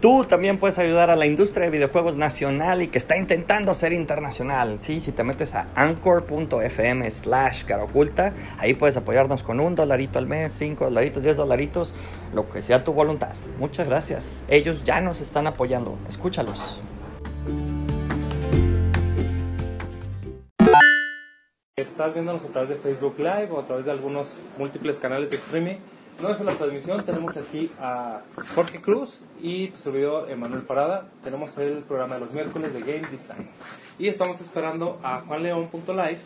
Tú 0.00 0.24
también 0.24 0.56
puedes 0.56 0.78
ayudar 0.78 1.10
a 1.10 1.16
la 1.16 1.26
industria 1.26 1.66
de 1.66 1.70
videojuegos 1.70 2.16
nacional 2.16 2.80
y 2.80 2.88
que 2.88 2.96
está 2.96 3.18
intentando 3.18 3.74
ser 3.74 3.92
internacional. 3.92 4.80
Sí, 4.80 4.98
si 4.98 5.12
te 5.12 5.24
metes 5.24 5.54
a 5.54 5.68
anchor.fm 5.74 7.10
slash 7.10 7.64
oculta, 7.78 8.32
ahí 8.56 8.72
puedes 8.72 8.96
apoyarnos 8.96 9.42
con 9.42 9.60
un 9.60 9.74
dolarito 9.74 10.18
al 10.18 10.26
mes, 10.26 10.52
cinco 10.52 10.84
dolaritos, 10.84 11.22
diez 11.22 11.36
dolaritos, 11.36 11.92
lo 12.32 12.48
que 12.48 12.62
sea 12.62 12.82
tu 12.82 12.94
voluntad. 12.94 13.34
Muchas 13.58 13.86
gracias. 13.88 14.46
Ellos 14.48 14.82
ya 14.84 15.02
nos 15.02 15.20
están 15.20 15.46
apoyando. 15.46 15.98
Escúchalos. 16.08 16.80
Estás 21.76 22.14
viéndonos 22.14 22.46
a 22.46 22.48
través 22.48 22.70
de 22.70 22.76
Facebook 22.76 23.16
Live 23.18 23.50
o 23.50 23.60
a 23.60 23.66
través 23.66 23.84
de 23.84 23.90
algunos 23.90 24.28
múltiples 24.56 24.96
canales 24.96 25.30
de 25.30 25.36
streaming 25.36 25.76
no 26.22 26.30
es 26.30 26.40
la 26.40 26.52
transmisión, 26.52 27.04
tenemos 27.04 27.36
aquí 27.36 27.70
a 27.80 28.20
Jorge 28.54 28.80
Cruz 28.80 29.20
y 29.40 29.68
tu 29.68 29.78
servidor 29.78 30.30
Emanuel 30.30 30.62
Parada. 30.62 31.08
Tenemos 31.24 31.56
el 31.58 31.82
programa 31.82 32.14
de 32.14 32.20
los 32.20 32.32
miércoles 32.32 32.72
de 32.74 32.80
Game 32.80 33.02
Design. 33.10 33.48
Y 33.98 34.08
estamos 34.08 34.40
esperando 34.40 34.98
a 35.02 35.20
Juan 35.20 35.42
León.live, 35.42 36.18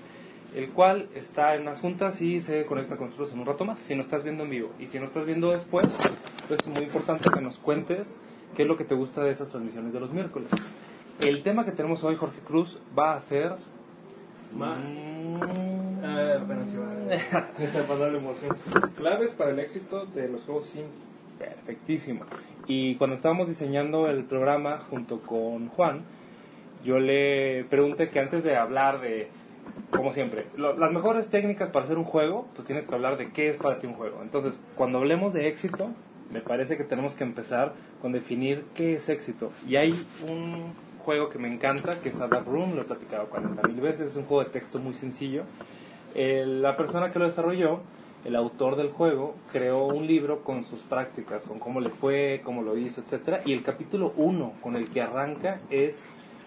el 0.55 0.71
cual 0.71 1.09
está 1.15 1.55
en 1.55 1.63
unas 1.63 1.81
juntas 1.81 2.21
y 2.21 2.41
se 2.41 2.67
conecta 2.67 2.97
con 2.97 3.07
nosotros 3.07 3.33
en 3.33 3.41
un 3.41 3.47
rato 3.47 3.65
más, 3.65 3.79
si 3.79 3.95
no 3.95 4.03
estás 4.03 4.25
viendo 4.25 4.45
en 4.45 4.51
vivo. 4.51 4.71
Y 4.81 4.87
si 4.87 4.99
no 4.99 5.05
estás 5.05 5.27
viendo 5.27 5.51
después, 5.51 5.87
pues 6.49 6.61
es 6.61 6.69
muy 6.69 6.83
importante 6.83 7.29
que 7.31 7.41
nos 7.41 7.59
cuentes 7.59 8.21
qué 8.57 8.63
es 8.63 8.69
lo 8.69 8.77
que 8.77 8.85
te 8.85 8.95
gusta 8.95 9.23
de 9.23 9.31
esas 9.31 9.51
transmisiones 9.51 9.93
de 9.93 10.01
los 10.01 10.13
miércoles. 10.13 10.49
El 11.21 11.43
tema 11.43 11.65
que 11.65 11.73
tenemos 11.73 12.03
hoy, 12.03 12.17
Jorge 12.17 12.41
Cruz, 12.41 12.79
va 12.99 13.15
a 13.15 13.21
ser... 13.21 13.55
Apenas 16.05 16.73
iba 16.75 16.85
a 17.81 17.87
pasar 17.87 18.13
la 18.13 18.19
emoción. 18.19 18.57
Claves 18.97 19.31
para 19.31 19.51
el 19.51 19.59
éxito 19.59 20.05
de 20.07 20.29
los 20.29 20.43
juegos 20.45 20.67
sim. 20.67 20.85
Perfectísimo. 21.39 22.25
Y 22.67 22.97
cuando 22.97 23.17
estábamos 23.17 23.49
diseñando 23.49 24.09
el 24.09 24.25
programa 24.25 24.79
junto 24.91 25.21
con 25.21 25.69
Juan, 25.69 26.03
yo 26.85 26.99
le 26.99 27.65
pregunté 27.65 28.11
que 28.11 28.21
antes 28.21 28.45
de 28.45 28.57
hablar 28.57 29.01
de, 29.01 29.29
como 29.91 30.13
siempre, 30.13 30.47
las 30.57 30.93
mejores 30.93 31.29
técnicas 31.29 31.71
para 31.71 31.85
hacer 31.85 31.99
un 31.99 32.05
juego, 32.05 32.47
pues 32.55 32.67
tienes 32.67 32.87
que 32.87 32.95
hablar 32.95 33.17
de 33.17 33.31
qué 33.33 33.49
es 33.49 33.57
para 33.57 33.79
ti 33.79 33.87
un 33.87 33.95
juego. 33.95 34.21
Entonces, 34.23 34.59
cuando 34.77 34.99
hablemos 34.99 35.33
de 35.33 35.49
éxito, 35.49 35.91
me 36.33 36.41
parece 36.41 36.77
que 36.77 36.85
tenemos 36.85 37.15
que 37.15 37.25
empezar 37.25 37.73
con 38.01 38.13
definir 38.13 38.65
qué 38.75 38.95
es 38.95 39.09
éxito. 39.09 39.53
Y 39.67 39.77
hay 39.77 39.93
un 40.29 40.73
juego 41.05 41.29
que 41.29 41.39
me 41.39 41.53
encanta, 41.53 41.99
que 42.01 42.11
es 42.11 42.21
Adapt 42.21 42.47
Room, 42.47 42.75
lo 42.75 42.83
he 42.83 42.85
platicado 42.85 43.27
40 43.27 43.69
mil 43.69 43.81
veces, 43.81 44.13
es 44.13 44.17
un 44.17 44.25
juego 44.25 44.45
de 44.45 44.51
texto 44.51 44.79
muy 44.79 44.95
sencillo 44.95 45.45
la 46.15 46.77
persona 46.77 47.11
que 47.11 47.19
lo 47.19 47.25
desarrolló, 47.25 47.81
el 48.25 48.37
autor 48.37 48.77
del 48.77 48.91
juego, 48.91 49.35
creó 49.53 49.87
un 49.87 50.07
libro 50.07 50.43
con 50.43 50.65
sus 50.65 50.81
prácticas, 50.81 51.45
con 51.45 51.59
cómo 51.59 51.81
le 51.81 51.91
fue, 51.91 52.41
cómo 52.45 52.63
lo 52.63 52.79
hizo, 52.79 53.03
etc. 53.03 53.43
Y 53.45 53.53
el 53.53 53.63
capítulo 53.63 54.13
1 54.17 54.55
con 54.63 54.77
el 54.77 54.89
que 54.91 55.03
arranca 55.03 55.61
es 55.71 56.01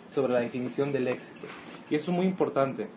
sobre 0.10 0.34
la 0.34 0.40
definición 0.40 0.92
del 0.92 1.08
éxito. 1.08 1.48
Y 1.90 1.96
eso 1.96 2.12
es 2.12 2.18
muy 2.18 2.26
importante. 2.26 2.88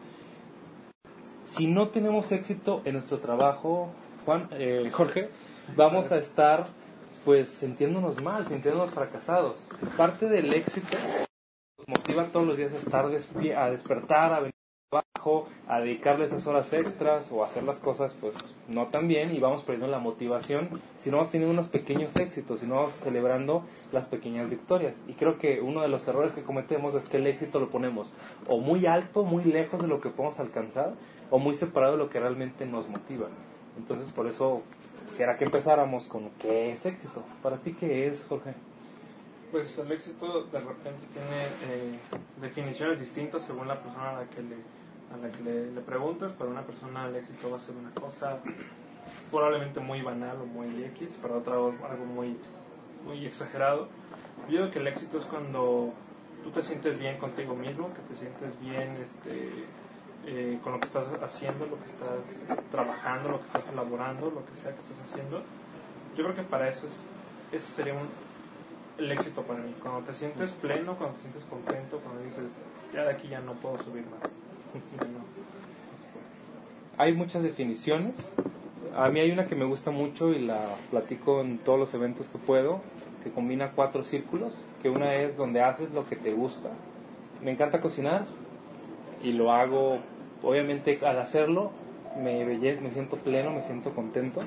Si 1.44 1.66
no 1.66 1.88
tenemos 1.88 2.30
éxito 2.32 2.80
en 2.84 2.94
nuestro 2.94 3.18
trabajo, 3.18 3.90
Juan, 4.24 4.48
eh, 4.52 4.88
Jorge, 4.92 5.28
vamos 5.77 6.12
a 6.12 6.18
estar 6.18 6.68
pues 7.24 7.48
sintiéndonos 7.48 8.22
mal, 8.22 8.46
sintiéndonos 8.46 8.92
fracasados. 8.92 9.66
Parte 9.96 10.27
del 10.28 10.55
éxito 10.55 10.96
nos 11.78 11.88
motiva 11.88 12.24
todos 12.27 12.46
los 12.46 12.56
días 12.56 12.72
a 12.72 12.78
estar 12.78 13.05
a 13.05 13.70
despertar, 13.70 14.32
a 14.32 14.40
venir 14.40 14.59
a 15.68 15.80
dedicarle 15.80 16.24
esas 16.24 16.46
horas 16.46 16.72
extras 16.72 17.30
o 17.30 17.44
hacer 17.44 17.62
las 17.62 17.78
cosas 17.78 18.16
pues 18.20 18.34
no 18.68 18.86
tan 18.86 19.06
bien 19.06 19.34
y 19.34 19.38
vamos 19.38 19.62
perdiendo 19.62 19.88
la 19.88 19.98
motivación 19.98 20.68
si 20.98 21.11
no 21.11 21.18
vamos 21.18 21.30
teniendo 21.30 21.52
unos 21.52 21.68
pequeños 21.68 22.17
éxitos, 22.17 22.61
si 22.61 22.67
no 22.67 22.77
vamos 22.77 22.95
celebrando 22.95 23.62
las 23.92 24.06
pequeñas 24.06 24.48
victorias. 24.48 25.02
Y 25.08 25.14
creo 25.14 25.39
que 25.39 25.61
uno 25.61 25.83
de 25.83 25.89
los 25.89 26.06
errores 26.08 26.33
que 26.33 26.42
cometemos 26.42 26.95
es 26.95 27.08
que 27.08 27.18
el 27.18 27.27
éxito 27.27 27.61
lo 27.61 27.68
ponemos 27.68 28.11
o 28.48 28.58
muy 28.58 28.86
alto, 28.86 29.24
muy 29.24 29.45
lejos 29.45 29.83
de 29.83 29.89
lo 29.89 30.00
que 30.00 30.08
podemos 30.08 30.40
alcanzar 30.40 30.95
o 31.30 31.39
muy 31.39 31.55
separado 31.55 31.92
de 31.92 31.98
lo 31.98 32.08
que 32.08 32.18
realmente 32.18 32.64
nos 32.64 32.89
motiva. 32.89 33.28
Entonces 33.77 34.11
por 34.12 34.27
eso 34.27 34.62
quisiera 35.06 35.36
que 35.36 35.45
empezáramos 35.45 36.06
con 36.06 36.30
qué 36.39 36.72
es 36.72 36.86
éxito. 36.86 37.22
¿Para 37.42 37.58
ti 37.58 37.74
qué 37.74 38.06
es, 38.06 38.24
Jorge? 38.27 38.55
Pues 39.50 39.77
el 39.78 39.90
éxito 39.92 40.45
de 40.45 40.61
repente 40.61 41.06
tiene 41.12 41.45
eh, 41.68 41.98
definiciones 42.40 43.00
distintas 43.00 43.42
según 43.42 43.66
la 43.66 43.83
persona 43.83 44.11
a 44.11 44.20
la 44.20 44.30
que 44.30 44.42
le 44.42 44.80
a 45.12 45.16
la 45.16 45.30
que 45.30 45.42
le, 45.42 45.72
le, 45.72 45.80
preguntas, 45.80 46.32
para 46.32 46.50
una 46.50 46.62
persona 46.62 47.08
el 47.08 47.16
éxito 47.16 47.50
va 47.50 47.56
a 47.56 47.60
ser 47.60 47.74
una 47.76 47.90
cosa 47.90 48.38
probablemente 49.30 49.80
muy 49.80 50.02
banal 50.02 50.36
o 50.40 50.46
muy 50.46 50.84
X, 50.84 51.16
para 51.20 51.36
otra 51.36 51.54
algo 51.54 52.04
muy, 52.04 52.36
muy 53.04 53.26
exagerado. 53.26 53.88
Yo 54.48 54.58
creo 54.58 54.70
que 54.70 54.78
el 54.78 54.86
éxito 54.86 55.18
es 55.18 55.24
cuando 55.24 55.92
tú 56.42 56.50
te 56.50 56.62
sientes 56.62 56.98
bien 56.98 57.18
contigo 57.18 57.54
mismo, 57.54 57.92
que 57.94 58.00
te 58.02 58.16
sientes 58.16 58.58
bien 58.60 58.96
este, 59.02 59.66
eh, 60.26 60.58
con 60.62 60.72
lo 60.72 60.80
que 60.80 60.86
estás 60.86 61.06
haciendo, 61.22 61.66
lo 61.66 61.78
que 61.78 61.86
estás 61.86 62.60
trabajando, 62.70 63.30
lo 63.30 63.38
que 63.38 63.46
estás 63.46 63.68
elaborando, 63.72 64.30
lo 64.30 64.44
que 64.46 64.56
sea 64.56 64.72
que 64.72 64.80
estás 64.80 65.00
haciendo. 65.02 65.42
Yo 66.16 66.24
creo 66.24 66.34
que 66.34 66.42
para 66.42 66.68
eso 66.68 66.86
es, 66.86 67.06
ese 67.52 67.70
sería 67.70 67.94
un, 67.94 68.08
el 68.98 69.12
éxito 69.12 69.42
para 69.42 69.60
mí. 69.60 69.74
Cuando 69.82 70.00
te 70.06 70.14
sientes 70.14 70.50
pleno, 70.52 70.96
cuando 70.96 71.16
te 71.16 71.22
sientes 71.22 71.44
contento, 71.44 72.00
cuando 72.00 72.22
dices, 72.22 72.50
ya 72.92 73.04
de 73.04 73.12
aquí 73.12 73.28
ya 73.28 73.40
no 73.40 73.54
puedo 73.54 73.78
subir 73.78 74.04
más. 74.06 74.39
Hay 76.98 77.14
muchas 77.14 77.42
definiciones. 77.42 78.31
A 78.97 79.08
mí 79.08 79.20
hay 79.20 79.31
una 79.31 79.47
que 79.47 79.55
me 79.55 79.64
gusta 79.64 79.91
mucho 79.91 80.33
y 80.33 80.41
la 80.41 80.77
platico 80.91 81.41
en 81.41 81.58
todos 81.58 81.79
los 81.79 81.95
eventos 81.95 82.29
que 82.29 82.39
puedo, 82.39 82.81
que 83.23 83.31
combina 83.31 83.73
cuatro 83.73 84.05
círculos, 84.05 84.53
que 84.83 84.91
una 84.91 85.14
es 85.14 85.36
donde 85.36 85.63
haces 85.63 85.92
lo 85.92 86.07
que 86.08 86.17
te 86.17 86.33
gusta. 86.33 86.70
Me 87.42 87.53
encanta 87.53 87.81
cocinar 87.81 88.27
y 89.23 89.33
lo 89.33 89.53
hago, 89.53 89.98
obviamente 90.42 90.98
al 91.05 91.19
hacerlo 91.19 91.70
me, 92.19 92.45
me 92.45 92.91
siento 92.91 93.17
pleno, 93.17 93.51
me 93.51 93.63
siento 93.63 93.95
contento. 93.95 94.42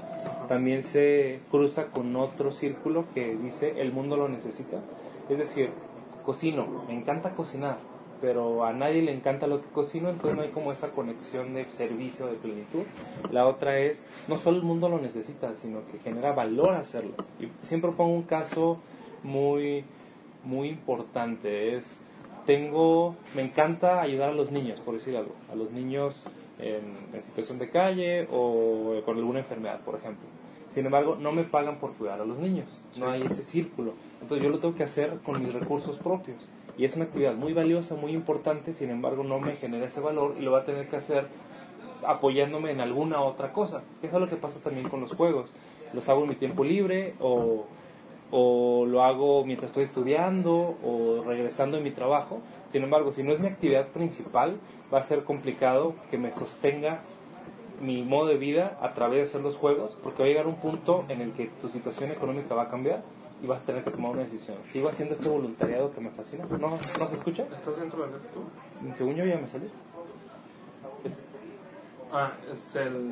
También 0.48 0.84
se 0.84 1.40
cruza 1.50 1.88
con 1.88 2.16
otro 2.16 2.52
círculo 2.52 3.06
que 3.14 3.36
dice 3.36 3.82
el 3.82 3.92
mundo 3.92 4.18
lo 4.18 4.28
necesita. 4.28 4.78
Es 5.30 5.38
decir, 5.38 5.70
cocino, 6.26 6.68
me 6.88 6.94
encanta 6.94 7.32
cocinar, 7.32 7.78
pero 8.24 8.64
a 8.64 8.72
nadie 8.72 9.02
le 9.02 9.12
encanta 9.12 9.48
lo 9.48 9.60
que 9.60 9.68
cocino, 9.68 10.10
entonces 10.10 10.38
no 10.38 10.44
hay 10.44 10.52
como 10.52 10.72
esa 10.72 10.92
conexión 10.92 11.54
de 11.54 11.70
servicio, 11.70 12.28
de 12.28 12.36
plenitud. 12.36 12.84
La 13.34 13.46
otra 13.46 13.80
es, 13.80 14.02
no 14.30 14.38
solo 14.38 14.60
el 14.60 14.64
mundo 14.64 14.88
lo 14.88 14.98
necesita, 14.98 15.54
sino 15.56 15.86
que 15.92 16.00
genera 16.00 16.32
valor 16.32 16.74
hacerlo. 16.76 17.12
Y 17.42 17.50
siempre 17.68 17.92
pongo 17.92 18.14
un 18.14 18.24
caso 18.24 18.78
muy, 19.24 19.84
muy 20.46 20.70
importante, 20.70 21.76
es, 21.76 22.00
tengo, 22.46 23.18
me 23.36 23.42
encanta 23.42 24.00
ayudar 24.00 24.30
a 24.30 24.34
los 24.34 24.54
niños, 24.54 24.80
por 24.80 24.94
decir 24.94 25.18
algo, 25.18 25.36
a 25.52 25.56
los 25.56 25.72
niños 25.72 26.26
en, 26.60 26.96
en 27.14 27.24
situación 27.24 27.60
de 27.60 27.70
calle 27.72 28.30
o 28.32 29.02
con 29.04 29.18
alguna 29.18 29.40
enfermedad, 29.40 29.82
por 29.82 29.96
ejemplo. 29.96 30.30
Sin 30.70 30.86
embargo, 30.86 31.18
no 31.20 31.34
me 31.34 31.44
pagan 31.44 31.76
por 31.76 31.92
cuidar 31.96 32.22
a 32.22 32.26
los 32.26 32.38
niños, 32.38 32.80
no 32.96 33.10
hay 33.10 33.24
ese 33.24 33.44
círculo. 33.44 33.96
Entonces 34.22 34.46
yo 34.46 34.50
lo 34.50 34.60
tengo 34.60 34.76
que 34.76 34.84
hacer 34.84 35.20
con 35.26 35.44
mis 35.44 35.54
recursos 35.54 35.98
propios 35.98 36.38
y 36.78 36.86
es 36.86 36.96
una 36.96 37.06
actividad 37.06 37.36
muy 37.36 37.54
valiosa, 37.54 37.96
muy 37.96 38.14
importante, 38.14 38.74
sin 38.74 38.90
embargo 38.90 39.24
no 39.24 39.40
me 39.40 39.56
genera 39.56 39.86
ese 39.86 40.02
valor 40.02 40.36
y 40.40 40.42
lo 40.42 40.52
voy 40.52 40.62
a 40.62 40.64
tener 40.64 40.88
que 40.88 40.96
hacer 40.96 41.28
apoyándome 42.06 42.72
en 42.72 42.82
alguna 42.82 43.22
otra 43.22 43.54
cosa. 43.54 43.84
Eso 44.02 44.16
es 44.16 44.22
lo 44.22 44.30
que 44.30 44.36
pasa 44.36 44.60
también 44.60 44.90
con 44.90 45.02
los 45.02 45.14
juegos. 45.14 45.52
Los 45.94 46.10
hago 46.10 46.24
en 46.24 46.30
mi 46.30 46.36
tiempo 46.36 46.64
libre 46.64 47.14
o, 47.20 47.66
o 48.32 48.86
lo 48.88 49.04
hago 49.04 49.46
mientras 49.46 49.70
estoy 49.70 49.84
estudiando 49.84 50.76
o 50.84 51.24
regresando 51.26 51.78
en 51.78 51.84
mi 51.84 51.92
trabajo. 51.92 52.40
Sin 52.72 52.84
embargo, 52.84 53.12
si 53.12 53.24
no 53.24 53.32
es 53.32 53.40
mi 53.40 53.48
actividad 53.48 53.88
principal, 53.90 54.58
va 54.92 55.00
a 55.00 55.04
ser 55.04 55.24
complicado 55.24 55.94
que 56.10 56.18
me 56.18 56.32
sostenga 56.32 57.02
mi 57.80 58.02
modo 58.02 58.28
de 58.28 58.38
vida 58.38 58.78
a 58.82 58.94
través 58.94 59.18
de 59.18 59.24
hacer 59.24 59.42
los 59.42 59.56
juegos, 59.58 59.96
porque 60.02 60.24
va 60.24 60.26
a 60.26 60.30
llegar 60.30 60.48
un 60.48 60.56
punto 60.56 61.06
en 61.10 61.22
el 61.22 61.34
que 61.34 61.48
tu 61.62 61.70
situación 61.70 62.12
económica 62.12 62.56
va 62.56 62.64
a 62.64 62.68
cambiar 62.68 63.04
y 63.44 63.48
vas 63.48 63.62
a 63.62 63.66
tener 63.66 63.84
que 63.84 63.92
tomar 63.92 64.12
una 64.12 64.24
decisión. 64.24 64.58
¿Sigo 64.70 64.88
haciendo 64.88 65.16
este 65.16 65.28
voluntariado 65.28 65.94
que 65.94 66.00
me 66.00 66.10
fascina? 66.12 66.46
¿No, 66.46 66.78
¿no 67.00 67.08
se 67.08 67.16
escucha? 67.16 67.46
¿Estás 67.54 67.80
dentro 67.80 68.04
del 68.04 68.12
tú? 68.12 68.96
Según 68.98 69.16
yo 69.16 69.26
ya 69.26 69.38
me 69.38 69.48
salí. 69.48 69.70
Ah, 72.12 72.32
es 72.50 72.76
el... 72.78 73.12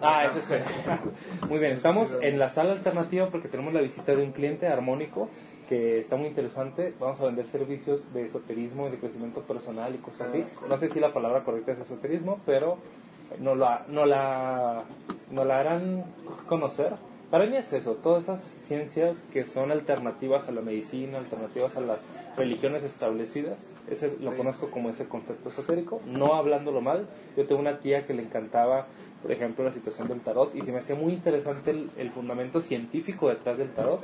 Ah, 0.00 0.26
es 0.26 0.36
este. 0.36 0.62
muy 1.48 1.58
bien, 1.58 1.72
estamos 1.72 2.16
en 2.20 2.38
la 2.38 2.48
sala 2.48 2.72
alternativa 2.72 3.28
porque 3.28 3.48
tenemos 3.48 3.74
la 3.74 3.80
visita 3.80 4.14
de 4.14 4.22
un 4.22 4.30
cliente 4.30 4.68
armónico 4.68 5.28
que 5.68 5.98
está 5.98 6.16
muy 6.16 6.28
interesante. 6.28 6.94
Vamos 7.00 7.20
a 7.20 7.24
vender 7.24 7.44
servicios 7.46 8.12
de 8.12 8.26
esoterismo, 8.26 8.88
de 8.88 8.98
crecimiento 8.98 9.40
personal 9.40 9.94
y 9.96 9.98
cosas 9.98 10.28
así. 10.28 10.44
No 10.68 10.78
sé 10.78 10.88
si 10.90 11.00
la 11.00 11.12
palabra 11.12 11.42
correcta 11.42 11.72
es 11.72 11.80
esoterismo, 11.80 12.38
pero 12.46 12.78
no 13.40 13.56
la, 13.56 13.84
no 13.88 14.06
la, 14.06 14.84
no 15.32 15.44
la 15.44 15.58
harán 15.58 16.04
conocer 16.46 16.92
para 17.30 17.46
mí 17.46 17.56
es 17.56 17.72
eso, 17.72 17.94
todas 17.94 18.24
esas 18.24 18.42
ciencias 18.66 19.22
que 19.32 19.44
son 19.44 19.70
alternativas 19.72 20.48
a 20.48 20.52
la 20.52 20.60
medicina, 20.60 21.18
alternativas 21.18 21.76
a 21.76 21.80
las 21.80 22.00
religiones 22.36 22.84
establecidas, 22.84 23.68
ese 23.90 24.16
lo 24.20 24.36
conozco 24.36 24.70
como 24.70 24.90
ese 24.90 25.06
concepto 25.06 25.48
esotérico, 25.48 26.00
no 26.06 26.34
hablándolo 26.34 26.80
mal. 26.80 27.06
Yo 27.36 27.46
tengo 27.46 27.60
una 27.60 27.78
tía 27.78 28.06
que 28.06 28.14
le 28.14 28.22
encantaba, 28.22 28.86
por 29.22 29.32
ejemplo, 29.32 29.64
la 29.64 29.72
situación 29.72 30.08
del 30.08 30.20
tarot 30.20 30.54
y 30.54 30.60
se 30.62 30.72
me 30.72 30.78
hacía 30.78 30.96
muy 30.96 31.12
interesante 31.12 31.70
el, 31.70 32.10
fundamento 32.10 32.60
científico 32.60 33.28
detrás 33.28 33.58
del 33.58 33.70
tarot, 33.70 34.00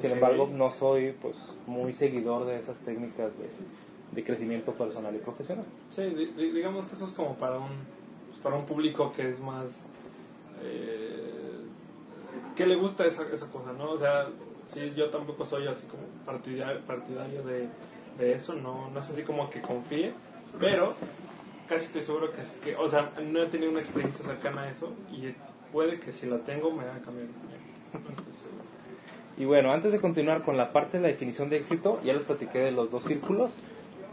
Sin 0.00 0.10
embargo, 0.10 0.48
no 0.52 0.70
soy 0.72 1.12
pues 1.22 1.36
muy 1.66 1.92
seguidor 1.92 2.46
de 2.46 2.58
esas 2.58 2.76
técnicas 2.78 3.32
de, 3.38 3.46
de 4.14 4.24
crecimiento 4.24 4.72
personal 4.72 5.14
y 5.14 5.18
profesional. 5.18 5.64
Sí, 5.88 6.02
di- 6.02 6.26
di- 6.36 6.50
digamos 6.50 6.86
que 6.86 6.94
eso 6.96 7.04
es 7.04 7.12
como 7.12 7.34
para 7.34 7.58
un, 7.58 7.68
pues, 8.28 8.40
para 8.42 8.56
un 8.56 8.64
público 8.64 9.12
que 9.16 9.28
es 9.30 9.40
más... 9.40 9.66
Eh, 10.62 11.43
que 12.56 12.66
le 12.66 12.76
gusta 12.76 13.04
esa, 13.04 13.24
esa 13.32 13.50
cosa, 13.50 13.72
¿no? 13.72 13.90
O 13.90 13.96
sea, 13.96 14.28
sí, 14.66 14.92
yo 14.96 15.10
tampoco 15.10 15.44
soy 15.44 15.66
así 15.66 15.86
como 15.86 16.02
partidario, 16.24 16.80
partidario 16.86 17.42
de, 17.42 17.68
de 18.18 18.32
eso, 18.32 18.54
no, 18.54 18.90
no 18.90 19.00
es 19.00 19.10
así 19.10 19.22
como 19.22 19.50
que 19.50 19.60
confíe, 19.60 20.12
pero 20.58 20.94
casi 21.68 21.86
estoy 21.86 22.02
seguro 22.02 22.32
que 22.32 22.42
es 22.42 22.56
que, 22.58 22.76
o 22.76 22.88
sea, 22.88 23.12
no 23.22 23.42
he 23.42 23.46
tenido 23.46 23.70
una 23.70 23.80
experiencia 23.80 24.24
cercana 24.24 24.62
a 24.62 24.70
eso 24.70 24.92
y 25.10 25.34
puede 25.72 25.98
que 25.98 26.12
si 26.12 26.26
la 26.26 26.38
tengo 26.38 26.70
me 26.70 26.82
haga 26.82 27.00
cambiar. 27.00 27.28
No 27.92 28.10
estoy. 28.10 28.24
Y 29.36 29.46
bueno, 29.46 29.72
antes 29.72 29.92
de 29.92 30.00
continuar 30.00 30.42
con 30.42 30.56
la 30.56 30.72
parte 30.72 30.98
de 30.98 31.02
la 31.02 31.08
definición 31.08 31.48
de 31.48 31.56
éxito, 31.56 32.00
ya 32.04 32.12
les 32.12 32.22
platiqué 32.22 32.58
de 32.58 32.70
los 32.70 32.90
dos 32.90 33.02
círculos. 33.04 33.50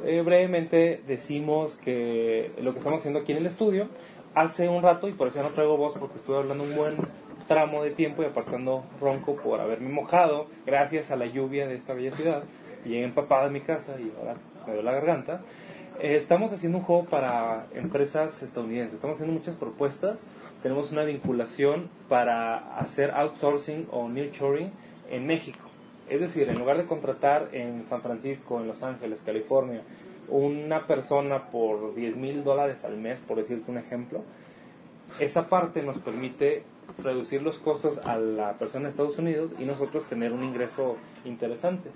Eh, 0.04 0.22
brevemente 0.24 1.04
decimos 1.06 1.76
que 1.76 2.52
lo 2.60 2.72
que 2.72 2.80
estamos 2.80 3.02
haciendo 3.02 3.20
aquí 3.20 3.34
en 3.34 3.38
el 3.40 3.46
estudio, 3.46 3.88
hace 4.34 4.68
un 4.68 4.82
rato, 4.82 5.08
y 5.08 5.14
por 5.14 5.28
eso 5.28 5.38
ya 5.38 5.44
no 5.44 5.54
traigo 5.54 5.78
voz 5.78 5.94
porque 5.94 6.18
estuve 6.18 6.38
hablando 6.38 6.64
un 6.64 6.76
buen 6.76 6.98
tramo 7.52 7.84
de 7.84 7.92
tiempo 7.92 8.24
y 8.24 8.26
apartando 8.28 8.86
ronco 9.02 9.36
por 9.36 9.60
haberme 9.60 9.90
mojado, 9.90 10.48
gracias 10.66 11.12
a 11.12 11.18
la 11.18 11.26
lluvia 11.26 11.68
de 11.68 11.76
esta 11.76 11.94
bella 11.94 12.14
ciudad, 12.14 12.44
llegué 12.86 13.04
empapado 13.04 13.48
a 13.48 13.50
mi 13.50 13.60
casa 13.60 13.98
y 14.00 14.10
ahora 14.18 14.36
me 14.66 14.72
duele 14.72 14.84
la 14.84 14.94
garganta. 14.94 15.42
Eh, 16.00 16.16
estamos 16.16 16.54
haciendo 16.54 16.78
un 16.78 16.86
juego 16.86 17.04
para 17.04 17.66
empresas 17.76 18.42
estadounidenses, 18.42 18.96
estamos 18.96 19.18
haciendo 19.18 19.38
muchas 19.38 19.58
propuestas, 19.58 20.26
tenemos 20.64 20.94
una 20.94 21.04
vinculación 21.04 21.90
para 22.08 22.78
hacer 22.78 23.12
outsourcing 23.12 23.86
o 23.92 24.08
nurturing 24.08 24.72
en 25.10 25.28
México. 25.28 25.60
Es 26.10 26.22
decir, 26.22 26.48
en 26.48 26.58
lugar 26.58 26.78
de 26.78 26.86
contratar 26.86 27.50
en 27.52 27.86
San 27.86 28.02
Francisco, 28.02 28.62
en 28.62 28.68
Los 28.68 28.82
Ángeles, 28.82 29.24
California, 29.24 29.82
una 30.30 30.88
persona 30.88 31.50
por 31.52 31.96
10 31.96 32.16
mil 32.16 32.46
dólares 32.46 32.86
al 32.86 32.96
mes, 32.96 33.20
por 33.20 33.36
decirte 33.36 33.70
un 33.70 33.78
ejemplo, 33.78 34.22
esa 35.20 35.50
parte 35.50 35.82
nos 35.84 35.98
permite 35.98 36.64
reducir 36.98 37.42
los 37.42 37.60
costos 37.60 38.00
a 38.06 38.18
la 38.18 38.54
persona 38.54 38.84
de 38.84 38.90
Estados 38.90 39.18
Unidos 39.18 39.52
y 39.60 39.66
nosotros 39.66 40.06
tener 40.06 40.34
un 40.34 40.44
ingreso 40.44 40.98
interesante. 41.26 41.90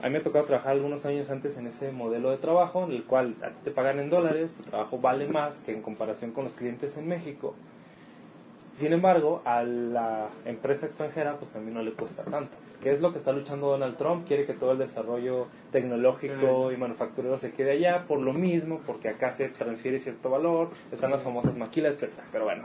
A 0.00 0.06
mí 0.06 0.12
me 0.12 0.18
ha 0.18 0.22
tocado 0.22 0.46
trabajar 0.46 0.72
algunos 0.72 1.04
años 1.04 1.30
antes 1.30 1.58
en 1.58 1.66
ese 1.66 1.92
modelo 1.92 2.30
de 2.30 2.38
trabajo, 2.38 2.84
en 2.84 2.92
el 2.92 3.04
cual 3.04 3.34
a 3.42 3.48
ti 3.48 3.56
te 3.64 3.70
pagan 3.70 3.98
en 3.98 4.08
dólares, 4.08 4.54
tu 4.54 4.62
trabajo 4.62 4.98
vale 4.98 5.28
más 5.28 5.58
que 5.58 5.72
en 5.72 5.82
comparación 5.82 6.32
con 6.32 6.44
los 6.44 6.54
clientes 6.54 6.96
en 6.96 7.06
México. 7.06 7.54
Sin 8.76 8.94
embargo, 8.94 9.42
a 9.44 9.62
la 9.62 10.28
empresa 10.46 10.86
extranjera 10.86 11.36
pues 11.36 11.50
también 11.50 11.74
no 11.74 11.82
le 11.82 11.92
cuesta 11.92 12.22
tanto. 12.24 12.56
¿Qué 12.82 12.92
es 12.92 13.02
lo 13.02 13.12
que 13.12 13.18
está 13.18 13.32
luchando 13.32 13.66
Donald 13.66 13.98
Trump? 13.98 14.26
Quiere 14.26 14.46
que 14.46 14.54
todo 14.54 14.72
el 14.72 14.78
desarrollo 14.78 15.48
tecnológico 15.70 16.72
y 16.72 16.78
manufacturero 16.78 17.36
se 17.36 17.52
quede 17.52 17.72
allá 17.72 18.06
por 18.08 18.20
lo 18.20 18.32
mismo, 18.32 18.80
porque 18.86 19.10
acá 19.10 19.32
se 19.32 19.50
transfiere 19.50 19.98
cierto 19.98 20.30
valor, 20.30 20.70
están 20.90 21.10
las 21.10 21.22
famosas 21.22 21.58
maquilas, 21.58 22.02
etc. 22.02 22.08
Pero 22.32 22.44
bueno, 22.44 22.62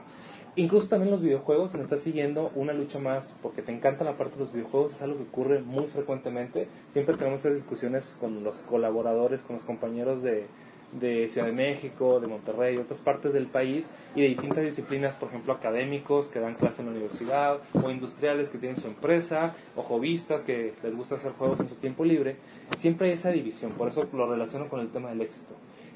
incluso 0.56 0.88
también 0.88 1.12
los 1.12 1.22
videojuegos, 1.22 1.72
se 1.72 1.78
nos 1.78 1.86
está 1.86 1.98
siguiendo 1.98 2.52
una 2.56 2.74
lucha 2.74 3.00
más, 3.00 3.36
porque 3.42 3.62
te 3.62 3.72
encanta 3.72 4.04
la 4.04 4.18
parte 4.18 4.36
de 4.36 4.42
los 4.42 4.54
videojuegos, 4.54 4.94
es 4.94 5.02
algo 5.02 5.18
que 5.18 5.24
ocurre 5.24 5.62
muy 5.62 5.88
frecuentemente. 5.88 6.68
Siempre 6.90 7.16
tenemos 7.18 7.40
estas 7.40 7.56
discusiones 7.56 8.16
con 8.20 8.44
los 8.44 8.58
colaboradores, 8.60 9.42
con 9.42 9.56
los 9.56 9.64
compañeros 9.64 10.22
de, 10.22 10.46
de 10.94 11.28
Ciudad 11.28 11.48
de 11.48 11.54
México, 11.54 12.20
de 12.20 12.28
Monterrey, 12.28 12.78
otras 12.78 13.02
partes 13.02 13.34
del 13.34 13.48
país 13.48 13.86
y 14.16 14.22
de 14.22 14.30
distintas 14.30 14.64
disciplinas, 14.64 15.14
por 15.16 15.30
ejemplo, 15.30 15.54
académicos 15.54 16.30
que 16.30 16.40
dan 16.40 16.56
clase 16.56 16.82
en 16.82 16.88
la 16.88 16.92
universidad, 16.94 17.60
o 17.74 17.90
industriales 17.90 18.50
que 18.50 18.58
tienen 18.58 18.80
su 18.80 18.88
empresa, 18.88 19.56
o 19.76 19.82
hobbyistas 19.82 20.44
que 20.44 20.74
les 20.84 20.96
gusta 20.96 21.16
hacer 21.16 21.34
juegos 21.34 21.60
en 21.60 21.70
su 21.70 21.76
tiempo 21.76 22.06
libre. 22.06 22.38
Siempre 22.78 23.08
hay 23.08 23.14
esa 23.14 23.32
división, 23.32 23.74
por 23.74 23.90
eso 23.90 24.08
lo 24.14 24.30
relaciono 24.30 24.70
con 24.70 24.80
el 24.80 24.90
tema 24.90 25.10
del 25.10 25.22
éxito. 25.22 25.54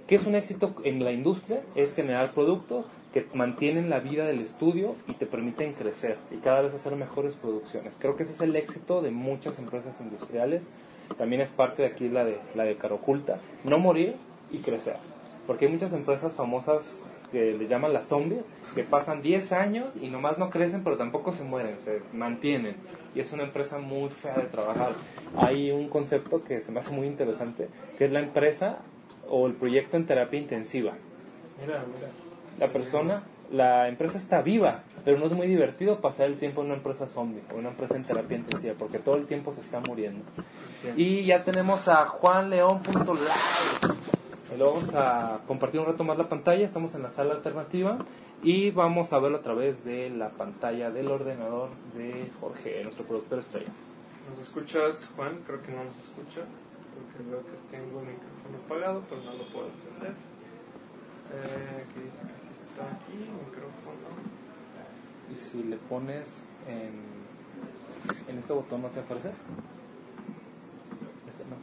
¿Qué 0.09 0.15
es 0.15 0.25
un 0.25 0.33
éxito 0.33 0.73
en 0.83 1.03
la 1.03 1.11
industria? 1.11 1.61
Es 1.75 1.93
generar 1.93 2.31
productos 2.33 2.87
que 3.13 3.25
mantienen 3.33 3.89
la 3.89 3.99
vida 3.99 4.25
del 4.25 4.39
estudio 4.39 4.95
y 5.07 5.13
te 5.13 5.25
permiten 5.25 5.73
crecer 5.73 6.17
y 6.31 6.37
cada 6.37 6.61
vez 6.61 6.73
hacer 6.73 6.95
mejores 6.95 7.35
producciones. 7.35 7.95
Creo 7.99 8.15
que 8.15 8.23
ese 8.23 8.33
es 8.33 8.41
el 8.41 8.55
éxito 8.55 9.01
de 9.01 9.11
muchas 9.11 9.57
empresas 9.57 9.99
industriales. 9.99 10.71
También 11.17 11.41
es 11.41 11.49
parte 11.49 11.81
de 11.81 11.87
aquí 11.87 12.07
la 12.07 12.23
de, 12.23 12.37
la 12.53 12.63
de 12.63 12.75
Caroculta. 12.75 13.39
No 13.63 13.79
morir 13.79 14.15
y 14.51 14.59
crecer. 14.59 14.97
Porque 15.47 15.65
hay 15.65 15.71
muchas 15.71 15.93
empresas 15.93 16.33
famosas 16.33 17.03
que 17.31 17.53
les 17.53 17.69
llaman 17.69 17.93
las 17.93 18.07
zombies, 18.07 18.45
que 18.75 18.83
pasan 18.83 19.21
10 19.21 19.51
años 19.53 19.95
y 19.99 20.07
nomás 20.07 20.37
no 20.37 20.49
crecen, 20.49 20.83
pero 20.83 20.97
tampoco 20.97 21.33
se 21.33 21.43
mueren, 21.43 21.79
se 21.79 22.01
mantienen. 22.13 22.75
Y 23.15 23.19
es 23.19 23.33
una 23.33 23.43
empresa 23.43 23.79
muy 23.79 24.09
fea 24.09 24.35
de 24.35 24.45
trabajar. 24.45 24.91
Hay 25.37 25.71
un 25.71 25.89
concepto 25.89 26.43
que 26.43 26.61
se 26.61 26.71
me 26.71 26.79
hace 26.79 26.91
muy 26.91 27.07
interesante, 27.07 27.69
que 27.97 28.05
es 28.05 28.11
la 28.11 28.19
empresa 28.19 28.79
o 29.27 29.47
el 29.47 29.53
proyecto 29.53 29.97
en 29.97 30.05
terapia 30.05 30.39
intensiva. 30.39 30.93
Mira, 31.59 31.83
mira. 31.95 32.28
La 32.57 32.69
persona, 32.69 33.23
la 33.51 33.87
empresa 33.87 34.17
está 34.17 34.41
viva, 34.41 34.83
pero 35.05 35.17
no 35.17 35.25
es 35.25 35.33
muy 35.33 35.47
divertido 35.47 35.99
pasar 36.01 36.27
el 36.27 36.37
tiempo 36.37 36.61
en 36.61 36.67
una 36.67 36.75
empresa 36.75 37.07
zombie 37.07 37.41
o 37.53 37.57
una 37.57 37.69
empresa 37.69 37.95
en 37.95 38.03
terapia 38.03 38.37
intensiva, 38.37 38.75
porque 38.77 38.99
todo 38.99 39.15
el 39.15 39.25
tiempo 39.27 39.53
se 39.53 39.61
está 39.61 39.79
muriendo. 39.81 40.23
Y 40.95 41.25
ya 41.25 41.43
tenemos 41.43 41.87
a 41.87 42.05
juanleón.live. 42.05 43.95
Y 44.53 44.57
luego 44.57 44.75
vamos 44.75 44.95
a 44.95 45.39
compartir 45.47 45.79
un 45.79 45.85
rato 45.85 46.03
más 46.03 46.17
la 46.17 46.27
pantalla, 46.27 46.65
estamos 46.65 46.95
en 46.95 47.03
la 47.03 47.09
sala 47.09 47.33
alternativa 47.35 47.99
y 48.41 48.71
vamos 48.71 49.13
a 49.13 49.19
verlo 49.19 49.37
a 49.37 49.41
través 49.41 49.83
de 49.83 50.09
la 50.09 50.29
pantalla 50.29 50.89
del 50.89 51.09
ordenador 51.09 51.69
de 51.95 52.31
Jorge, 52.39 52.81
nuestro 52.83 53.05
productor 53.05 53.39
estrella. 53.39 53.71
¿Nos 54.29 54.39
escuchas, 54.39 55.07
Juan? 55.15 55.39
Creo 55.45 55.61
que 55.61 55.71
no 55.71 55.83
nos 55.83 55.95
escucha, 55.97 56.41
porque 56.95 57.29
veo 57.29 57.41
que 57.41 57.77
tengo 57.77 57.99
el 58.01 58.07
micrófono 58.07 58.57
apagado, 58.65 59.01
pues 59.09 59.23
no 59.23 59.33
lo 59.33 59.43
puedo 59.51 59.67
encender. 59.67 60.13
Eh, 61.31 61.85
que 61.93 61.99
dice 61.99 62.17
que 62.25 62.35
sí 62.41 62.49
está 62.69 62.85
aquí, 62.85 63.17
micrófono. 63.45 64.09
Y 65.31 65.35
si 65.35 65.63
le 65.63 65.77
pones 65.77 66.43
en, 66.67 66.91
en 68.27 68.39
este 68.39 68.53
botón, 68.53 68.81
¿no 68.81 68.87
te 68.89 68.99
aparece? 69.01 69.29
Este 71.27 71.43
no. 71.45 71.55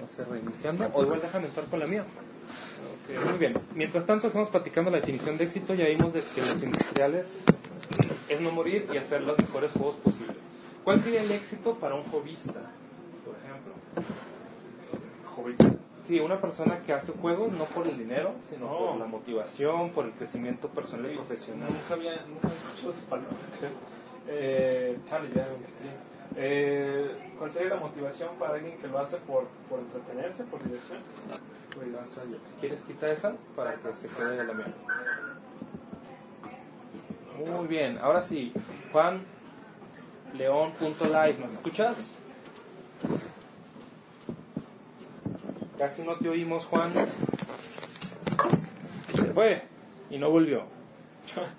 No 0.00 0.08
sé, 0.08 0.24
reiniciando. 0.24 0.88
O 0.94 1.02
igual 1.02 1.20
déjame 1.20 1.46
entrar 1.46 1.66
con 1.66 1.80
la 1.80 1.86
mía. 1.86 2.04
Muy 3.28 3.38
bien. 3.38 3.54
Mientras 3.74 4.06
tanto, 4.06 4.28
estamos 4.28 4.48
platicando 4.48 4.90
la 4.90 4.98
definición 4.98 5.36
de 5.38 5.44
éxito. 5.44 5.74
Ya 5.74 5.86
vimos 5.86 6.12
de 6.12 6.22
que 6.22 6.40
los 6.40 6.62
industriales 6.62 7.36
es 8.28 8.40
no 8.40 8.52
morir 8.52 8.88
y 8.92 8.96
hacer 8.96 9.22
los 9.22 9.38
mejores 9.38 9.72
juegos 9.72 9.96
posibles. 9.96 10.36
¿Cuál 10.84 11.00
sería 11.00 11.22
el 11.22 11.30
éxito 11.32 11.74
para 11.74 11.94
un 11.94 12.04
hobbyista, 12.04 12.60
por 13.24 13.34
ejemplo? 13.36 13.72
Joven. 15.34 15.83
Sí, 16.06 16.20
una 16.20 16.38
persona 16.40 16.80
que 16.80 16.92
hace 16.92 17.12
juegos 17.12 17.52
no 17.52 17.64
por 17.64 17.86
el 17.88 17.96
dinero, 17.96 18.32
sino 18.48 18.66
No. 18.66 18.78
por 18.90 18.96
la 18.96 19.06
motivación, 19.06 19.90
por 19.90 20.04
el 20.04 20.12
crecimiento 20.12 20.68
personal 20.68 21.10
y 21.10 21.16
profesional. 21.16 21.70
Nunca 21.72 21.94
había, 21.94 22.24
nunca 22.26 22.48
había 22.48 22.58
escuchado 22.58 22.90
esa 22.92 23.06
palabra. 23.08 23.36
creo. 23.58 23.70
Eh, 24.28 24.98
chale, 25.08 25.28
ya 25.34 25.42
en 25.46 25.68
stream. 25.68 25.94
Eh, 26.36 27.32
¿Cuál 27.38 27.50
sería 27.50 27.68
la 27.74 27.80
motivación 27.80 28.30
para 28.38 28.54
alguien 28.54 28.76
que 28.78 28.88
lo 28.88 28.98
hace 28.98 29.16
por, 29.18 29.44
por 29.68 29.78
entretenerse, 29.80 30.44
por 30.44 30.62
diversión? 30.62 30.98
Pues, 31.74 31.88
Si 31.88 32.54
quieres 32.60 32.80
quitar 32.82 33.08
esa 33.10 33.34
para 33.56 33.74
que 33.74 33.94
se 33.94 34.08
quede 34.08 34.44
la 34.44 34.52
mía. 34.52 34.64
Muy 37.56 37.66
bien, 37.66 37.98
ahora 37.98 38.22
sí, 38.22 38.52
Juan 38.92 39.22
León.live, 40.34 41.38
¿nos 41.40 41.52
escuchas? 41.52 42.12
Casi 45.78 46.02
no 46.02 46.14
te 46.16 46.28
oímos, 46.28 46.64
Juan. 46.66 46.92
Se 49.14 49.32
fue 49.32 49.62
y 50.10 50.18
no 50.18 50.30
volvió. 50.30 50.62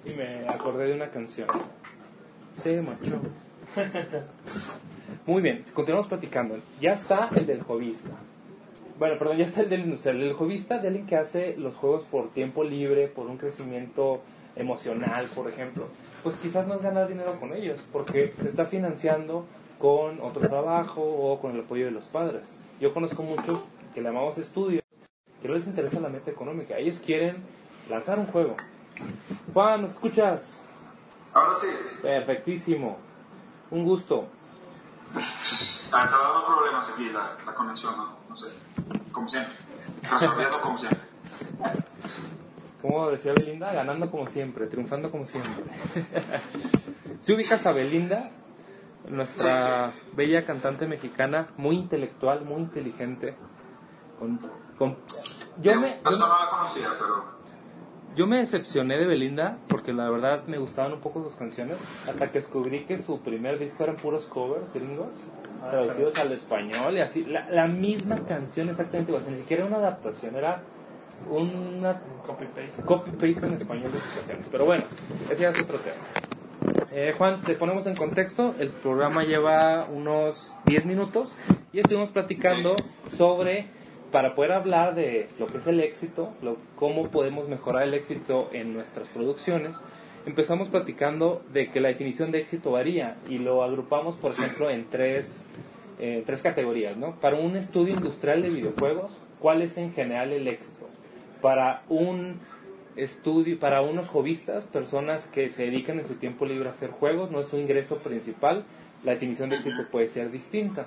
Y 0.06 0.14
me 0.14 0.48
acordé 0.48 0.88
de 0.88 0.94
una 0.94 1.10
canción. 1.10 1.48
Se 2.62 2.82
marchó. 2.82 3.20
Muy 5.26 5.42
bien, 5.42 5.66
continuamos 5.74 6.08
platicando. 6.08 6.58
Ya 6.80 6.94
está 6.94 7.30
el 7.36 7.46
del 7.46 7.64
hobbyista. 7.64 8.12
Bueno, 8.98 9.20
perdón, 9.20 9.38
ya 9.38 9.46
está 9.46 9.62
el 9.62 9.70
del 9.70 9.82
industrial. 9.82 10.22
El 10.22 10.34
hobbyista 10.34 10.78
de 10.78 10.88
alguien 10.88 11.06
que 11.06 11.18
hace 11.18 11.58
los 11.58 11.76
juegos 11.76 12.04
por 12.10 12.30
tiempo 12.30 12.64
libre, 12.64 13.08
por 13.08 13.28
un 13.28 13.38
crecimiento 13.38 14.22
emocional, 14.56 15.28
por 15.36 15.50
ejemplo. 15.50 15.88
Pues 16.24 16.36
quizás 16.38 16.66
no 16.68 16.76
es 16.76 16.82
ganar 16.82 17.10
dinero 17.10 17.38
con 17.40 17.54
ellos, 17.54 17.82
porque 17.92 18.34
se 18.38 18.48
está 18.48 18.66
financiando 18.66 19.46
con 19.80 20.22
otro 20.22 20.48
trabajo 20.48 21.02
o 21.02 21.40
con 21.42 21.54
el 21.54 21.62
apoyo 21.62 21.86
de 21.86 21.92
los 21.92 22.06
padres. 22.06 22.56
Yo 22.80 22.94
conozco 22.94 23.24
muchos 23.24 23.60
que 23.96 24.02
le 24.02 24.10
llamamos 24.10 24.38
estudios, 24.38 24.84
que 25.42 25.48
no 25.48 25.54
les 25.54 25.66
interesa 25.68 26.02
la 26.02 26.10
meta 26.10 26.30
económica. 26.30 26.78
Ellos 26.78 27.00
quieren 27.00 27.42
lanzar 27.90 28.20
un 28.20 28.28
juego. 28.28 28.58
Juan, 29.54 29.84
¿nos 29.84 29.92
escuchas? 29.92 30.62
Ahora 31.34 31.56
sí, 31.56 31.68
Perfectísimo. 32.02 32.98
Un 33.72 33.86
gusto. 33.86 34.28
ah, 35.16 36.04
está 36.04 36.18
dando 36.18 36.46
problemas 36.46 36.90
aquí 36.90 37.10
la, 37.10 37.38
la 37.46 37.56
conexión, 37.56 37.96
¿no? 37.96 38.18
No 38.28 38.36
sé, 38.36 38.48
como 39.14 39.30
siempre. 39.30 39.56
Resolviendo 40.12 40.60
como 40.60 40.78
siempre. 40.78 41.00
Como 42.82 43.10
decía 43.12 43.34
Belinda, 43.34 43.72
ganando 43.72 44.12
como 44.12 44.28
siempre, 44.28 44.68
triunfando 44.68 45.10
como 45.10 45.26
siempre. 45.26 45.64
si 47.22 47.34
ubicas 47.34 47.66
a 47.66 47.72
Belinda, 47.72 48.30
nuestra 49.10 49.94
bella 50.16 50.46
cantante 50.46 50.86
mexicana, 50.86 51.48
muy 51.58 51.78
intelectual, 51.78 52.44
muy 52.44 52.62
inteligente. 52.62 53.36
Con, 54.20 54.40
con- 54.78 54.96
yo 55.62 55.76
me, 55.80 56.00
Yo 56.04 56.12
no 56.18 56.28
la 56.28 56.50
conocía, 56.50 56.88
pero 57.00 57.36
yo 58.16 58.28
me 58.28 58.38
decepcioné 58.38 58.98
de 58.98 59.06
Belinda 59.06 59.58
porque 59.68 59.92
la 59.94 60.10
verdad 60.10 60.44
me 60.48 60.58
gustaban 60.58 60.94
un 60.94 61.00
poco 61.02 61.22
sus 61.24 61.34
canciones 61.36 61.78
hasta 62.08 62.32
que 62.32 62.40
descubrí 62.40 62.86
que 62.86 62.98
su 62.98 63.20
primer 63.20 63.60
disco 63.60 63.84
eran 63.84 63.98
puros 63.98 64.26
covers 64.26 64.74
gringos 64.74 65.10
traducidos 65.70 66.18
al 66.20 66.32
español 66.32 66.96
y 66.96 67.02
así 67.02 67.24
la, 67.26 67.50
la 67.50 67.68
misma 67.68 68.16
canción 68.28 68.70
exactamente 68.70 69.12
igual, 69.12 69.22
o 69.24 69.26
sea, 69.26 69.34
ni 69.34 69.40
siquiera 69.42 69.66
una 69.66 69.78
adaptación, 69.78 70.36
era 70.36 70.62
una 71.30 72.00
Copy-paste. 72.26 72.84
copy-paste 72.84 73.48
en 73.48 73.54
español 73.54 73.92
de 73.92 74.00
sus 74.00 74.10
canciones. 74.12 74.48
Pero 74.52 74.66
bueno, 74.66 74.84
ese 75.30 75.44
ya 75.44 75.50
es 75.50 75.62
otro 75.62 75.80
tema. 75.80 75.96
Eh, 76.92 77.14
Juan, 77.18 77.42
te 77.42 77.56
ponemos 77.56 77.86
en 77.88 77.96
contexto, 77.96 78.56
el 78.60 78.70
programa 78.70 79.24
lleva 79.24 79.86
unos 79.92 80.54
10 80.66 80.86
minutos 80.86 81.30
y 81.74 81.80
estuvimos 81.80 82.10
platicando 82.10 82.76
sobre, 83.08 83.68
para 84.16 84.34
poder 84.34 84.54
hablar 84.54 84.96
de 84.96 85.28
lo 85.38 85.48
que 85.48 85.58
es 85.58 85.68
el 85.68 85.82
éxito, 85.82 86.32
cómo 86.78 87.12
podemos 87.12 87.50
mejorar 87.50 87.84
el 87.84 87.94
éxito 87.94 88.50
en 88.54 88.74
nuestras 88.74 89.10
producciones, 89.10 89.82
empezamos 90.26 90.70
platicando 90.70 91.44
de 91.52 91.70
que 91.70 91.82
la 91.82 91.90
definición 91.90 92.32
de 92.32 92.40
éxito 92.40 92.72
varía 92.72 93.18
y 93.28 93.40
lo 93.40 93.62
agrupamos, 93.62 94.16
por 94.16 94.32
ejemplo, 94.32 94.70
en 94.70 94.90
tres, 94.90 95.44
eh, 96.00 96.24
tres 96.26 96.42
categorías. 96.42 96.96
¿no? 96.96 97.16
Para 97.20 97.36
un 97.36 97.58
estudio 97.58 97.94
industrial 97.94 98.42
de 98.42 98.52
videojuegos, 98.52 99.12
¿cuál 99.42 99.62
es 99.62 99.78
en 99.78 99.92
general 99.92 100.32
el 100.32 100.48
éxito? 100.48 100.88
Para 101.42 101.84
un 101.90 102.40
estudio, 102.96 103.60
para 103.60 103.82
unos 103.82 104.08
hobbyistas, 104.08 104.64
personas 104.64 105.28
que 105.28 105.50
se 105.50 105.66
dedican 105.66 106.00
en 106.00 106.06
su 106.06 106.14
tiempo 106.14 106.46
libre 106.46 106.70
a 106.70 106.72
hacer 106.72 106.92
juegos, 106.92 107.32
no 107.32 107.42
es 107.42 107.50
su 107.50 107.58
ingreso 107.58 107.98
principal, 107.98 108.64
la 109.04 109.12
definición 109.12 109.50
de 109.50 109.58
éxito 109.58 109.86
puede 109.92 110.08
ser 110.08 110.32
distinta. 110.32 110.86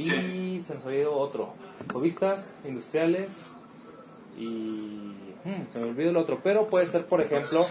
Y 0.00 0.04
Sí. 0.04 0.62
se 0.66 0.74
nos 0.74 0.86
ha 0.86 0.94
ido 0.94 1.12
otro, 1.16 1.54
hobbyistas, 1.92 2.60
industriales 2.64 3.28
y... 4.38 5.12
hmm, 5.44 5.66
se 5.72 5.78
me 5.78 5.88
olvidó 5.88 6.10
el 6.10 6.16
otro, 6.16 6.38
pero 6.42 6.68
puede 6.68 6.86
ser, 6.86 7.06
por 7.06 7.20
ejemplo. 7.20 7.64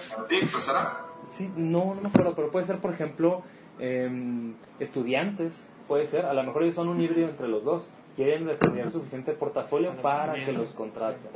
Sí, 1.29 1.49
no, 1.55 1.95
no 1.95 2.01
me 2.01 2.09
acuerdo, 2.09 2.33
pero 2.35 2.51
puede 2.51 2.65
ser, 2.65 2.77
por 2.79 2.91
ejemplo, 2.91 3.43
em, 3.79 4.53
estudiantes, 4.79 5.55
puede 5.87 6.05
ser, 6.05 6.25
a 6.25 6.33
lo 6.33 6.43
mejor 6.43 6.63
ellos 6.63 6.75
son 6.75 6.89
un 6.89 6.99
híbrido 7.01 7.29
entre 7.29 7.47
los 7.47 7.63
dos, 7.63 7.83
quieren 8.15 8.45
desarrollar 8.45 8.91
suficiente 8.91 9.33
portafolio 9.33 9.93
para 10.01 10.33
que 10.45 10.51
los 10.51 10.69
contraten. 10.71 11.29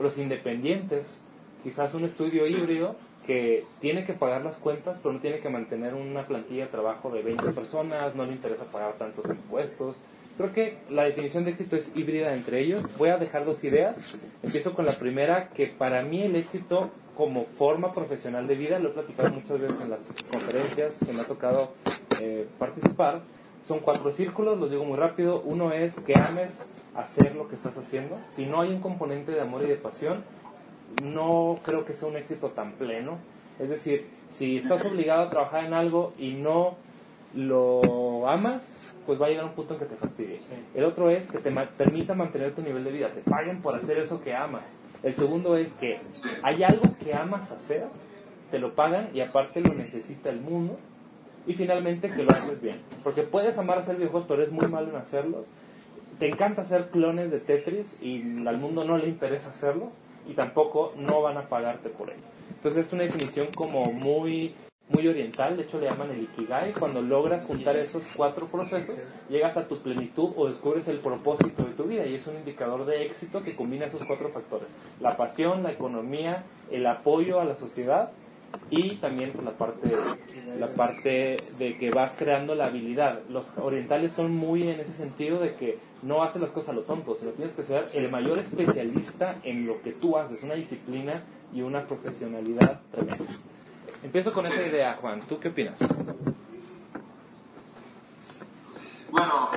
Los 0.00 0.18
independientes, 0.18 1.20
quizás 1.62 1.94
un 1.94 2.04
estudio 2.04 2.46
híbrido 2.46 2.96
que 3.26 3.64
tiene 3.80 4.04
que 4.04 4.12
pagar 4.12 4.42
las 4.44 4.56
cuentas, 4.56 4.98
pero 5.02 5.12
no 5.12 5.20
tiene 5.20 5.40
que 5.40 5.48
mantener 5.48 5.94
una 5.94 6.26
plantilla 6.26 6.64
de 6.64 6.70
trabajo 6.70 7.10
de 7.10 7.22
20 7.22 7.52
personas, 7.52 8.14
no 8.14 8.26
le 8.26 8.32
interesa 8.32 8.64
pagar 8.64 8.94
tantos 8.94 9.26
impuestos. 9.26 9.96
Creo 10.36 10.52
que 10.52 10.78
la 10.90 11.04
definición 11.04 11.44
de 11.44 11.52
éxito 11.52 11.76
es 11.76 11.96
híbrida 11.96 12.34
entre 12.34 12.60
ellos. 12.60 12.82
Voy 12.98 13.10
a 13.10 13.18
dejar 13.18 13.44
dos 13.44 13.62
ideas. 13.62 14.18
Empiezo 14.42 14.74
con 14.74 14.84
la 14.84 14.92
primera, 14.92 15.50
que 15.50 15.68
para 15.68 16.02
mí 16.02 16.22
el 16.22 16.34
éxito 16.34 16.90
como 17.16 17.44
forma 17.44 17.94
profesional 17.94 18.48
de 18.48 18.56
vida, 18.56 18.80
lo 18.80 18.88
he 18.88 18.92
platicado 18.92 19.30
muchas 19.30 19.60
veces 19.60 19.80
en 19.80 19.90
las 19.90 20.12
conferencias 20.30 20.98
que 21.04 21.12
me 21.12 21.20
ha 21.20 21.24
tocado 21.24 21.72
eh, 22.20 22.48
participar, 22.58 23.22
son 23.66 23.78
cuatro 23.78 24.12
círculos, 24.12 24.58
los 24.58 24.70
digo 24.70 24.84
muy 24.84 24.98
rápido. 24.98 25.40
Uno 25.40 25.72
es 25.72 25.94
que 26.00 26.18
ames 26.18 26.66
hacer 26.94 27.34
lo 27.34 27.48
que 27.48 27.54
estás 27.54 27.76
haciendo. 27.78 28.18
Si 28.30 28.44
no 28.44 28.60
hay 28.60 28.70
un 28.70 28.80
componente 28.80 29.32
de 29.32 29.40
amor 29.40 29.62
y 29.62 29.66
de 29.66 29.76
pasión, 29.76 30.24
no 31.02 31.56
creo 31.64 31.84
que 31.84 31.92
sea 31.94 32.08
un 32.08 32.16
éxito 32.16 32.48
tan 32.50 32.72
pleno. 32.72 33.18
Es 33.58 33.68
decir, 33.68 34.06
si 34.30 34.56
estás 34.58 34.84
obligado 34.84 35.22
a 35.22 35.30
trabajar 35.30 35.64
en 35.64 35.74
algo 35.74 36.12
y 36.18 36.32
no 36.32 36.76
lo 37.34 38.28
amas, 38.28 38.80
pues 39.06 39.20
va 39.20 39.26
a 39.26 39.28
llegar 39.28 39.44
un 39.44 39.52
punto 39.52 39.74
en 39.74 39.80
que 39.80 39.86
te 39.86 39.96
fastidie. 39.96 40.40
El 40.74 40.84
otro 40.84 41.10
es 41.10 41.26
que 41.30 41.38
te 41.38 41.50
ma- 41.50 41.68
permita 41.76 42.14
mantener 42.14 42.54
tu 42.54 42.62
nivel 42.62 42.84
de 42.84 42.90
vida, 42.92 43.10
te 43.10 43.20
paguen 43.20 43.60
por 43.60 43.74
hacer 43.74 43.98
eso 43.98 44.22
que 44.22 44.34
amas. 44.34 44.64
El 45.02 45.14
segundo 45.14 45.56
es 45.56 45.70
que 45.74 45.98
hay 46.42 46.62
algo 46.62 46.84
que 47.02 47.12
amas 47.12 47.50
hacer, 47.52 47.84
te 48.50 48.58
lo 48.58 48.74
pagan 48.74 49.08
y 49.12 49.20
aparte 49.20 49.60
lo 49.60 49.74
necesita 49.74 50.30
el 50.30 50.40
mundo. 50.40 50.78
Y 51.46 51.52
finalmente 51.52 52.08
que 52.10 52.22
lo 52.22 52.30
haces 52.30 52.62
bien. 52.62 52.78
Porque 53.02 53.22
puedes 53.22 53.58
amar 53.58 53.78
hacer 53.78 53.96
videojuegos, 53.96 54.26
pero 54.26 54.42
es 54.42 54.50
muy 54.50 54.66
malo 54.66 54.88
en 54.88 54.96
hacerlos. 54.96 55.44
Te 56.18 56.26
encanta 56.28 56.62
hacer 56.62 56.88
clones 56.88 57.30
de 57.30 57.38
Tetris 57.40 57.98
y 58.00 58.46
al 58.46 58.56
mundo 58.56 58.84
no 58.84 58.96
le 58.96 59.08
interesa 59.08 59.50
hacerlos 59.50 59.90
y 60.28 60.34
tampoco 60.34 60.92
no 60.96 61.22
van 61.22 61.36
a 61.36 61.48
pagarte 61.48 61.88
por 61.88 62.10
ello. 62.10 62.22
Entonces 62.50 62.86
es 62.86 62.92
una 62.92 63.02
definición 63.02 63.48
como 63.54 63.84
muy 63.84 64.54
muy 64.88 65.08
oriental, 65.08 65.56
de 65.56 65.62
hecho 65.62 65.80
le 65.80 65.88
llaman 65.88 66.10
el 66.10 66.22
Ikigai, 66.22 66.72
cuando 66.72 67.00
logras 67.00 67.44
juntar 67.44 67.76
esos 67.76 68.04
cuatro 68.14 68.46
procesos, 68.48 68.94
llegas 69.30 69.56
a 69.56 69.66
tu 69.66 69.76
plenitud 69.78 70.32
o 70.36 70.46
descubres 70.46 70.88
el 70.88 70.98
propósito 70.98 71.62
de 71.64 71.72
tu 71.72 71.84
vida 71.84 72.04
y 72.06 72.14
es 72.14 72.26
un 72.26 72.36
indicador 72.36 72.84
de 72.84 73.06
éxito 73.06 73.42
que 73.42 73.56
combina 73.56 73.86
esos 73.86 74.04
cuatro 74.04 74.28
factores, 74.28 74.68
la 75.00 75.16
pasión, 75.16 75.62
la 75.62 75.72
economía, 75.72 76.44
el 76.70 76.86
apoyo 76.86 77.40
a 77.40 77.44
la 77.44 77.56
sociedad 77.56 78.12
y 78.70 78.96
también 78.96 79.32
la 79.44 79.52
parte 79.52 79.90
la 80.58 80.72
parte 80.74 81.36
de 81.58 81.76
que 81.78 81.90
vas 81.90 82.14
creando 82.16 82.54
la 82.54 82.66
habilidad. 82.66 83.20
Los 83.28 83.46
orientales 83.58 84.12
son 84.12 84.32
muy 84.32 84.62
en 84.68 84.80
ese 84.80 84.92
sentido 84.92 85.38
de 85.38 85.54
que 85.54 85.78
no 86.02 86.22
haces 86.22 86.40
las 86.40 86.50
cosas 86.50 86.70
a 86.70 86.72
lo 86.74 86.82
tonto, 86.82 87.16
sino 87.18 87.32
tienes 87.32 87.54
que 87.54 87.62
ser 87.62 87.90
el 87.92 88.10
mayor 88.10 88.38
especialista 88.38 89.40
en 89.42 89.66
lo 89.66 89.82
que 89.82 89.92
tú 89.92 90.16
haces, 90.16 90.42
una 90.42 90.54
disciplina 90.54 91.24
y 91.52 91.62
una 91.62 91.86
profesionalidad 91.86 92.80
tremenda. 92.90 93.24
Empiezo 94.02 94.32
con 94.32 94.46
esa 94.46 94.62
idea, 94.62 94.98
Juan. 95.00 95.22
¿Tú 95.26 95.38
qué 95.38 95.48
opinas? 95.48 95.80
Bueno, 99.10 99.48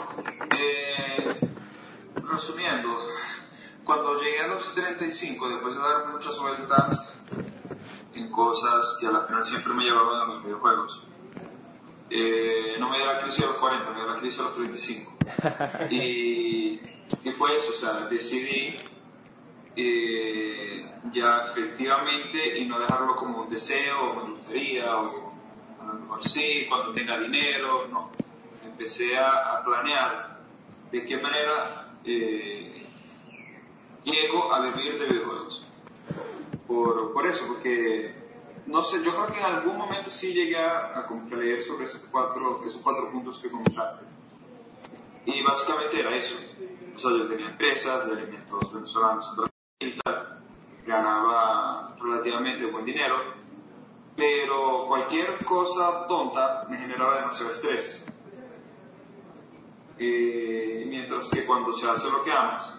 eh, 0.58 1.36
resumiendo, 2.32 2.90
cuando 3.84 4.22
llegué 4.22 4.40
a 4.40 4.48
los 4.48 4.74
35, 4.74 5.50
después 5.50 5.76
de 5.76 5.82
dar 5.82 6.08
muchas 6.14 6.40
vueltas 6.40 7.17
en 8.18 8.30
cosas 8.32 8.98
que 9.00 9.08
a 9.08 9.12
la 9.12 9.22
final 9.22 9.44
siempre 9.44 9.74
me 9.74 9.84
llevaban 9.84 10.22
a 10.22 10.26
los 10.26 10.44
videojuegos, 10.44 11.06
eh, 12.10 12.76
no 12.80 12.90
me 12.90 12.98
dio 12.98 13.06
la 13.06 13.20
crisis 13.20 13.44
a 13.44 13.48
los 13.48 13.58
40, 13.58 13.90
me 13.92 13.96
dio 13.98 14.08
la 14.08 14.16
crisis 14.16 14.40
a 14.40 14.44
los 14.44 14.56
35. 14.56 15.14
Y, 15.90 16.80
y 17.24 17.32
fue 17.32 17.56
eso, 17.56 17.72
o 17.72 17.76
sea, 17.76 18.08
decidí 18.08 18.76
eh, 19.76 20.92
ya 21.12 21.46
efectivamente 21.46 22.58
y 22.60 22.66
no 22.66 22.80
dejarlo 22.80 23.16
como 23.16 23.44
un 23.44 23.50
deseo, 23.50 24.12
o 24.12 24.16
me 24.16 24.32
gustaría, 24.36 24.98
o 24.98 25.34
a 25.82 25.86
lo 25.86 25.94
mejor 25.94 26.28
sí, 26.28 26.66
cuando 26.68 26.94
tenga 26.94 27.20
dinero, 27.20 27.88
no. 27.88 28.10
Empecé 28.66 29.18
a, 29.18 29.58
a 29.58 29.64
planear 29.64 30.40
de 30.92 31.06
qué 31.06 31.18
manera 31.18 31.94
eh, 32.04 32.86
llego 34.04 34.54
a 34.54 34.62
vivir 34.62 34.98
de 35.00 35.06
videojuegos. 35.06 35.64
Por, 36.68 37.14
por 37.14 37.28
eso, 37.28 37.46
porque 37.48 38.14
no 38.68 38.84
sé, 38.84 39.02
yo 39.04 39.12
creo 39.14 39.26
que 39.28 39.40
en 39.40 39.46
algún 39.46 39.78
momento 39.78 40.10
sí 40.10 40.34
llegué 40.34 40.58
a, 40.58 41.00
a 41.00 41.36
leer 41.36 41.62
sobre 41.62 41.86
esos 41.86 42.02
cuatro, 42.12 42.62
esos 42.66 42.82
cuatro 42.82 43.10
puntos 43.12 43.40
que 43.40 43.50
comentaste. 43.50 44.06
Y 45.26 45.42
básicamente 45.42 46.00
era 46.00 46.16
eso. 46.16 46.36
O 46.96 47.00
sea, 47.00 47.12
yo 47.12 47.28
tenía 47.28 47.50
empresas 47.50 48.08
de 48.08 48.22
alimentos 48.22 48.74
venezolanos 48.74 49.30
en 49.30 49.36
Brasil, 49.36 50.02
ganaba 50.86 51.96
relativamente 52.00 52.66
buen 52.66 52.86
dinero, 52.86 53.16
pero 54.16 54.86
cualquier 54.86 55.44
cosa 55.46 56.06
tonta 56.08 56.66
me 56.70 56.78
generaba 56.78 57.20
demasiado 57.20 57.52
estrés. 57.52 58.06
Eh, 60.00 60.86
mientras 60.88 61.30
que 61.30 61.46
cuando 61.46 61.72
se 61.72 61.90
hace 61.90 62.10
lo 62.12 62.24
que 62.24 62.32
amas, 62.32 62.76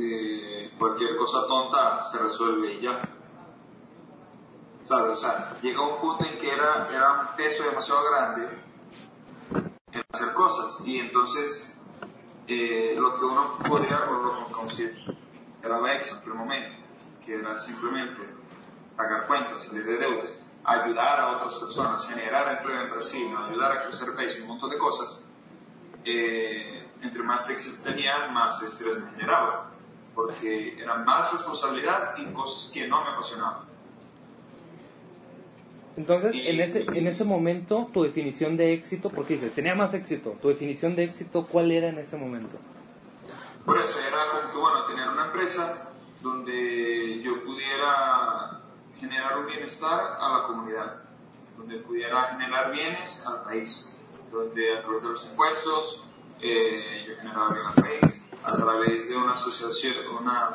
eh, 0.00 0.72
cualquier 0.78 1.16
cosa 1.16 1.46
tonta 1.46 2.00
se 2.02 2.18
resuelve 2.18 2.74
y 2.74 2.80
ya. 2.80 3.00
¿Sabes? 4.84 5.10
O 5.10 5.14
sea, 5.20 5.58
llega 5.60 5.82
un 5.82 6.00
punto 6.00 6.24
en 6.24 6.38
que 6.38 6.52
era, 6.52 6.88
era 6.90 7.20
un 7.20 7.36
peso 7.36 7.64
demasiado 7.64 8.02
grande 8.10 8.48
en 9.92 10.04
hacer 10.12 10.32
cosas 10.32 10.80
y 10.86 10.98
entonces 10.98 11.68
eh, 12.46 12.94
lo 12.96 13.12
que 13.14 13.24
uno 13.24 13.58
podría 13.58 14.04
o 14.08 14.22
lo 14.22 14.46
consideraba 14.46 15.92
éxito 15.94 16.16
en 16.16 16.20
aquel 16.22 16.34
momento, 16.34 16.76
que 17.24 17.34
era 17.34 17.58
simplemente 17.58 18.22
pagar 18.96 19.26
cuentas, 19.26 19.64
salir 19.64 19.84
de 19.84 19.98
deudas, 19.98 20.34
ayudar 20.64 21.20
a 21.20 21.36
otras 21.36 21.54
personas, 21.56 22.06
generar 22.06 22.56
empleo 22.56 22.80
en 22.80 22.90
Brasil, 22.90 23.28
ayudar 23.48 23.72
a 23.72 23.82
crecer 23.82 24.08
el 24.08 24.14
país, 24.14 24.38
un 24.40 24.48
montón 24.48 24.70
de 24.70 24.78
cosas, 24.78 25.20
eh, 26.04 26.88
entre 27.02 27.22
más 27.22 27.50
éxito 27.50 27.82
tenía, 27.82 28.28
más 28.28 28.62
estrés 28.62 29.00
me 29.00 29.10
generaba, 29.10 29.67
porque 30.18 30.76
era 30.82 30.96
más 30.96 31.32
responsabilidad 31.32 32.18
en 32.18 32.32
cosas 32.34 32.72
que 32.72 32.88
no 32.88 33.04
me 33.04 33.10
apasionaban. 33.10 33.58
Entonces, 35.96 36.34
Y- 36.34 36.48
en 36.48 36.60
ese, 36.60 36.80
en 36.82 37.06
ese 37.06 37.22
momento, 37.22 37.88
tu 37.94 38.02
definición 38.02 38.56
de 38.56 38.72
éxito, 38.72 39.10
porque 39.10 39.34
dices, 39.34 39.52
tenía 39.54 39.76
más 39.76 39.94
éxito, 39.94 40.36
tu 40.42 40.48
definición 40.48 40.96
de 40.96 41.04
éxito, 41.04 41.46
¿cuál 41.46 41.70
era 41.70 41.88
en 41.90 41.98
ese 41.98 42.16
momento? 42.16 42.58
Por 43.64 43.80
eso 43.80 44.00
era 44.00 44.26
como 44.28 44.50
que, 44.50 44.56
bueno, 44.56 44.84
tener 44.86 45.08
una 45.08 45.26
empresa 45.26 45.92
donde 46.20 47.22
yo 47.22 47.40
pudiera 47.40 48.60
generar 48.98 49.38
un 49.38 49.46
bienestar 49.46 50.16
a 50.20 50.38
la 50.38 50.46
comunidad. 50.48 51.02
donde 51.56 51.78
pudiera 51.78 52.22
generar 52.24 52.70
bienes 52.72 53.24
al 53.26 53.42
país, 53.44 53.88
donde 54.32 54.78
a 54.78 54.80
través 54.80 55.02
de 55.02 55.08
los 55.08 55.26
impuestos 55.26 56.04
eh, 56.40 57.04
yo 57.08 57.16
generaba 57.16 57.48
bienes 57.50 57.76
al 57.76 57.82
país, 57.84 58.17
a 58.48 58.56
través 58.56 59.10
de 59.10 59.16
una 59.16 59.32
asociación, 59.32 59.94
una, 60.18 60.50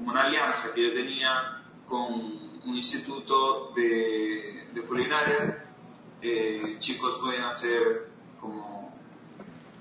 una 0.00 0.22
alianza 0.22 0.72
que 0.72 0.88
yo 0.88 0.94
tenía 0.94 1.62
con 1.86 2.12
un 2.64 2.76
instituto 2.76 3.72
de, 3.74 4.68
de 4.72 4.82
culinaria, 4.82 5.66
eh, 6.22 6.76
chicos 6.78 7.18
podían 7.18 7.44
hacer 7.44 8.08
como 8.40 8.92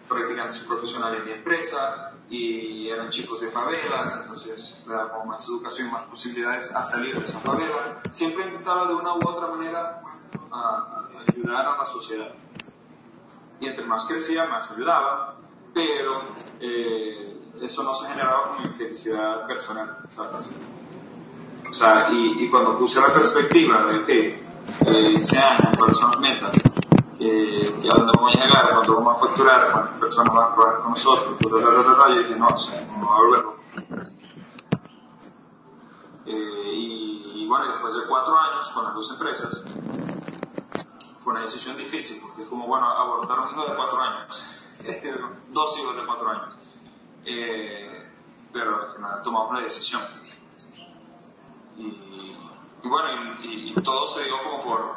practicantes 0.08 0.60
profesionales 0.60 1.26
de 1.26 1.36
empresa 1.36 2.14
y 2.30 2.90
eran 2.90 3.10
chicos 3.10 3.42
de 3.42 3.52
favelas, 3.52 4.20
entonces 4.22 4.84
le 4.86 4.94
daba 4.94 5.24
más 5.24 5.48
educación 5.48 5.88
y 5.88 5.92
más 5.92 6.04
posibilidades 6.04 6.76
a 6.76 6.84
salir 6.84 7.18
de 7.18 7.26
esa 7.26 7.40
favela. 7.40 8.02
Siempre 8.12 8.46
intentaba 8.46 8.86
de 8.88 8.96
una 8.96 9.14
u 9.14 9.20
otra 9.26 9.48
manera 9.48 10.02
a, 10.52 11.08
ayudar 11.28 11.66
a 11.68 11.78
la 11.78 11.86
sociedad. 11.86 12.34
Y 13.62 13.68
entre 13.68 13.86
más 13.86 14.06
crecía, 14.06 14.46
más 14.46 14.72
ayudaba, 14.72 15.38
pero 15.78 16.22
eh, 16.60 17.40
eso 17.62 17.84
no 17.84 17.94
se 17.94 18.08
generaba 18.08 18.56
como 18.56 18.74
felicidad 18.74 19.46
personal, 19.46 20.00
¿sabes? 20.08 20.48
O 21.70 21.74
sea, 21.74 22.08
y, 22.12 22.44
y, 22.44 22.50
cuando 22.50 22.80
puse 22.80 23.00
la 23.00 23.14
perspectiva 23.14 23.86
de 23.86 24.04
que 24.04 24.28
eh, 24.88 25.14
ese 25.16 25.38
año, 25.38 25.72
cuáles 25.78 25.98
son 25.98 26.10
las 26.12 26.20
metas, 26.20 26.64
que, 27.16 27.76
que, 27.80 27.90
a 27.90 27.96
dónde 27.96 28.12
vamos 28.16 28.36
a 28.36 28.44
llegar, 28.44 28.70
cuándo 28.72 28.96
vamos 28.96 29.18
a 29.18 29.28
facturar, 29.28 29.72
cuántas 29.72 30.00
personas 30.00 30.34
van 30.34 30.44
a 30.46 30.56
trabajar 30.56 30.82
con 30.82 30.92
nosotros, 30.92 31.38
yo 31.42 32.18
dije, 32.18 32.36
no, 32.36 32.48
o 32.48 32.58
sea, 32.58 32.88
no 33.00 33.08
va 33.08 33.16
a 33.16 33.20
volverlo. 33.20 33.58
Eh, 36.26 36.74
y, 36.74 37.44
y, 37.44 37.48
bueno, 37.48 37.68
después 37.68 37.94
de 37.94 38.02
cuatro 38.08 38.36
años 38.36 38.68
con 38.70 38.84
las 38.84 38.96
dos 38.96 39.12
empresas, 39.12 39.64
fue 41.24 41.34
una 41.34 41.42
decisión 41.42 41.78
difícil, 41.78 42.18
porque 42.24 42.42
es 42.42 42.48
como, 42.48 42.66
bueno, 42.66 42.88
abortar 42.88 43.42
un 43.42 43.52
hijo 43.52 43.70
de 43.70 43.76
cuatro 43.76 44.00
años, 44.02 44.57
dos 45.50 45.80
hijos 45.80 45.96
de 45.96 46.06
cuatro 46.06 46.30
años. 46.30 46.56
Eh, 47.26 48.08
pero 48.54 48.82
al 48.82 48.88
final 48.88 49.22
tomamos 49.22 49.54
la 49.54 49.62
decisión. 49.62 50.02
Y, 51.78 52.36
bueno, 52.84 53.38
y, 53.44 53.74
todo 53.84 54.08
se 54.08 54.24
dio 54.24 54.42
como 54.42 54.62
por, 54.62 54.96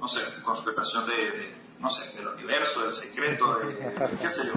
no 0.00 0.08
sé, 0.08 0.20
conspiración 0.42 1.06
de, 1.06 1.54
no 1.78 1.88
sé, 1.88 2.16
del 2.16 2.28
universo, 2.28 2.82
del 2.82 2.92
secreto, 2.92 3.54
de, 3.58 4.16
qué 4.20 4.28
sé 4.28 4.46
yo. 4.46 4.54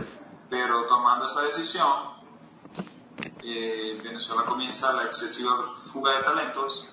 Pero 0.50 0.88
tomando 0.88 1.26
esa 1.26 1.42
decisión, 1.42 2.14
eh, 3.44 4.00
Venezuela 4.04 4.44
comienza 4.44 4.94
la 4.94 5.04
excesiva 5.04 5.74
fuga 5.76 6.18
de 6.18 6.24
talentos 6.24 6.88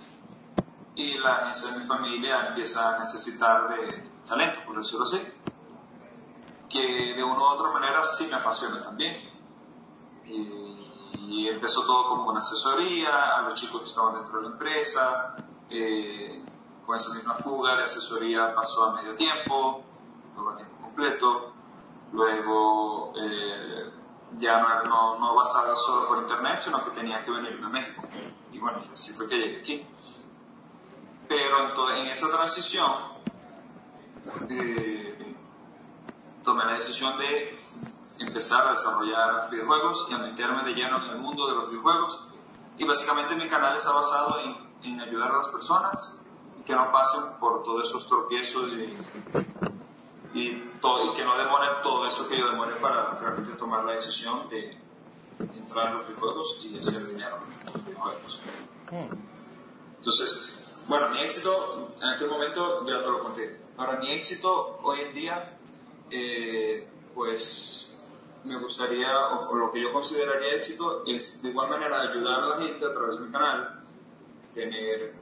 y 0.94 1.18
la 1.18 1.34
agencia 1.36 1.70
de 1.70 1.78
mi 1.78 1.86
familia 1.86 2.48
empieza 2.48 2.96
a 2.96 2.98
necesitar 2.98 3.68
de 3.68 4.02
talento, 4.26 4.60
por 4.66 4.76
decirlo 4.76 5.04
así, 5.04 5.20
que 6.70 7.14
de 7.14 7.24
una 7.24 7.38
u 7.38 7.44
otra 7.44 7.70
manera 7.70 8.04
sí 8.04 8.26
me 8.30 8.36
apasiona 8.36 8.82
también. 8.82 9.28
Y, 10.24 10.70
y 11.30 11.48
empezó 11.48 11.84
todo 11.84 12.08
como 12.08 12.30
una 12.30 12.38
asesoría 12.38 13.36
a 13.36 13.42
los 13.42 13.54
chicos 13.54 13.82
que 13.82 13.88
estaban 13.88 14.14
dentro 14.14 14.38
de 14.38 14.48
la 14.48 14.52
empresa, 14.52 15.36
eh, 15.68 16.42
con 16.86 16.96
esa 16.96 17.14
misma 17.14 17.34
fuga 17.34 17.76
de 17.76 17.84
asesoría 17.84 18.54
pasó 18.54 18.86
a 18.86 18.96
medio 18.96 19.14
tiempo, 19.14 19.82
luego 20.34 20.50
a 20.50 20.56
tiempo 20.56 20.76
completo, 20.82 21.52
luego 22.12 23.12
eh, 23.16 23.90
ya 24.38 24.58
no, 24.58 24.82
no, 24.84 25.18
no 25.18 25.34
basada 25.34 25.74
solo 25.76 26.08
por 26.08 26.18
internet, 26.18 26.60
sino 26.60 26.82
que 26.84 26.90
tenía 26.90 27.20
que 27.20 27.30
venir 27.30 27.60
a 27.62 27.68
México. 27.68 28.02
Y 28.52 28.58
bueno, 28.58 28.82
así 28.90 29.12
fue 29.12 29.28
que 29.28 29.36
llegué 29.38 29.60
aquí. 29.60 29.86
Pero 31.28 31.68
entonces, 31.68 32.00
en 32.00 32.06
esa 32.08 32.28
transición 32.28 32.90
eh, 34.48 35.09
tomé 36.42 36.64
la 36.64 36.72
decisión 36.72 37.16
de 37.18 37.58
empezar 38.18 38.66
a 38.66 38.70
desarrollar 38.70 39.50
videojuegos 39.50 40.06
y 40.10 40.14
a 40.14 40.18
meterme 40.18 40.64
de 40.64 40.74
lleno 40.74 41.04
en 41.04 41.10
el 41.10 41.18
mundo 41.18 41.48
de 41.48 41.54
los 41.54 41.70
videojuegos. 41.70 42.20
Y 42.78 42.84
básicamente 42.84 43.34
mi 43.34 43.46
canal 43.48 43.76
está 43.76 43.92
basado 43.92 44.40
en, 44.40 44.56
en 44.82 45.00
ayudar 45.00 45.30
a 45.32 45.38
las 45.38 45.48
personas 45.48 46.14
que 46.64 46.74
no 46.74 46.92
pasen 46.92 47.22
por 47.38 47.62
todos 47.62 47.88
esos 47.88 48.06
tropiezos 48.06 48.70
y, 48.70 48.96
y, 50.34 50.72
todo, 50.80 51.10
y 51.10 51.14
que 51.14 51.24
no 51.24 51.36
demoren 51.36 51.82
todo 51.82 52.06
eso 52.06 52.28
que 52.28 52.38
yo 52.38 52.46
demore 52.46 52.74
para 52.76 53.18
realmente 53.18 53.52
tomar 53.52 53.84
la 53.84 53.92
decisión 53.92 54.48
de 54.48 54.78
entrar 55.56 55.88
en 55.88 55.98
los 55.98 56.08
videojuegos 56.08 56.60
y 56.62 56.78
hacer 56.78 57.06
dinero 57.06 57.38
en 57.66 57.72
los 57.72 57.84
videojuegos. 57.84 58.40
Entonces, 59.96 60.84
bueno, 60.88 61.08
mi 61.08 61.20
éxito 61.20 61.92
en 62.00 62.08
aquel 62.08 62.28
momento 62.28 62.86
ya 62.86 63.00
te 63.00 63.10
lo 63.10 63.22
conté. 63.22 63.60
Ahora, 63.76 63.98
mi 63.98 64.12
éxito 64.12 64.78
hoy 64.82 65.00
en 65.00 65.14
día, 65.14 65.58
eh, 66.10 66.88
pues 67.14 67.96
me 68.44 68.58
gustaría, 68.58 69.28
o, 69.28 69.50
o, 69.50 69.54
lo 69.54 69.70
que 69.70 69.82
yo 69.82 69.92
consideraría 69.92 70.54
éxito, 70.54 71.04
es 71.06 71.42
de 71.42 71.50
igual 71.50 71.70
manera 71.70 72.00
ayudar 72.00 72.42
a 72.42 72.46
la 72.48 72.56
gente 72.56 72.86
a 72.86 72.92
través 72.92 73.18
de 73.18 73.26
mi 73.26 73.32
canal, 73.32 73.84
tener 74.54 75.14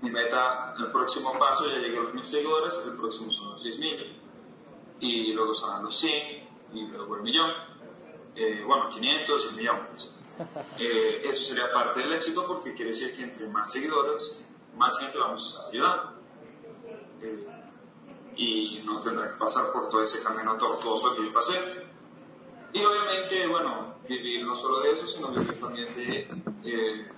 mi 0.00 0.10
meta, 0.10 0.74
el 0.78 0.86
próximo 0.90 1.38
paso, 1.38 1.68
ya 1.68 1.78
llegué 1.78 1.98
a 1.98 2.02
los 2.02 2.14
mil 2.14 2.24
seguidores, 2.24 2.80
el 2.86 2.96
próximo 2.96 3.30
son 3.30 3.52
los 3.52 3.64
10.000, 3.64 4.16
y 5.00 5.32
luego 5.32 5.52
son 5.52 5.82
los 5.82 5.94
100, 5.98 6.48
y 6.72 6.86
luego 6.86 7.16
el 7.16 7.22
millón, 7.22 7.50
eh, 8.34 8.62
bueno, 8.66 8.88
500, 8.88 9.46
el 9.46 9.56
millón. 9.56 9.78
Pues. 9.90 10.14
Eh, 10.78 11.20
eso 11.24 11.50
sería 11.50 11.70
parte 11.70 12.00
del 12.00 12.14
éxito 12.14 12.46
porque 12.46 12.72
quiere 12.72 12.92
decir 12.92 13.14
que 13.14 13.24
entre 13.24 13.46
más 13.48 13.70
seguidores, 13.70 14.42
más 14.74 14.98
gente 14.98 15.18
vamos 15.18 15.42
a 15.42 15.58
estar 15.58 15.74
ayudando. 15.74 16.19
Y 18.40 18.82
no 18.86 18.98
tendrá 19.00 19.28
que 19.28 19.34
pasar 19.34 19.66
por 19.70 19.90
todo 19.90 20.00
ese 20.00 20.24
camino 20.24 20.56
tortuoso 20.56 21.14
que 21.14 21.26
yo 21.26 21.32
pasé. 21.32 21.52
Y 22.72 22.82
obviamente, 22.82 23.46
bueno, 23.46 23.96
vivir 24.08 24.46
no 24.46 24.54
solo 24.54 24.80
de 24.80 24.92
eso, 24.92 25.06
sino 25.06 25.28
vivir 25.28 25.60
también 25.60 25.94
de, 25.94 26.20
eh, 26.64 27.12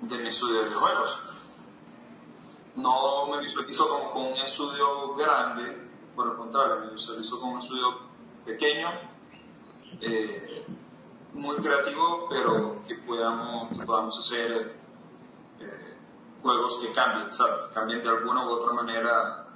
de 0.00 0.18
mi 0.18 0.28
estudio 0.28 0.58
de 0.58 0.64
videojuegos. 0.64 1.18
No 2.74 3.28
me 3.28 3.38
visualizo 3.38 3.88
con, 3.88 4.10
con, 4.10 4.32
un 4.32 4.38
estudio 4.38 5.14
grande, 5.14 5.88
por 6.16 6.32
el 6.32 6.34
contrario, 6.34 6.80
me 6.80 6.90
visualizo 6.90 7.38
con 7.38 7.50
un 7.50 7.58
estudio 7.60 7.96
pequeño, 8.44 8.88
eh, 10.00 10.66
muy 11.34 11.56
creativo, 11.58 12.26
pero 12.28 12.82
que 12.82 12.96
podamos, 12.96 13.78
que 13.78 13.84
podamos 13.84 14.18
hacer 14.18 14.80
eh, 15.60 15.96
juegos 16.42 16.78
que 16.78 16.90
cambien, 16.90 17.32
¿sabes? 17.32 17.72
Cambien 17.72 18.02
de 18.02 18.08
alguna 18.08 18.48
u 18.48 18.50
otra 18.50 18.72
manera 18.72 19.46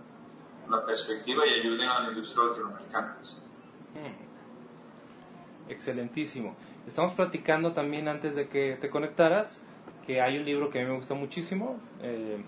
la 0.69 0.85
perspectiva 0.85 1.47
y 1.47 1.61
ayuden 1.61 1.89
a 1.89 2.01
la 2.01 2.09
industria 2.09 2.45
latinoamericana. 2.47 3.17
Hmm. 3.95 5.71
Excelentísimo. 5.71 6.57
Estamos 6.87 7.13
platicando 7.13 7.73
también 7.73 8.09
antes 8.09 8.35
de 8.35 8.49
que 8.49 8.77
te 8.81 8.91
conectaras 8.91 9.61
que 10.07 10.21
hay 10.21 10.37
un 10.37 10.45
libro 10.45 10.71
que 10.71 10.81
a 10.81 10.83
mí 10.83 10.89
me 10.89 10.97
gusta 10.97 11.15
muchísimo 11.15 11.79
eh, 12.03 12.43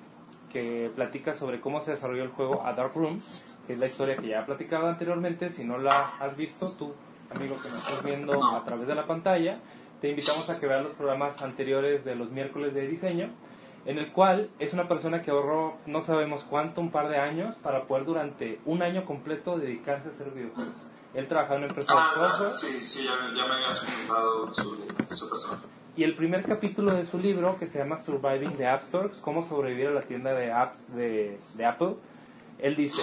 que 0.53 0.91
platica 0.95 1.35
sobre 1.35 1.61
cómo 1.61 1.81
se 1.81 1.93
desarrolló 1.93 2.23
el 2.23 2.31
juego 2.31 2.67
A 2.67 2.75
Dark 2.75 2.93
Room, 2.95 3.21
que 3.67 3.73
es 3.73 3.79
la 3.79 3.87
historia 3.87 4.17
que 4.17 4.29
ya 4.29 4.41
he 4.41 4.45
platicado 4.45 4.87
anteriormente. 4.89 5.49
Si 5.51 5.65
no 5.65 5.79
la 5.79 6.17
has 6.19 6.37
visto, 6.37 6.73
tú, 6.79 6.95
amigo 7.35 7.57
que 7.63 7.69
me 7.71 7.79
estás 7.79 8.05
viendo 8.05 8.55
a 8.55 8.65
través 8.65 8.87
de 8.87 8.95
la 8.95 9.07
pantalla, 9.07 9.59
te 10.01 10.11
invitamos 10.11 10.49
a 10.51 10.61
que 10.61 10.67
veas 10.67 10.83
los 10.83 10.95
programas 10.95 11.41
anteriores 11.43 12.05
de 12.05 12.15
los 12.15 12.31
miércoles 12.31 12.75
de 12.75 12.87
diseño 12.87 13.31
en 13.87 13.99
el 13.99 14.13
cual 14.13 14.51
es 14.59 14.73
una 14.73 14.89
persona 14.89 15.23
que 15.23 15.31
ahorró 15.31 15.79
no 15.87 16.03
sabemos 16.03 16.45
cuánto, 16.45 16.81
un 16.81 16.91
par 16.91 17.09
de 17.09 17.19
años, 17.19 17.57
para 17.57 17.85
poder 17.85 18.05
durante 18.05 18.61
un 18.65 18.83
año 18.83 19.05
completo 19.05 19.59
dedicarse 19.59 20.09
a 20.09 20.13
hacer 20.13 20.31
videojuegos. 20.33 20.75
Él 21.15 21.29
trabajaba 21.29 21.57
en 21.57 21.63
una 21.63 21.69
empresa 21.69 21.93
ah, 21.97 22.11
de 22.13 22.21
software. 22.21 22.49
Sí, 22.49 22.81
sí, 22.83 23.05
ya, 23.05 23.13
ya 23.35 23.47
me 23.47 23.55
habías 23.55 23.81
comentado 23.81 24.53
sobre 24.53 24.81
esa 25.09 25.31
persona. 25.31 25.63
Y 25.97 26.03
el 26.05 26.15
primer 26.15 26.45
capítulo 26.45 26.93
de 26.93 27.07
su 27.07 27.19
libro, 27.19 27.59
que 27.59 27.67
se 27.67 27.79
llama 27.79 27.97
Surviving 27.97 28.57
the 28.57 28.67
App 28.67 28.83
Stores, 28.83 29.17
cómo 29.23 29.43
sobrevivir 29.43 29.87
a 29.87 29.93
la 29.93 30.03
tienda 30.03 30.35
de 30.35 30.53
apps 30.53 30.95
de, 30.95 31.39
de 31.55 31.65
Apple, 31.65 31.95
él 32.59 32.77
dice, 32.77 33.01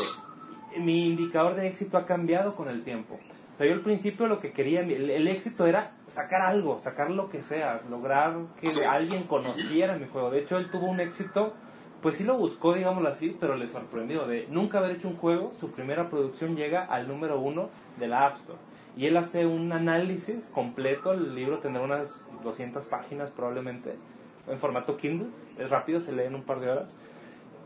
mi 0.77 1.07
indicador 1.07 1.55
de 1.55 1.67
éxito 1.67 1.97
ha 1.97 2.05
cambiado 2.05 2.55
con 2.55 2.67
el 2.67 2.83
tiempo. 2.83 3.19
O 3.53 3.55
sea, 3.55 3.67
yo 3.67 3.73
al 3.73 3.81
principio 3.81 4.25
lo 4.25 4.39
que 4.39 4.51
quería, 4.51 4.81
el, 4.81 5.11
el, 5.11 5.27
éxito 5.27 5.67
era 5.67 5.91
sacar 6.07 6.41
algo, 6.41 6.79
sacar 6.79 7.11
lo 7.11 7.29
que 7.29 7.43
sea, 7.43 7.81
lograr 7.87 8.35
que 8.59 8.69
alguien 8.83 9.23
conociera 9.25 9.95
mi 9.95 10.07
juego. 10.07 10.31
De 10.31 10.39
hecho, 10.39 10.57
él 10.57 10.71
tuvo 10.71 10.87
un 10.87 10.99
éxito, 10.99 11.53
pues 12.01 12.17
sí 12.17 12.23
lo 12.23 12.35
buscó, 12.35 12.73
digámoslo 12.73 13.09
así, 13.09 13.37
pero 13.39 13.55
le 13.55 13.67
sorprendió. 13.67 14.25
De 14.25 14.47
nunca 14.49 14.79
haber 14.79 14.91
hecho 14.91 15.07
un 15.07 15.17
juego, 15.17 15.53
su 15.59 15.69
primera 15.69 16.09
producción 16.09 16.55
llega 16.55 16.83
al 16.83 17.07
número 17.07 17.39
uno 17.39 17.69
de 17.99 18.07
la 18.07 18.25
App 18.25 18.37
Store. 18.37 18.57
Y 18.97 19.05
él 19.05 19.17
hace 19.17 19.45
un 19.45 19.71
análisis 19.71 20.49
completo, 20.51 21.11
el 21.11 21.35
libro 21.35 21.59
tendrá 21.59 21.83
unas 21.83 22.25
200 22.43 22.83
páginas 22.87 23.29
probablemente, 23.29 23.95
en 24.47 24.57
formato 24.57 24.97
Kindle, 24.97 25.29
es 25.59 25.69
rápido, 25.69 25.99
se 25.99 26.11
lee 26.11 26.23
en 26.23 26.33
un 26.33 26.43
par 26.43 26.59
de 26.59 26.71
horas. 26.71 26.95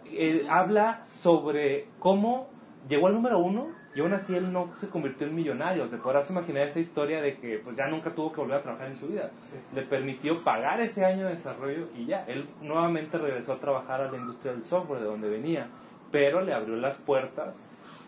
Eh, 0.06 0.45
habla 0.50 1.06
sobre 1.06 1.88
cómo 2.00 2.50
llegó 2.89 3.08
al 3.08 3.13
número 3.13 3.39
uno 3.39 3.67
y 3.97 3.99
aún 3.99 4.13
así 4.13 4.36
él 4.36 4.53
no 4.53 4.69
se 4.75 4.89
convirtió 4.89 5.25
en 5.25 5.36
millonario. 5.36 5.88
Te 5.88 5.97
podrás 5.97 6.29
imaginar 6.29 6.67
esa 6.67 6.79
historia 6.79 7.19
de 7.19 7.38
que 7.38 7.57
pues 7.57 7.75
ya 7.75 7.88
nunca 7.88 8.12
tuvo 8.12 8.31
que 8.31 8.41
volver 8.41 8.57
a 8.57 8.62
trabajar 8.62 8.89
en 8.89 8.99
su 8.99 9.07
vida. 9.07 9.31
Le 9.73 9.81
permitió 9.81 10.38
pagar 10.43 10.79
ese 10.81 11.03
año 11.03 11.25
de 11.25 11.31
desarrollo 11.31 11.88
y 11.97 12.05
ya, 12.05 12.23
él 12.27 12.47
nuevamente 12.62 13.17
regresó 13.17 13.53
a 13.53 13.60
trabajar 13.60 14.01
a 14.01 14.12
la 14.12 14.17
industria 14.19 14.51
del 14.51 14.63
software 14.63 14.99
de 14.99 15.07
donde 15.07 15.27
venía, 15.27 15.69
pero 16.12 16.41
le 16.41 16.53
abrió 16.53 16.75
las 16.75 16.97
puertas 16.97 17.60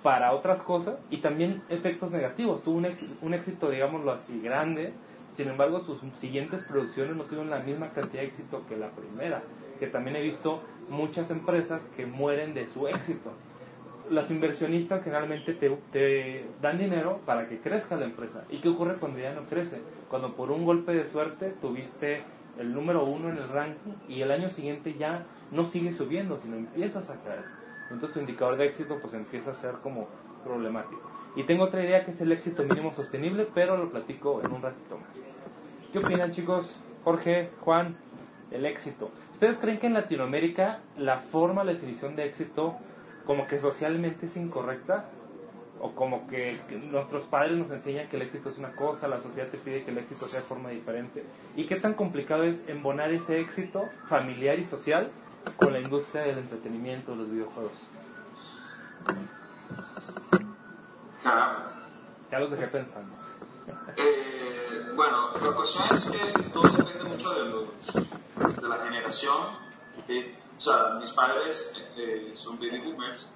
para 0.04 0.36
otras 0.36 0.62
cosas 0.62 1.00
y 1.10 1.22
también 1.22 1.64
efectos 1.70 2.12
negativos. 2.12 2.64
Tuvo 2.64 2.78
un 2.78 2.86
éxito, 2.86 3.16
un 3.24 3.34
éxito 3.34 3.72
digámoslo 3.72 4.12
así, 4.12 4.40
grande, 4.42 4.94
sin 5.36 5.48
embargo 5.48 5.80
sus 5.80 5.98
siguientes 6.20 6.66
producciones 6.66 7.16
no 7.16 7.24
tuvieron 7.24 7.50
la 7.50 7.62
misma 7.62 7.90
cantidad 7.90 8.22
de 8.22 8.28
éxito 8.28 8.62
que 8.70 8.78
la 8.78 8.92
primera, 8.92 9.42
que 9.80 9.88
también 9.88 10.18
he 10.18 10.22
visto 10.22 10.62
muchas 10.88 11.32
empresas 11.32 11.84
que 11.98 12.06
mueren 12.06 12.54
de 12.54 12.68
su 12.68 12.88
éxito 12.88 13.34
los 14.10 14.32
inversionistas 14.32 15.04
generalmente 15.04 15.54
te, 15.54 15.70
te, 15.92 16.46
dan 16.62 16.78
dinero 16.78 17.20
para 17.26 17.48
que 17.48 17.60
crezca 17.60 17.96
la 17.96 18.06
empresa. 18.06 18.44
¿Y 18.50 18.58
qué 18.58 18.70
ocurre 18.70 18.96
cuando 18.96 19.20
ya 19.20 19.34
no 19.34 19.44
crece? 19.44 19.82
Cuando 20.10 20.36
por 20.36 20.52
un 20.52 20.66
golpe 20.66 20.94
de 20.94 21.06
suerte 21.06 21.54
tuviste 21.62 22.24
el 22.58 22.74
número 22.74 23.06
uno 23.06 23.30
en 23.30 23.38
el 23.38 23.48
ranking 23.50 23.94
y 24.08 24.22
el 24.22 24.32
año 24.32 24.50
siguiente 24.50 24.96
ya 24.98 25.26
no 25.52 25.66
sigue 25.66 25.92
subiendo, 25.92 26.38
sino 26.38 26.58
empiezas 26.58 27.10
a 27.10 27.22
caer. 27.22 27.44
Entonces 27.92 28.14
tu 28.14 28.20
indicador 28.20 28.58
de 28.58 28.66
éxito 28.66 28.98
pues 29.02 29.14
empieza 29.14 29.52
a 29.52 29.54
ser 29.54 29.76
como 29.84 30.08
problemático. 30.44 31.10
Y 31.36 31.44
tengo 31.44 31.66
otra 31.66 31.84
idea 31.84 32.04
que 32.04 32.12
es 32.12 32.22
el 32.22 32.32
éxito 32.32 32.64
mínimo 32.64 32.92
sostenible, 32.92 33.48
pero 33.54 33.78
lo 33.78 33.90
platico 33.90 34.42
en 34.44 34.52
un 34.52 34.62
ratito 34.62 34.98
más. 34.98 35.36
¿Qué 35.92 36.00
opinan 36.00 36.32
chicos? 36.32 36.76
Jorge, 37.04 37.50
Juan, 37.62 37.96
el 38.52 38.66
éxito. 38.66 39.12
¿Ustedes 39.32 39.58
creen 39.58 39.80
que 39.80 39.88
en 39.88 39.94
Latinoamérica 39.94 40.80
la 40.98 41.20
forma, 41.20 41.64
la 41.64 41.74
definición 41.74 42.16
de 42.16 42.26
éxito 42.26 42.76
como 43.26 43.48
que 43.48 43.60
socialmente 43.60 44.26
es 44.26 44.38
incorrecta 44.38 45.10
o 45.82 45.94
como 45.94 46.28
que, 46.28 46.60
nuestros 46.92 47.24
padres 47.24 47.58
nos 47.58 47.72
enseñan 47.72 48.10
que 48.10 48.18
el 48.18 48.24
éxito 48.24 48.50
es 48.50 48.58
una 48.58 48.72
cosa, 48.74 49.08
la 49.08 49.22
sociedad 49.22 49.48
te 49.50 49.58
pide 49.58 49.84
que 49.84 49.92
el 49.92 49.98
éxito 49.98 50.26
sea 50.26 50.42
de 50.42 50.46
forma 50.46 50.70
diferente. 50.70 51.24
¿Y 51.56 51.66
qué 51.68 51.78
tan 51.78 51.94
complicado 51.94 52.44
es 52.44 52.68
embonar 52.68 53.12
ese 53.12 53.40
éxito 53.40 53.86
familiar 54.08 54.60
y 54.60 54.66
social 54.66 55.10
con 55.58 55.74
la 55.74 55.80
industria 55.80 56.24
del 56.24 56.40
entretenimiento, 56.40 57.16
los 57.16 57.32
videojuegos? 57.32 57.88
Caramba. 61.24 61.72
Ya 62.32 62.40
los 62.40 62.52
dejé 62.52 62.68
pensando. 62.68 63.16
Eh, 63.96 64.92
bueno, 64.96 65.32
la 65.42 65.54
cuestión 65.54 65.88
es 65.92 66.06
que 66.06 66.44
todo 66.50 66.70
depende 66.70 67.04
mucho 67.06 67.34
de, 67.34 67.50
los, 67.50 68.62
de 68.62 68.68
la 68.68 68.76
generación. 68.78 69.38
¿sí? 70.06 70.36
O 70.60 70.62
sea, 70.62 70.90
mis 71.00 71.12
padres 71.12 71.72
eh, 71.96 72.32
son 72.34 72.60
baby 72.60 72.80
boomers 72.80 73.30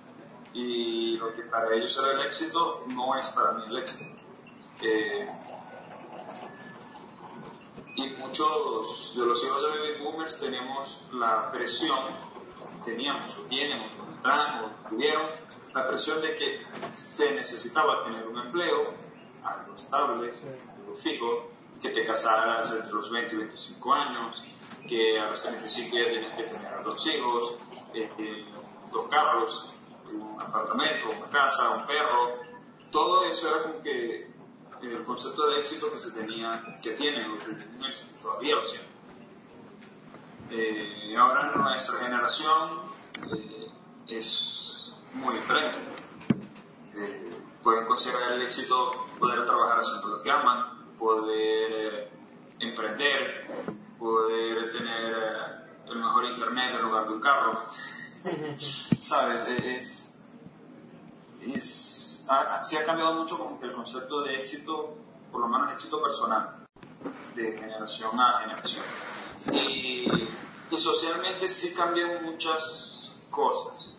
y 0.54 1.16
lo 1.16 1.32
que 1.32 1.44
para 1.44 1.74
ellos 1.74 1.98
era 1.98 2.20
el 2.20 2.28
éxito 2.28 2.84
no 2.88 3.18
es 3.18 3.30
para 3.30 3.54
mí 3.54 3.64
el 3.66 3.78
éxito. 3.78 4.04
Eh, 4.82 5.32
y 7.96 8.10
muchos 8.18 9.14
de 9.16 9.26
los 9.26 9.42
hijos 9.42 9.62
de 9.62 9.70
baby 9.70 10.04
boomers 10.04 10.38
tenemos 10.38 11.02
la 11.14 11.50
presión, 11.50 11.98
teníamos 12.84 13.38
o 13.38 13.44
tienen 13.44 13.80
o 13.84 14.06
tendrán 14.12 14.66
o 14.66 14.90
tuvieron 14.90 15.30
la 15.74 15.88
presión 15.88 16.22
de 16.22 16.36
que 16.36 16.68
se 16.92 17.34
necesitaba 17.36 18.04
tener 18.04 18.28
un 18.28 18.38
empleo, 18.38 18.96
algo 19.46 19.74
estable, 19.74 20.34
algo 20.76 20.94
fijo, 20.94 21.52
que 21.82 21.88
te 21.88 22.04
casaras 22.04 22.70
entre 22.74 22.92
los 22.92 23.10
20 23.10 23.34
y 23.34 23.38
25 23.38 23.94
años, 23.94 24.44
que 24.88 25.20
a 25.20 25.30
los 25.30 25.42
35 25.42 25.98
ya 25.98 26.10
tienes 26.10 26.34
que 26.34 26.44
tener 26.44 26.84
dos 26.84 27.08
hijos, 27.08 27.56
este, 27.94 28.46
dos 28.92 29.08
carros, 29.08 29.70
un 30.12 30.42
apartamento, 30.42 31.06
una 31.18 31.30
casa, 31.30 31.72
un 31.72 31.86
perro. 31.86 32.40
Todo 32.92 33.26
eso 33.26 33.50
era 33.50 33.64
como 33.64 33.80
que 33.82 34.32
el 34.82 35.04
concepto 35.04 35.48
de 35.50 35.60
éxito 35.60 35.92
que 35.92 35.98
se 35.98 36.12
tenía, 36.12 36.64
que 36.82 36.92
tienen 36.92 37.30
los 37.30 37.40
éxito 37.88 38.16
todavía 38.22 38.58
o 38.58 38.64
sea. 38.64 38.82
Eh, 40.52 41.16
ahora 41.18 41.52
nuestra 41.56 41.98
generación 41.98 42.82
eh, 43.36 43.72
es 44.08 44.96
muy 45.14 45.36
diferente. 45.36 45.78
Eh, 46.96 47.32
pueden 47.64 47.86
considerar 47.86 48.34
el 48.34 48.44
éxito 48.44 49.08
poder 49.20 49.46
trabajar 49.46 49.80
haciendo 49.80 50.10
lo 50.10 50.22
que 50.22 50.30
aman, 50.30 50.96
poder 50.98 52.12
emprender, 52.60 53.48
poder 54.00 54.72
tener 54.72 55.14
eh, 55.14 55.90
el 55.90 55.98
mejor 55.98 56.26
internet 56.26 56.76
en 56.76 56.82
lugar 56.82 57.08
de 57.08 57.14
un 57.14 57.22
carro. 57.22 57.64
¿Sabes? 58.58 59.42
Es, 59.48 60.24
es, 61.42 62.26
ha, 62.30 62.64
sí 62.64 62.78
ha 62.78 62.86
cambiado 62.86 63.14
mucho 63.16 63.38
como 63.38 63.60
que 63.60 63.68
el 63.68 63.74
concepto 63.74 64.22
de 64.22 64.36
éxito, 64.36 64.96
por 65.32 65.42
lo 65.42 65.48
menos 65.48 65.72
éxito 65.72 66.02
personal, 66.02 66.66
de 67.36 67.58
generación 67.58 68.20
a 68.20 68.40
generación. 68.40 68.86
Y, 69.52 70.08
y 70.72 70.78
socialmente 70.78 71.48
sí 71.48 71.74
cambian 71.74 72.24
muchas 72.24 73.16
cosas. 73.30 73.94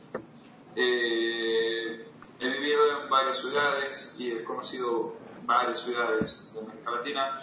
Eh, 0.77 2.09
he 2.41 2.49
vivido 2.49 3.03
en 3.03 3.11
varias 3.11 3.39
ciudades 3.39 4.15
y 4.19 4.33
he 4.33 4.45
conocido 4.45 5.15
varias 5.45 5.81
ciudades 5.81 6.49
de 6.53 6.61
América 6.61 6.91
Latina 6.91 7.41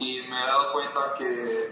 y 0.00 0.22
me 0.22 0.42
he 0.42 0.46
dado 0.46 0.72
cuenta 0.72 1.12
que 1.16 1.70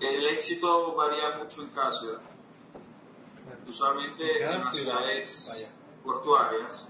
el 0.00 0.26
éxito 0.26 0.94
varía 0.94 1.38
mucho 1.38 1.62
en 1.62 1.70
cada 1.70 1.90
ciudad. 1.90 2.20
Usualmente 3.66 4.44
en, 4.44 4.50
las 4.50 4.70
ciudades 4.70 5.70
portuarias, 6.04 6.86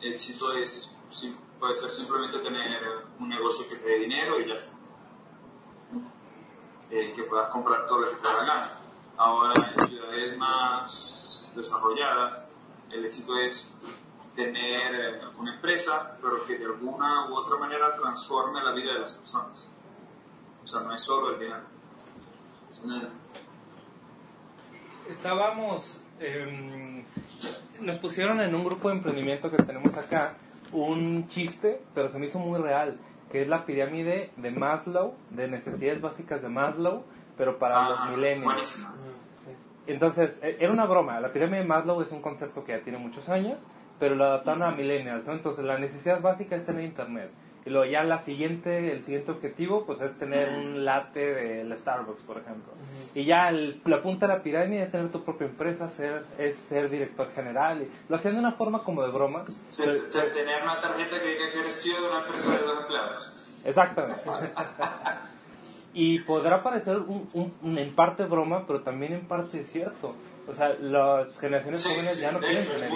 el 0.00 0.14
éxito 0.14 0.54
es, 0.54 0.96
puede 1.60 1.74
ser 1.74 1.90
simplemente 1.90 2.38
tener 2.38 2.82
un 3.18 3.28
negocio 3.28 3.68
que 3.68 3.76
te 3.76 3.86
dé 3.86 3.98
dinero 3.98 4.40
y 4.40 4.48
ya. 4.48 4.54
Eh, 6.90 7.12
que 7.14 7.24
puedas 7.24 7.50
comprar 7.50 7.86
todo 7.86 8.00
lo 8.00 8.10
que 8.10 8.16
te 8.16 8.22
da 8.22 8.34
gana. 8.36 8.80
Ahora 9.18 9.74
en 9.76 9.86
ciudades 9.86 10.38
más 10.38 11.50
desarrolladas, 11.54 12.42
el 12.90 13.04
éxito 13.04 13.36
es 13.36 13.70
tener 14.38 14.94
eh, 14.94 15.20
una 15.36 15.56
empresa, 15.56 16.16
pero 16.22 16.44
que 16.46 16.56
de 16.56 16.64
alguna 16.64 17.28
u 17.28 17.34
otra 17.34 17.58
manera 17.58 17.92
transforme 17.96 18.62
la 18.62 18.72
vida 18.72 18.92
de 18.92 19.00
las 19.00 19.14
personas. 19.14 19.68
O 20.62 20.66
sea, 20.68 20.80
no 20.80 20.94
es 20.94 21.00
solo 21.00 21.34
el 21.34 21.40
dinero. 21.40 21.64
Estábamos, 25.08 26.00
em, 26.20 27.02
nos 27.80 27.98
pusieron 27.98 28.40
en 28.40 28.54
un 28.54 28.64
grupo 28.64 28.90
de 28.90 28.94
emprendimiento 28.94 29.50
que 29.50 29.56
tenemos 29.56 29.96
acá 29.96 30.36
un 30.70 31.26
chiste, 31.26 31.82
pero 31.92 32.08
se 32.08 32.20
me 32.20 32.26
hizo 32.26 32.38
muy 32.38 32.60
real, 32.60 33.00
que 33.32 33.42
es 33.42 33.48
la 33.48 33.66
pirámide 33.66 34.30
de 34.36 34.50
Maslow, 34.52 35.16
de 35.30 35.48
necesidades 35.48 36.00
básicas 36.00 36.42
de 36.42 36.48
Maslow, 36.48 37.02
pero 37.36 37.58
para 37.58 37.88
los 37.88 38.10
millennials. 38.10 38.86
Entonces, 39.88 40.38
e, 40.42 40.58
era 40.60 40.72
una 40.72 40.86
broma. 40.86 41.18
La 41.18 41.32
pirámide 41.32 41.62
de 41.62 41.66
Maslow 41.66 42.02
es 42.02 42.12
un 42.12 42.22
concepto 42.22 42.62
que 42.62 42.70
ya 42.70 42.84
tiene 42.84 42.98
muchos 42.98 43.28
años 43.28 43.58
pero 43.98 44.14
lo 44.14 44.24
adaptaron 44.24 44.62
a 44.62 44.70
millennials, 44.70 45.26
¿no? 45.26 45.32
Entonces 45.32 45.64
la 45.64 45.78
necesidad 45.78 46.20
básica 46.20 46.56
es 46.56 46.64
tener 46.64 46.84
internet. 46.84 47.30
Y 47.68 47.70
luego 47.70 47.84
ya 47.84 48.02
la 48.02 48.16
siguiente, 48.16 48.92
el 48.92 49.02
siguiente 49.02 49.30
objetivo, 49.30 49.84
pues 49.84 50.00
es 50.00 50.16
tener 50.18 50.48
un 50.56 50.86
latte 50.86 51.20
del 51.20 51.76
Starbucks, 51.76 52.22
por 52.22 52.38
ejemplo. 52.38 52.72
Y 53.14 53.26
ya 53.26 53.50
la 53.50 54.02
punta 54.02 54.26
de 54.26 54.34
la 54.34 54.42
pirámide 54.42 54.84
es 54.84 54.92
tener 54.92 55.10
tu 55.10 55.22
propia 55.22 55.48
empresa, 55.48 55.88
ser, 55.88 56.24
es 56.38 56.56
ser 56.56 56.88
director 56.88 57.30
general. 57.34 57.82
Y 57.82 57.90
lo 58.08 58.16
hacían 58.16 58.34
de 58.34 58.40
una 58.40 58.52
forma 58.52 58.82
como 58.82 59.02
de 59.02 59.10
broma. 59.10 59.44
tener 59.76 60.62
una 60.62 60.80
tarjeta 60.80 61.20
que 61.20 61.28
diga 61.28 61.50
que 61.52 61.60
eres 61.60 61.82
CEO 61.82 62.00
de 62.00 62.08
una 62.08 62.20
empresa 62.20 62.52
de 62.52 62.58
dos 62.58 62.80
empleados. 62.80 63.32
Exactamente. 63.64 64.22
y 65.92 66.20
podrá 66.20 66.62
parecer 66.62 66.96
un, 66.98 67.52
en 67.76 67.94
parte 67.94 68.24
broma, 68.24 68.64
pero 68.66 68.80
también 68.80 69.12
en 69.12 69.28
parte 69.28 69.64
cierto. 69.64 70.14
O 70.46 70.54
sea, 70.54 70.70
las 70.80 71.36
generaciones 71.38 71.86
jóvenes 71.86 72.18
ya 72.18 72.32
no 72.32 72.38
quieren 72.38 72.66
tener 72.66 72.90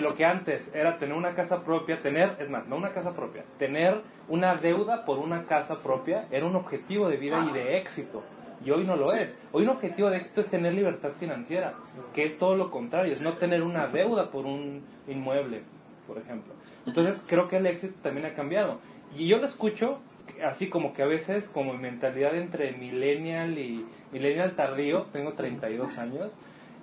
lo 0.00 0.14
que 0.14 0.24
antes 0.24 0.74
era 0.74 0.98
tener 0.98 1.16
una 1.16 1.34
casa 1.34 1.64
propia, 1.64 2.00
tener, 2.02 2.36
es 2.38 2.50
más, 2.50 2.66
no 2.66 2.76
una 2.76 2.92
casa 2.92 3.14
propia, 3.14 3.44
tener 3.58 4.02
una 4.28 4.56
deuda 4.56 5.04
por 5.04 5.18
una 5.18 5.44
casa 5.44 5.80
propia 5.80 6.26
era 6.30 6.46
un 6.46 6.56
objetivo 6.56 7.08
de 7.08 7.16
vida 7.16 7.46
y 7.48 7.52
de 7.52 7.78
éxito. 7.78 8.22
Y 8.64 8.70
hoy 8.70 8.84
no 8.84 8.96
lo 8.96 9.12
es. 9.12 9.38
Hoy 9.52 9.64
un 9.64 9.70
objetivo 9.70 10.08
de 10.10 10.16
éxito 10.16 10.40
es 10.40 10.48
tener 10.48 10.72
libertad 10.72 11.12
financiera, 11.12 11.74
que 12.14 12.24
es 12.24 12.38
todo 12.38 12.56
lo 12.56 12.70
contrario, 12.70 13.12
es 13.12 13.22
no 13.22 13.34
tener 13.34 13.62
una 13.62 13.86
deuda 13.86 14.30
por 14.30 14.46
un 14.46 14.82
inmueble, 15.06 15.62
por 16.06 16.18
ejemplo. 16.18 16.54
Entonces 16.86 17.24
creo 17.28 17.48
que 17.48 17.56
el 17.56 17.66
éxito 17.66 17.94
también 18.02 18.26
ha 18.26 18.34
cambiado. 18.34 18.80
Y 19.16 19.28
yo 19.28 19.38
lo 19.38 19.46
escucho 19.46 20.00
así 20.44 20.68
como 20.68 20.92
que 20.92 21.02
a 21.02 21.06
veces 21.06 21.48
como 21.48 21.74
mentalidad 21.74 22.34
entre 22.34 22.72
millennial 22.72 23.58
y 23.58 23.84
millennial 24.12 24.52
tardío, 24.54 25.06
tengo 25.12 25.32
32 25.32 25.98
años, 25.98 26.30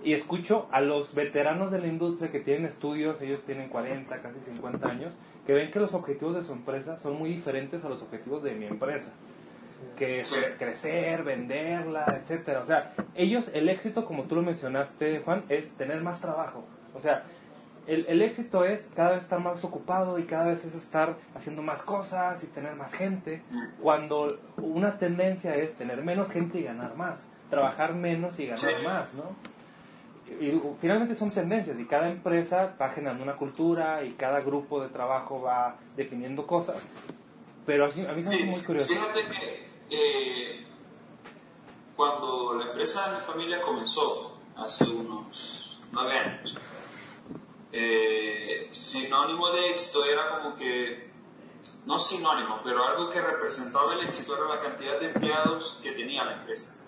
y 0.04 0.14
escucho 0.14 0.68
a 0.72 0.82
los 0.82 1.14
veteranos 1.14 1.72
de 1.72 1.80
la 1.80 1.88
industria 1.88 2.32
que 2.32 2.40
tienen 2.40 2.66
estudios, 2.66 3.22
ellos 3.22 3.42
tienen 3.46 3.70
40, 3.70 4.22
casi 4.22 4.40
50 4.40 4.88
años, 4.88 5.14
que 5.46 5.54
ven 5.54 5.72
que 5.72 5.80
los 5.80 5.94
objetivos 5.94 6.36
de 6.36 6.44
su 6.44 6.52
empresa 6.52 6.98
son 6.98 7.18
muy 7.18 7.30
diferentes 7.30 7.86
a 7.86 7.90
los 7.90 8.02
objetivos 8.02 8.44
de 8.44 8.54
mi 8.54 8.66
empresa. 8.66 9.14
que 9.98 10.22
es 10.22 10.34
crecer, 10.58 11.24
venderla, 11.24 12.06
etcétera. 12.22 12.62
O 12.62 12.66
sea, 12.66 12.94
ellos, 13.16 13.52
el 13.54 13.68
éxito, 13.68 14.06
como 14.06 14.24
tú 14.24 14.36
lo 14.36 14.42
mencionaste, 14.42 15.20
Juan, 15.20 15.44
es 15.50 15.72
tener 15.72 16.02
más 16.02 16.22
trabajo. 16.22 16.64
O 16.94 17.00
sea, 17.00 17.24
el, 17.86 18.06
el, 18.08 18.22
éxito 18.22 18.64
es 18.64 18.90
cada 18.96 19.12
vez 19.12 19.24
estar 19.24 19.40
más 19.40 19.62
ocupado 19.66 20.20
y 20.20 20.24
cada 20.24 20.46
vez 20.46 20.64
es 20.64 20.74
estar 20.74 21.18
haciendo 21.36 21.62
más 21.62 21.82
cosas 21.82 22.42
y 22.44 22.48
tener 22.48 22.76
más 22.76 22.94
gente, 22.94 23.42
cuando 23.82 24.40
una 24.58 24.98
tendencia 24.98 25.56
es 25.56 25.74
tener 25.74 26.02
menos 26.02 26.32
gente 26.32 26.60
y 26.60 26.64
ganar 26.64 26.96
más, 26.96 27.30
trabajar 27.50 27.94
menos 27.94 28.40
y 28.40 28.48
ganar 28.48 28.84
más, 28.86 29.14
¿no? 29.16 29.36
Y 30.26 30.62
finalmente 30.80 31.16
son 31.16 31.30
tendencias 31.30 31.78
y 31.80 31.86
cada 31.86 32.10
empresa 32.10 32.76
va 32.82 32.90
generando 32.90 33.24
una 33.24 33.36
cultura 33.36 34.04
y 34.04 34.14
cada 34.14 34.40
grupo 34.40 34.82
de 34.82 34.90
trabajo 34.90 35.42
va 35.42 35.78
definiendo 35.96 36.48
cosas, 36.48 36.82
pero 37.66 37.86
así, 37.86 38.06
a 38.06 38.14
mí 38.14 38.24
me 38.24 38.46
muy 38.46 38.62
curioso. 38.62 38.88
Fíjate 38.88 39.22
que 39.28 39.68
eh, 39.90 40.66
cuando 41.96 42.54
la 42.54 42.68
empresa 42.68 43.10
de 43.10 43.18
mi 43.18 43.22
familia 43.22 43.62
comenzó, 43.62 44.38
hace 44.56 44.86
unos 44.86 45.82
nueve 45.92 46.18
años, 46.18 46.56
eh, 47.72 48.70
sinónimo 48.72 49.52
de 49.52 49.72
éxito 49.72 50.06
era 50.06 50.30
como 50.30 50.56
que, 50.56 51.12
no 51.86 52.00
sinónimo, 52.00 52.62
pero 52.64 52.86
algo 52.86 53.10
que 53.10 53.22
representaba 53.22 53.94
el 53.94 54.02
éxito 54.08 54.38
era 54.38 54.56
la 54.56 54.60
cantidad 54.60 55.00
de 55.00 55.08
empleados 55.08 55.80
que 55.82 55.92
tenía 55.92 56.24
la 56.24 56.34
empresa. 56.34 56.83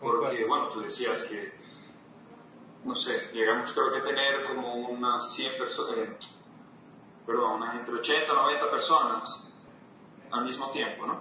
Porque, 0.00 0.44
bueno, 0.46 0.68
tú 0.68 0.80
decías 0.80 1.22
que, 1.24 1.52
no 2.84 2.94
sé, 2.94 3.30
llegamos 3.32 3.72
creo 3.72 3.92
que 3.92 4.00
tener 4.00 4.44
como 4.44 4.74
unas 4.74 5.32
100 5.32 5.58
personas, 5.58 5.96
eh, 5.98 6.16
perdón, 7.26 7.62
unas 7.62 7.76
entre 7.76 7.94
80 7.94 8.32
y 8.32 8.36
90 8.36 8.70
personas 8.70 9.44
al 10.30 10.44
mismo 10.44 10.70
tiempo, 10.70 11.06
¿no? 11.06 11.20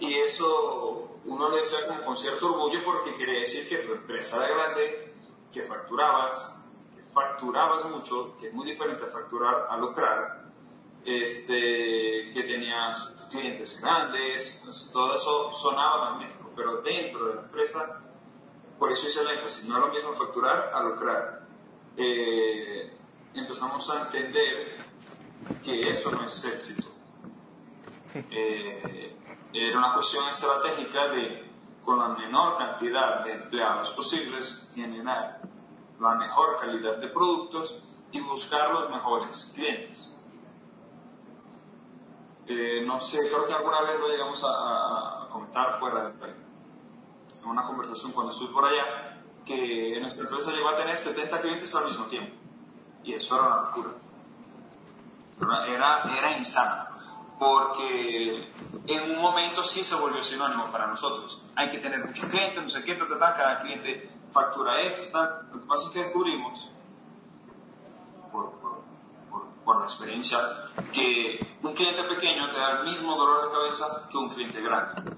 Y 0.00 0.14
eso 0.14 1.18
uno 1.24 1.50
le 1.50 1.58
decía 1.58 1.78
con 2.04 2.16
cierto 2.16 2.46
orgullo 2.46 2.84
porque 2.84 3.12
quiere 3.12 3.40
decir 3.40 3.68
que 3.68 3.78
tu 3.78 3.92
empresa 3.92 4.36
era 4.46 4.54
grande 4.54 5.14
que 5.52 5.62
facturabas, 5.62 6.64
que 6.94 7.02
facturabas 7.02 7.84
mucho, 7.86 8.34
que 8.38 8.48
es 8.48 8.54
muy 8.54 8.66
diferente 8.66 9.04
a 9.04 9.08
facturar 9.08 9.66
a 9.68 9.76
lucrar, 9.76 10.44
este, 11.04 12.30
que 12.32 12.42
tenías 12.46 13.14
clientes 13.30 13.80
grandes, 13.80 14.60
pues, 14.64 14.90
todo 14.92 15.14
eso 15.14 15.52
sonaba 15.52 16.10
magnífico, 16.10 16.47
pero 16.58 16.82
dentro 16.82 17.28
de 17.28 17.34
la 17.36 17.40
empresa, 17.42 18.02
por 18.80 18.90
eso 18.90 19.06
hice 19.06 19.20
el 19.20 19.30
énfasis, 19.30 19.66
no 19.66 19.76
es 19.76 19.80
lo 19.80 19.92
mismo 19.92 20.12
facturar 20.12 20.72
a 20.74 20.82
lucrar. 20.82 21.46
Eh, 21.96 22.92
empezamos 23.32 23.88
a 23.90 24.02
entender 24.02 24.76
que 25.62 25.88
eso 25.88 26.10
no 26.10 26.24
es 26.24 26.44
éxito. 26.44 26.88
Eh, 28.12 29.16
era 29.52 29.78
una 29.78 29.92
cuestión 29.92 30.28
estratégica 30.28 31.08
de 31.08 31.48
con 31.84 32.00
la 32.00 32.08
menor 32.08 32.58
cantidad 32.58 33.24
de 33.24 33.34
empleados 33.34 33.90
posibles, 33.90 34.68
generar 34.74 35.40
la 36.00 36.14
mejor 36.16 36.56
calidad 36.60 36.96
de 36.96 37.06
productos 37.08 37.80
y 38.10 38.20
buscar 38.20 38.72
los 38.72 38.90
mejores 38.90 39.52
clientes. 39.54 40.18
Eh, 42.48 42.82
no 42.84 42.98
sé, 42.98 43.28
creo 43.28 43.44
que 43.44 43.52
alguna 43.52 43.82
vez 43.82 44.00
lo 44.00 44.08
llegamos 44.08 44.44
a, 44.44 45.28
comentar 45.30 45.72
fuera 45.78 46.04
de 46.04 46.47
en 47.42 47.48
una 47.48 47.64
conversación 47.64 48.12
cuando 48.12 48.32
estuve 48.32 48.52
por 48.52 48.64
allá, 48.64 49.22
que 49.44 49.98
nuestra 50.00 50.24
empresa 50.24 50.52
llegó 50.52 50.68
a 50.68 50.76
tener 50.76 50.96
70 50.96 51.40
clientes 51.40 51.74
al 51.74 51.86
mismo 51.86 52.04
tiempo. 52.06 52.34
Y 53.04 53.14
eso 53.14 53.36
era 53.36 53.46
una 53.46 53.62
locura. 53.62 53.90
Era, 55.68 56.02
era 56.18 56.36
insano 56.36 56.88
porque 57.38 58.48
en 58.86 59.10
un 59.12 59.22
momento 59.22 59.62
sí 59.62 59.84
se 59.84 59.94
volvió 59.94 60.22
sinónimo 60.22 60.66
para 60.66 60.86
nosotros. 60.86 61.40
Hay 61.54 61.70
que 61.70 61.78
tener 61.78 62.04
muchos 62.04 62.28
clientes, 62.28 62.60
no 62.60 62.68
sé 62.68 62.82
qué, 62.84 62.98
cada 62.98 63.58
cliente 63.60 64.10
factura 64.32 64.80
esto, 64.80 65.06
Lo 65.52 65.60
que 65.60 65.66
pasa 65.66 65.86
es 65.86 65.90
que 65.92 65.98
descubrimos, 66.04 66.70
por, 68.32 68.52
por, 69.64 69.78
la 69.78 69.84
experiencia, 69.84 70.38
que 70.92 71.38
un 71.62 71.74
cliente 71.74 72.02
pequeño 72.02 72.48
te 72.50 72.58
da 72.58 72.80
el 72.80 72.84
mismo 72.84 73.14
dolor 73.16 73.46
de 73.46 73.52
cabeza 73.52 74.08
que 74.10 74.16
un 74.16 74.28
cliente 74.28 74.60
grande. 74.60 75.12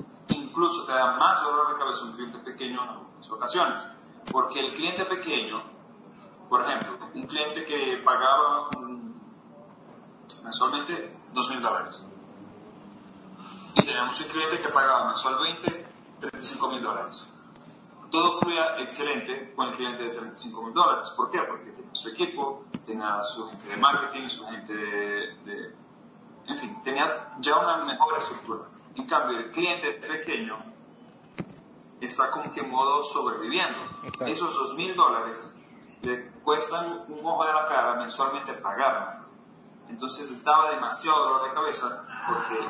Incluso 0.51 0.85
te 0.85 0.91
da 0.91 1.17
más 1.17 1.41
dolor 1.45 1.69
de 1.69 1.75
cabeza 1.75 2.05
un 2.05 2.13
cliente 2.13 2.39
pequeño 2.39 2.83
en 2.83 2.89
algunas 2.89 3.31
ocasiones. 3.31 3.87
Porque 4.33 4.59
el 4.59 4.73
cliente 4.73 5.05
pequeño, 5.05 5.63
por 6.49 6.63
ejemplo, 6.63 6.99
un 7.15 7.23
cliente 7.23 7.65
que 7.65 8.03
pagaba 8.05 8.69
mensualmente 10.43 11.17
dos 11.33 11.49
mil 11.51 11.63
dólares 11.63 12.03
y 13.77 13.83
teníamos 13.83 14.21
un 14.21 14.27
cliente 14.27 14.59
que 14.59 14.69
pagaba 14.71 15.07
mensualmente 15.07 15.87
35 16.19 16.69
mil 16.69 16.83
dólares. 16.83 17.29
Todo 18.11 18.41
fluía 18.41 18.77
excelente 18.81 19.53
con 19.55 19.69
el 19.69 19.77
cliente 19.77 20.03
de 20.03 20.11
35 20.11 20.63
mil 20.65 20.75
dólares. 20.75 21.11
¿Por 21.11 21.31
qué? 21.31 21.43
Porque 21.43 21.71
tenía 21.71 21.95
su 21.95 22.09
equipo, 22.09 22.65
tenía 22.85 23.23
su 23.23 23.49
gente 23.49 23.69
de 23.69 23.77
marketing, 23.77 24.29
su 24.29 24.45
gente 24.47 24.75
de, 24.75 25.75
En 26.49 26.57
fin, 26.57 26.83
tenía 26.83 27.37
ya 27.39 27.57
una 27.57 27.85
mejor 27.85 28.19
estructura. 28.19 28.65
En 29.01 29.07
cambio, 29.07 29.39
el 29.39 29.51
cliente 29.51 29.93
pequeño 29.93 30.63
está 32.03 32.31
que 32.53 32.61
en 32.61 32.69
modo 32.69 33.03
sobreviviendo. 33.03 33.79
Esos 34.27 34.55
2 34.55 34.75
mil 34.75 34.95
dólares 34.95 35.55
le 36.03 36.31
cuestan 36.45 37.07
un 37.09 37.25
ojo 37.25 37.47
de 37.47 37.53
la 37.55 37.65
cara 37.65 37.95
mensualmente 37.95 38.53
pagar. 38.53 39.23
Entonces 39.89 40.45
daba 40.45 40.73
demasiado 40.73 41.19
dolor 41.19 41.49
de 41.49 41.55
cabeza 41.55 42.07
porque 42.29 42.63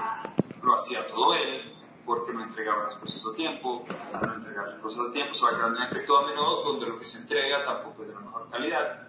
lo 0.63 0.75
hacía 0.77 1.05
todo 1.09 1.35
él, 1.35 1.77
porque 2.07 2.33
no 2.33 2.45
entregaba 2.45 2.85
las 2.85 2.95
cosas 2.95 3.33
a 3.33 3.35
tiempo, 3.35 3.85
al 4.15 4.29
no 4.29 4.35
entregar 4.37 4.69
las 4.69 4.79
cosas 4.79 5.09
a 5.09 5.13
tiempo 5.13 5.35
se 5.35 5.45
va 5.47 5.51
creando 5.51 5.79
un 5.79 5.83
efecto 5.83 6.21
dominó 6.21 6.63
donde 6.63 6.87
lo 6.87 6.97
que 6.97 7.05
se 7.05 7.23
entrega 7.23 7.65
tampoco 7.65 8.03
es 8.03 8.09
de 8.09 8.15
la 8.15 8.21
mejor 8.21 8.49
calidad. 8.49 9.09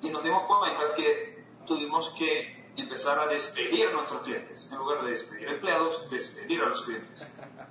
Y 0.00 0.10
nos 0.10 0.22
dimos 0.22 0.44
cuenta 0.44 0.94
que 0.94 1.44
tuvimos 1.66 2.10
que 2.10 2.61
empezar 2.76 3.18
a 3.18 3.26
despedir 3.26 3.88
a 3.88 3.92
nuestros 3.92 4.22
clientes, 4.22 4.68
en 4.70 4.78
lugar 4.78 5.02
de 5.02 5.10
despedir 5.10 5.48
empleados, 5.48 6.08
despedir 6.10 6.62
a 6.62 6.68
los 6.68 6.82
clientes, 6.82 7.28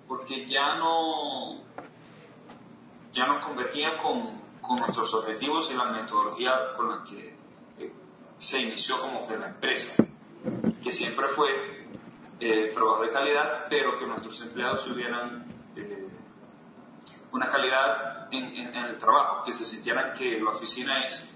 porque 0.08 0.46
ya 0.48 0.76
no, 0.76 1.62
ya 3.12 3.28
no 3.28 3.40
convergían 3.40 3.98
con, 3.98 4.42
con 4.62 4.78
nuestros 4.78 5.14
objetivos 5.14 5.72
y 5.72 5.76
la 5.76 5.86
metodología 5.86 6.74
con 6.76 6.90
la 6.90 7.04
que 7.04 7.36
eh, 7.80 7.94
se 8.38 8.60
inició 8.60 9.00
como 9.00 9.28
que 9.28 9.38
la 9.38 9.48
empresa, 9.48 10.04
que 10.82 10.92
siempre 10.92 11.28
fue 11.28 11.88
eh, 12.40 12.72
trabajo 12.74 13.04
de 13.04 13.12
calidad, 13.12 13.66
pero 13.70 13.98
que 14.00 14.06
nuestros 14.06 14.40
empleados 14.42 14.86
tuvieran 14.86 15.46
eh, 15.76 16.08
una 17.32 17.50
calidad 17.50 18.28
en, 18.32 18.76
el 18.76 18.98
trabajo, 18.98 19.44
que 19.44 19.54
se 19.54 19.66
sintieran 19.66 20.14
que 20.14 20.40
la 20.40 20.52
oficina 20.52 21.06
es, 21.06 21.28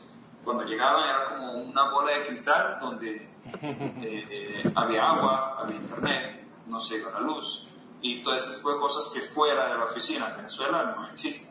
cuando 0.43 0.63
llegaban 0.63 1.09
era 1.09 1.29
como 1.29 1.53
una 1.53 1.89
bola 1.89 2.11
de 2.11 2.25
cristal 2.25 2.79
donde 2.79 3.34
eh, 3.61 4.71
había 4.75 5.09
agua, 5.09 5.57
había 5.59 5.77
internet, 5.77 6.47
no 6.67 6.79
se 6.79 6.97
iba 6.97 7.11
la 7.11 7.19
luz 7.19 7.67
y 8.01 8.21
todo 8.23 8.35
ese 8.35 8.57
tipo 8.57 8.71
de 8.71 8.79
cosas 8.79 9.11
que 9.11 9.21
fuera 9.21 9.67
de 9.69 9.79
la 9.79 9.85
oficina 9.85 10.29
en 10.29 10.37
Venezuela 10.37 10.93
no 10.95 11.07
existen. 11.07 11.49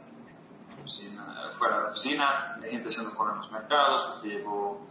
fuera 1.52 1.78
de 1.78 1.82
la 1.82 1.88
oficina, 1.88 2.58
hay 2.62 2.70
gente 2.70 2.88
haciendo 2.88 3.12
con 3.14 3.36
los 3.36 3.50
mercados, 3.50 4.02
porque 4.04 4.28
llegó 4.28 4.86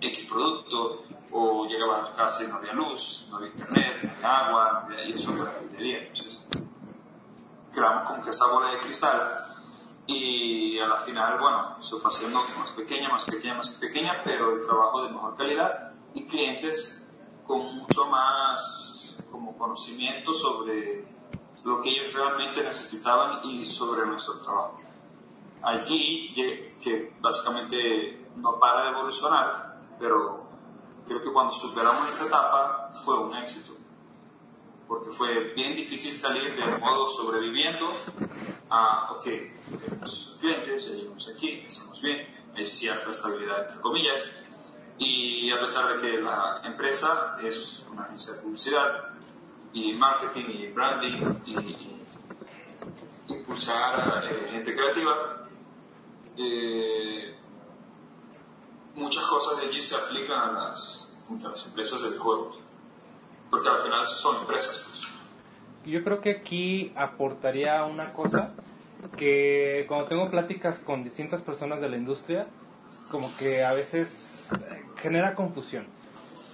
X 0.00 0.26
producto, 0.26 1.04
o 1.30 1.66
llegabas 1.66 2.02
a 2.02 2.10
tu 2.10 2.16
casa 2.16 2.44
y 2.44 2.46
no 2.48 2.56
había 2.56 2.72
luz, 2.72 3.26
no 3.30 3.36
había 3.36 3.48
internet, 3.50 4.02
no 4.02 4.10
había 4.10 4.38
agua, 4.38 4.88
y 5.06 5.12
eso 5.12 5.34
era 5.34 5.52
día. 5.78 5.98
Entonces, 5.98 6.46
creamos 7.72 8.08
como 8.08 8.22
que 8.22 8.30
esa 8.30 8.46
bola 8.46 8.70
de 8.70 8.78
cristal 8.78 9.32
y 10.06 10.78
a 10.78 10.86
la 10.86 10.96
final, 10.96 11.38
bueno, 11.38 11.82
se 11.82 11.96
fue 11.96 12.10
haciendo 12.10 12.42
más 12.58 12.70
pequeña, 12.72 13.10
más 13.10 13.24
pequeña, 13.24 13.54
más 13.54 13.68
pequeña, 13.70 14.16
pero 14.24 14.56
el 14.56 14.66
trabajo 14.66 15.02
de 15.02 15.10
mejor 15.10 15.36
calidad 15.36 15.91
y 16.14 16.26
clientes 16.26 17.06
con 17.46 17.76
mucho 17.76 18.06
más 18.06 19.16
como 19.30 19.56
conocimiento 19.56 20.32
sobre 20.34 21.04
lo 21.64 21.80
que 21.80 21.90
ellos 21.90 22.12
realmente 22.14 22.62
necesitaban 22.62 23.44
y 23.44 23.64
sobre 23.64 24.06
nuestro 24.06 24.38
trabajo. 24.38 24.80
Allí, 25.62 26.32
que 26.34 27.14
básicamente 27.20 28.26
no 28.36 28.58
para 28.58 28.84
de 28.84 28.90
evolucionar, 28.90 29.78
pero 29.98 30.44
creo 31.06 31.20
que 31.20 31.32
cuando 31.32 31.52
superamos 31.52 32.08
esa 32.08 32.26
etapa 32.26 32.90
fue 32.92 33.18
un 33.18 33.36
éxito, 33.36 33.74
porque 34.88 35.10
fue 35.10 35.52
bien 35.54 35.74
difícil 35.74 36.12
salir 36.12 36.54
del 36.56 36.78
modo 36.80 37.08
sobreviviendo 37.08 37.88
a, 38.68 39.12
ok, 39.12 39.24
tenemos 39.78 40.36
clientes, 40.40 40.86
ya 40.86 40.92
llegamos 40.92 41.28
aquí, 41.28 41.64
estamos 41.66 42.00
bien, 42.00 42.26
hay 42.54 42.64
cierta 42.64 43.10
estabilidad 43.10 43.62
entre 43.66 43.80
comillas, 43.80 44.28
y 45.04 45.50
a 45.50 45.58
pesar 45.58 45.94
de 45.94 46.00
que 46.00 46.20
la 46.20 46.60
empresa 46.64 47.38
es 47.42 47.84
una 47.90 48.04
agencia 48.04 48.34
de 48.34 48.42
publicidad 48.42 49.12
y 49.72 49.92
marketing 49.94 50.44
y 50.48 50.66
branding 50.68 51.22
y, 51.46 51.88
impulsar 53.28 54.24
eh, 54.24 54.48
gente 54.50 54.74
creativa, 54.74 55.46
eh, 56.36 57.34
muchas 58.94 59.24
cosas 59.24 59.60
de 59.60 59.68
allí 59.68 59.80
se 59.80 59.96
aplican 59.96 60.50
a 60.50 60.52
las, 60.52 61.08
empresas 61.66 62.02
del 62.02 62.18
juego. 62.18 62.56
porque 63.50 63.68
al 63.68 63.78
final 63.78 64.04
son 64.04 64.36
empresas. 64.36 64.86
Yo 65.84 66.04
creo 66.04 66.20
que 66.20 66.30
aquí 66.30 66.92
aportaría 66.94 67.84
una 67.84 68.12
cosa 68.12 68.52
que 69.16 69.84
cuando 69.88 70.06
tengo 70.08 70.30
pláticas 70.30 70.78
con 70.78 71.02
distintas 71.02 71.42
personas 71.42 71.80
de 71.80 71.88
la 71.88 71.96
industria, 71.96 72.46
como 73.10 73.34
que 73.36 73.64
a 73.64 73.72
veces 73.72 74.31
genera 74.96 75.34
confusión. 75.34 75.86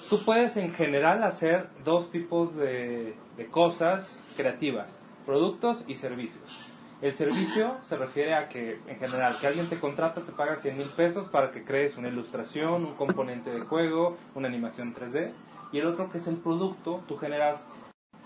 Tú 0.09 0.19
puedes 0.25 0.57
en 0.57 0.73
general 0.73 1.23
hacer 1.23 1.69
dos 1.85 2.11
tipos 2.11 2.57
de, 2.57 3.15
cosas 3.51 4.19
creativas, 4.37 4.99
productos 5.27 5.85
y 5.87 5.97
servicios. 5.97 6.73
El 7.03 7.15
servicio 7.15 7.77
se 7.83 7.97
refiere 7.97 8.35
a 8.35 8.49
que, 8.49 8.81
en 8.89 8.99
general, 8.99 9.37
que 9.39 9.47
alguien 9.47 9.69
te 9.69 9.77
contrata, 9.77 10.23
te 10.23 10.33
paga 10.33 10.57
100 10.57 10.79
mil 10.79 10.89
pesos 10.89 11.29
para 11.29 11.53
que 11.53 11.63
crees 11.63 11.97
una 11.99 12.09
ilustración, 12.09 12.87
un 12.87 12.95
componente 12.95 13.51
de 13.51 13.61
juego, 13.61 14.17
una 14.35 14.49
animación 14.49 14.95
3D. 14.95 15.31
Y 15.73 15.79
el 15.79 15.87
otro 15.87 16.11
que 16.11 16.19
es 16.19 16.27
el 16.27 16.37
producto, 16.37 17.03
tú 17.07 17.19
generas 17.19 17.69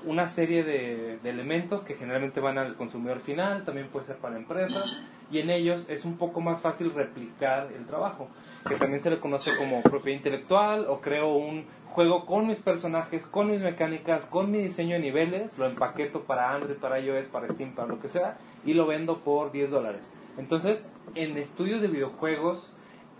una 0.04 0.28
serie 0.28 0.62
de, 0.62 1.18
de, 1.22 1.30
elementos 1.30 1.84
que 1.84 1.94
generalmente 1.94 2.40
van 2.40 2.58
al 2.58 2.76
consumidor 2.76 3.20
final, 3.20 3.64
también 3.64 3.88
puede 3.88 4.06
ser 4.06 4.16
para 4.16 4.36
empresas, 4.36 4.84
y 5.32 5.38
en 5.38 5.50
ellos 5.50 5.84
es 5.88 6.04
un 6.04 6.18
poco 6.18 6.40
más 6.40 6.60
fácil 6.60 6.92
replicar 6.92 7.70
el 7.74 7.86
trabajo, 7.86 8.28
que 8.68 8.76
también 8.76 9.00
se 9.00 9.10
le 9.10 9.18
conoce 9.18 9.56
como 9.56 9.82
propiedad 9.82 10.18
intelectual, 10.18 10.86
o 10.88 11.00
creo 11.00 11.34
un 11.34 11.64
juego 11.92 12.26
con 12.26 12.46
mis 12.46 12.58
personajes, 12.58 13.26
con 13.26 13.50
mis 13.50 13.60
mecánicas, 13.60 14.26
con 14.26 14.50
mi 14.50 14.58
diseño 14.58 14.94
de 14.96 15.00
niveles, 15.00 15.56
lo 15.58 15.66
empaqueto 15.66 16.22
para 16.22 16.54
Android, 16.54 16.76
para 16.76 17.00
iOS, 17.00 17.26
para 17.26 17.48
Steam, 17.48 17.74
para 17.74 17.88
lo 17.88 17.98
que 17.98 18.08
sea, 18.08 18.36
y 18.64 18.74
lo 18.74 18.86
vendo 18.86 19.20
por 19.20 19.52
10 19.52 19.70
dólares. 19.70 20.08
Entonces, 20.36 20.88
en 21.14 21.36
estudios 21.38 21.80
de 21.80 21.88
videojuegos, 21.88 22.72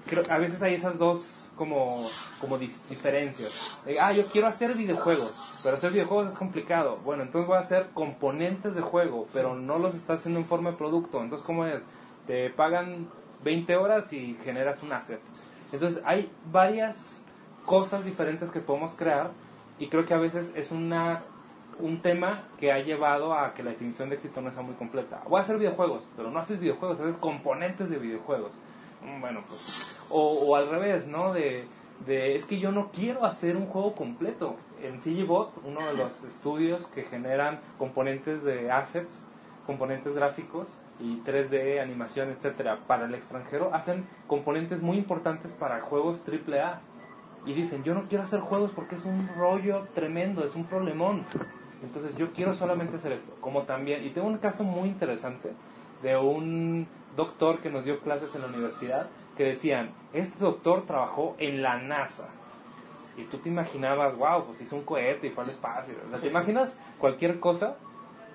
creo, 0.07 0.22
a 0.29 0.38
veces 0.38 0.62
hay 0.62 0.75
esas 0.75 0.98
dos 0.98 1.20
como, 1.57 1.98
como 2.40 2.59
diferencias. 2.59 3.79
ah, 4.01 4.12
yo 4.12 4.25
quiero 4.27 4.46
hacer 4.46 4.75
videojuegos, 4.75 5.61
pero 5.62 5.77
hacer 5.77 5.92
videojuegos 5.92 6.33
es 6.33 6.38
complicado. 6.38 6.98
Bueno, 7.05 7.22
entonces 7.22 7.46
voy 7.46 7.57
a 7.57 7.61
hacer 7.61 7.88
componentes 7.94 8.75
de 8.75 8.81
juego, 8.81 9.29
pero 9.33 9.55
no 9.55 9.79
los 9.79 9.94
está 9.94 10.14
haciendo 10.14 10.40
en 10.40 10.46
forma 10.46 10.72
de 10.72 10.77
producto. 10.77 11.22
Entonces, 11.22 11.46
¿cómo 11.46 11.66
es? 11.66 11.81
Te 12.27 12.51
pagan 12.51 13.09
20 13.45 13.77
horas 13.77 14.13
y 14.13 14.39
generas 14.45 14.83
un 14.83 14.93
asset. 14.93 15.21
Entonces, 15.73 16.03
hay 16.05 16.31
varias 16.51 17.23
cosas 17.65 18.05
diferentes 18.05 18.51
que 18.51 18.61
podemos 18.61 18.93
crear 18.93 19.31
y 19.79 19.89
creo 19.89 20.05
que 20.05 20.15
a 20.15 20.19
veces 20.19 20.53
es 20.55 20.71
una 20.71 21.23
un 21.79 22.03
tema 22.03 22.45
que 22.59 22.71
ha 22.71 22.79
llevado 22.79 23.35
a 23.35 23.55
que 23.55 23.63
la 23.63 23.71
definición 23.71 24.11
de 24.11 24.17
éxito 24.17 24.41
no 24.41 24.51
sea 24.53 24.63
muy 24.63 24.75
completa. 24.75 25.23
Voy 25.29 25.39
a 25.39 25.43
hacer 25.43 25.59
videojuegos, 25.59 26.05
pero 26.17 26.31
no 26.31 26.39
haces 26.39 26.61
videojuegos, 26.61 27.01
haces 27.01 27.17
componentes 27.17 27.91
de 27.91 27.99
videojuegos. 27.99 28.53
Bueno, 29.21 29.41
pues, 29.49 29.97
o, 30.11 30.47
o 30.47 30.57
al 30.57 30.69
revés, 30.69 31.07
¿no? 31.07 31.33
De, 31.33 31.65
de, 32.07 32.37
es 32.37 32.45
que 32.45 32.59
yo 32.59 32.71
no 32.73 32.91
quiero 32.93 33.25
hacer 33.25 33.57
un 33.57 33.67
juego 33.67 33.95
completo. 33.95 34.57
En 34.83 35.01
CGBot, 35.01 35.65
uno 35.65 35.87
de 35.87 35.95
los 35.95 36.25
estudios 36.25 36.87
que 36.89 37.03
generan 37.03 37.61
componentes 37.79 38.43
de 38.43 38.71
assets, 38.71 39.25
componentes 39.67 40.15
gráficos 40.15 40.67
y 41.01 41.17
3D, 41.23 41.81
animación, 41.81 42.31
etcétera, 42.31 42.79
para 42.87 43.07
el 43.07 43.15
extranjero, 43.15 43.75
hacen 43.75 44.07
componentes 44.27 44.83
muy 44.83 44.99
importantes 44.99 45.53
para 45.53 45.81
juegos 45.81 46.23
AAA. 46.27 46.81
Y 47.45 47.55
dicen, 47.55 47.83
yo 47.83 47.95
no 47.95 48.05
quiero 48.09 48.23
hacer 48.23 48.41
juegos 48.41 48.71
porque 48.71 48.95
es 48.95 49.05
un 49.05 49.29
rollo 49.37 49.89
tremendo, 49.95 50.45
es 50.45 50.55
un 50.55 50.65
problemón. 50.65 51.25
Entonces 51.83 52.17
yo 52.17 52.33
quiero 52.33 52.55
solamente 52.55 52.97
hacer 52.97 53.13
esto. 53.13 53.35
Como 53.41 53.63
también, 53.63 54.05
y 54.05 54.11
tengo 54.11 54.29
un 54.29 54.39
caso 54.39 54.63
muy 54.63 54.89
interesante 54.89 55.53
de 56.03 56.17
un 56.17 56.87
doctor 57.17 57.61
que 57.61 57.71
nos 57.71 57.85
dio 57.85 57.99
clases 58.01 58.35
en 58.35 58.43
la 58.43 58.49
universidad 58.49 59.09
que 59.37 59.45
decían, 59.45 59.91
este 60.13 60.39
doctor 60.39 60.85
trabajó 60.87 61.37
en 61.39 61.63
la 61.63 61.79
NASA. 61.79 62.29
Y 63.17 63.25
tú 63.25 63.39
te 63.39 63.49
imaginabas, 63.49 64.17
wow, 64.17 64.47
pues 64.47 64.61
hizo 64.63 64.77
un 64.77 64.85
cohete 64.85 65.27
y 65.27 65.31
fue 65.31 65.45
al 65.45 65.51
espacio. 65.51 65.95
O 66.07 66.11
sea, 66.11 66.21
te 66.21 66.29
imaginas 66.29 66.81
cualquier 66.99 67.41
cosa. 67.41 67.77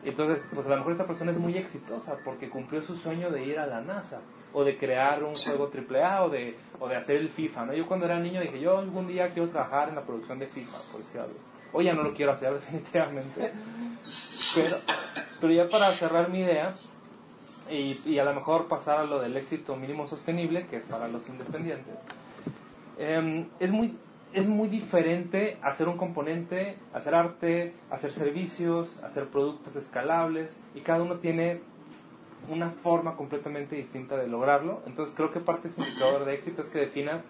Entonces, 0.03 0.45
pues 0.53 0.65
a 0.65 0.69
lo 0.69 0.77
mejor 0.77 0.91
esta 0.93 1.05
persona 1.05 1.31
es 1.31 1.39
muy 1.39 1.57
exitosa 1.57 2.17
porque 2.23 2.49
cumplió 2.49 2.81
su 2.81 2.95
sueño 2.95 3.29
de 3.29 3.43
ir 3.43 3.59
a 3.59 3.67
la 3.67 3.81
NASA 3.81 4.21
o 4.53 4.63
de 4.63 4.77
crear 4.77 5.23
un 5.23 5.35
juego 5.35 5.69
AAA 5.73 6.23
o 6.23 6.29
de, 6.29 6.57
o 6.79 6.87
de 6.87 6.95
hacer 6.95 7.17
el 7.17 7.29
FIFA. 7.29 7.65
¿no? 7.65 7.73
Yo 7.73 7.87
cuando 7.87 8.05
era 8.05 8.19
niño 8.19 8.41
dije, 8.41 8.59
yo 8.59 8.77
algún 8.77 9.07
día 9.07 9.33
quiero 9.33 9.49
trabajar 9.49 9.89
en 9.89 9.95
la 9.95 10.03
producción 10.03 10.39
de 10.39 10.45
FIFA, 10.45 10.77
por 10.91 11.01
si 11.03 11.17
algo. 11.17 11.35
Hoy 11.73 11.85
ya 11.85 11.93
no 11.93 12.03
lo 12.03 12.13
quiero 12.13 12.31
hacer 12.31 12.53
definitivamente. 12.55 13.51
Pero, 14.55 14.77
pero 15.41 15.53
ya 15.53 15.67
para 15.67 15.87
cerrar 15.91 16.29
mi 16.29 16.39
idea, 16.39 16.73
y, 17.69 17.99
y, 18.05 18.17
a 18.19 18.23
lo 18.23 18.33
mejor 18.33 18.67
pasar 18.67 18.99
a 18.99 19.03
lo 19.03 19.19
del 19.19 19.35
éxito 19.35 19.75
mínimo 19.75 20.07
sostenible, 20.07 20.67
que 20.67 20.77
es 20.77 20.85
para 20.85 21.09
los 21.09 21.27
independientes. 21.27 21.95
Eh, 22.97 23.45
es, 23.59 23.71
muy, 23.71 23.97
es 24.37 24.47
muy 24.47 24.67
diferente 24.67 25.57
hacer 25.63 25.89
un 25.89 25.97
componente, 25.97 26.77
hacer 26.93 27.15
arte, 27.15 27.73
hacer 27.89 28.11
servicios, 28.11 29.03
hacer 29.03 29.29
productos 29.29 29.75
escalables, 29.75 30.55
y 30.75 30.81
cada 30.81 31.01
uno 31.01 31.15
tiene 31.15 31.61
una 32.47 32.69
forma 32.69 33.15
completamente 33.15 33.75
distinta 33.75 34.15
de 34.15 34.27
lograrlo. 34.27 34.83
Entonces 34.85 35.15
creo 35.15 35.31
que 35.31 35.39
parte 35.39 35.67
de 35.67 35.73
ese 35.73 35.81
indicador 35.81 36.25
de 36.25 36.35
éxito 36.35 36.61
es 36.61 36.69
que 36.69 36.79
definas 36.79 37.25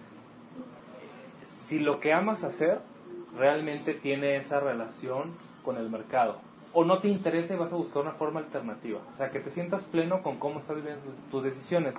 si 1.44 1.80
lo 1.80 2.02
que 2.02 2.12
amas 2.12 2.44
hacer 2.44 2.80
realmente 3.38 3.94
tiene 3.94 4.36
esa 4.36 4.60
relación 4.60 5.32
con 5.64 5.78
el 5.78 5.90
mercado 5.90 6.40
o 6.74 6.84
no 6.84 6.98
te 6.98 7.08
interesa 7.08 7.54
y 7.54 7.58
vas 7.58 7.72
a 7.72 7.78
buscar 7.78 8.04
una 8.04 8.12
forma 8.12 8.42
alternativa. 8.42 9.00
O 9.12 9.16
sea, 9.16 9.32
que 9.32 9.40
te 9.40 9.50
sientas 9.50 9.84
pleno 9.84 10.22
con 10.22 10.38
cómo 10.38 10.60
estás 10.60 10.76
viviendo 10.76 11.02
tus 11.32 11.44
decisiones. 11.44 11.96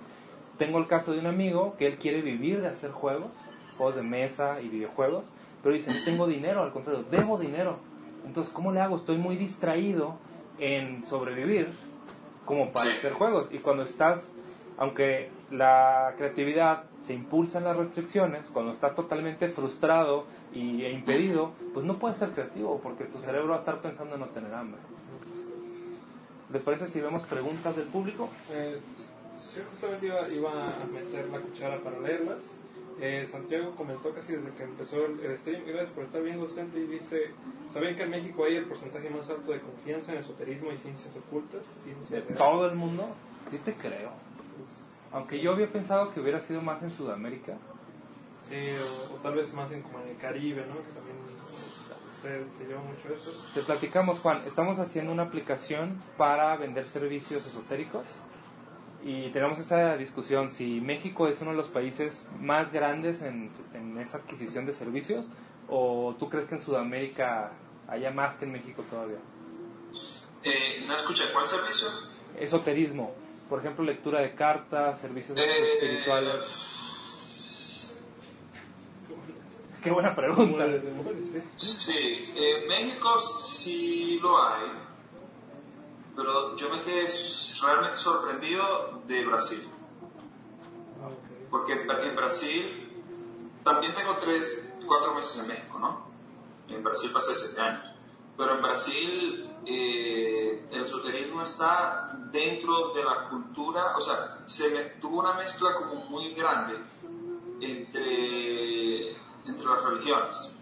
Tengo 0.58 0.78
el 0.78 0.86
caso 0.86 1.12
de 1.12 1.20
un 1.20 1.26
amigo 1.26 1.76
que 1.78 1.86
él 1.86 1.96
quiere 1.96 2.20
vivir 2.20 2.60
de 2.60 2.68
hacer 2.68 2.90
juegos, 2.90 3.30
juegos 3.78 3.96
de 3.96 4.02
mesa 4.02 4.60
y 4.60 4.68
videojuegos, 4.68 5.24
pero 5.62 5.74
dice, 5.74 5.92
no 5.92 6.04
tengo 6.04 6.26
dinero, 6.26 6.62
al 6.62 6.72
contrario, 6.72 7.04
debo 7.10 7.38
dinero. 7.38 7.78
Entonces, 8.26 8.52
¿cómo 8.52 8.72
le 8.72 8.80
hago? 8.80 8.96
Estoy 8.96 9.16
muy 9.16 9.36
distraído 9.36 10.16
en 10.58 11.04
sobrevivir 11.04 11.72
como 12.44 12.72
para 12.72 12.90
hacer 12.90 13.12
juegos. 13.12 13.48
Y 13.52 13.58
cuando 13.58 13.84
estás, 13.84 14.32
aunque 14.76 15.30
la 15.50 16.14
creatividad 16.18 16.84
se 17.02 17.14
impulsa 17.14 17.58
en 17.58 17.64
las 17.64 17.76
restricciones, 17.76 18.42
cuando 18.52 18.72
estás 18.72 18.94
totalmente 18.94 19.48
frustrado 19.48 20.26
y, 20.52 20.82
e 20.82 20.92
impedido, 20.92 21.52
pues 21.72 21.86
no 21.86 21.98
puedes 21.98 22.18
ser 22.18 22.30
creativo 22.30 22.80
porque 22.82 23.04
tu 23.04 23.18
cerebro 23.18 23.50
va 23.50 23.56
a 23.56 23.58
estar 23.60 23.80
pensando 23.80 24.14
en 24.14 24.20
no 24.20 24.26
tener 24.28 24.52
hambre. 24.52 24.80
¿Les 26.52 26.62
parece 26.62 26.88
si 26.88 27.00
vemos 27.00 27.22
preguntas 27.24 27.76
del 27.76 27.86
público? 27.86 28.30
Eh, 28.50 28.78
sí, 29.38 29.60
justamente 29.70 30.06
iba, 30.06 30.28
iba, 30.30 30.50
a 30.50 30.86
meter 30.92 31.28
la 31.28 31.40
cuchara 31.40 31.78
para 31.80 32.00
leerlas. 32.00 32.38
Eh, 33.00 33.28
Santiago 33.30 33.76
comentó 33.76 34.12
casi 34.12 34.32
desde 34.32 34.50
que 34.50 34.64
empezó 34.64 35.06
el, 35.06 35.20
el 35.20 35.38
stream, 35.38 35.62
gracias 35.64 35.90
por 35.90 36.04
estar 36.04 36.20
bien 36.20 36.40
docente, 36.40 36.80
y 36.80 36.86
dice, 36.86 37.30
¿saben 37.72 37.94
que 37.94 38.02
en 38.02 38.10
México 38.10 38.44
hay 38.44 38.56
el 38.56 38.64
porcentaje 38.64 39.08
más 39.08 39.30
alto 39.30 39.52
de 39.52 39.60
confianza 39.60 40.12
en 40.12 40.18
esoterismo 40.18 40.72
y 40.72 40.76
ciencias 40.76 41.14
ocultas? 41.14 41.64
¿De 42.10 42.20
todo 42.22 42.66
el 42.66 42.74
mundo? 42.74 43.08
Sí 43.50 43.58
te 43.64 43.72
creo. 43.72 44.10
Aunque 45.12 45.40
yo 45.40 45.52
había 45.52 45.68
pensado 45.70 46.12
que 46.12 46.20
hubiera 46.20 46.40
sido 46.40 46.60
más 46.60 46.82
en 46.82 46.90
Sudamérica. 46.90 47.56
Sí, 48.50 48.72
o, 49.10 49.14
o 49.14 49.16
tal 49.18 49.34
vez 49.34 49.54
más 49.54 49.70
en, 49.70 49.82
como 49.82 50.00
en 50.00 50.08
el 50.08 50.16
Caribe, 50.16 50.66
¿no? 50.66 50.74
Que 50.74 50.92
también 50.92 51.16
se, 52.20 52.58
se 52.58 52.66
lleva 52.66 52.82
mucho 52.82 53.14
eso. 53.14 53.30
Te 53.54 53.60
platicamos, 53.60 54.18
Juan. 54.18 54.40
Estamos 54.44 54.78
haciendo 54.78 55.12
una 55.12 55.22
aplicación 55.22 56.02
para 56.16 56.56
vender 56.56 56.84
servicios 56.84 57.46
esotéricos. 57.46 58.06
Y 59.04 59.30
tenemos 59.30 59.58
esa 59.58 59.96
discusión 59.96 60.50
si 60.50 60.80
México 60.80 61.28
es 61.28 61.40
uno 61.40 61.52
de 61.52 61.56
los 61.56 61.68
países 61.68 62.26
más 62.40 62.72
grandes 62.72 63.22
en, 63.22 63.50
en 63.74 63.98
esa 63.98 64.18
adquisición 64.18 64.66
de 64.66 64.72
servicios 64.72 65.26
o 65.68 66.16
tú 66.18 66.28
crees 66.28 66.46
que 66.46 66.56
en 66.56 66.60
Sudamérica 66.60 67.52
haya 67.86 68.10
más 68.10 68.34
que 68.34 68.44
en 68.44 68.52
México 68.52 68.84
todavía. 68.90 69.18
Eh, 70.42 70.84
no 70.86 70.94
escuché, 70.94 71.24
¿cuál 71.32 71.46
servicio? 71.46 71.88
Esoterismo. 72.38 73.14
Por 73.48 73.60
ejemplo, 73.60 73.84
lectura 73.84 74.20
de 74.20 74.34
cartas, 74.34 75.00
servicios 75.00 75.38
eh, 75.38 75.72
espirituales. 75.74 76.78
Qué 79.82 79.90
buena 79.90 80.14
pregunta. 80.14 80.66
Sí, 81.56 82.32
en 82.36 82.68
México 82.68 83.18
sí 83.20 84.18
lo 84.20 84.42
hay, 84.42 84.68
pero 86.18 86.56
yo 86.56 86.68
me 86.68 86.82
quedé 86.82 87.06
realmente 87.62 87.96
sorprendido 87.96 89.02
de 89.06 89.24
Brasil. 89.24 89.62
Porque 91.48 91.74
en 91.74 92.16
Brasil 92.16 92.90
también 93.62 93.94
tengo 93.94 94.16
tres, 94.16 94.68
cuatro 94.84 95.14
meses 95.14 95.40
en 95.40 95.46
México, 95.46 95.78
¿no? 95.78 96.08
En 96.66 96.82
Brasil 96.82 97.12
pasé 97.12 97.36
siete 97.36 97.60
años. 97.60 97.88
Pero 98.36 98.56
en 98.56 98.62
Brasil 98.62 99.48
eh, 99.64 100.66
el 100.72 100.82
esoterismo 100.82 101.42
está 101.42 102.18
dentro 102.32 102.92
de 102.94 103.04
la 103.04 103.28
cultura, 103.28 103.96
o 103.96 104.00
sea, 104.00 104.42
se 104.46 104.70
me, 104.70 104.80
tuvo 105.00 105.20
una 105.20 105.34
mezcla 105.34 105.72
como 105.72 106.04
muy 106.06 106.32
grande 106.34 106.80
entre, 107.60 109.12
entre 109.46 109.66
las 109.66 109.84
religiones. 109.84 110.52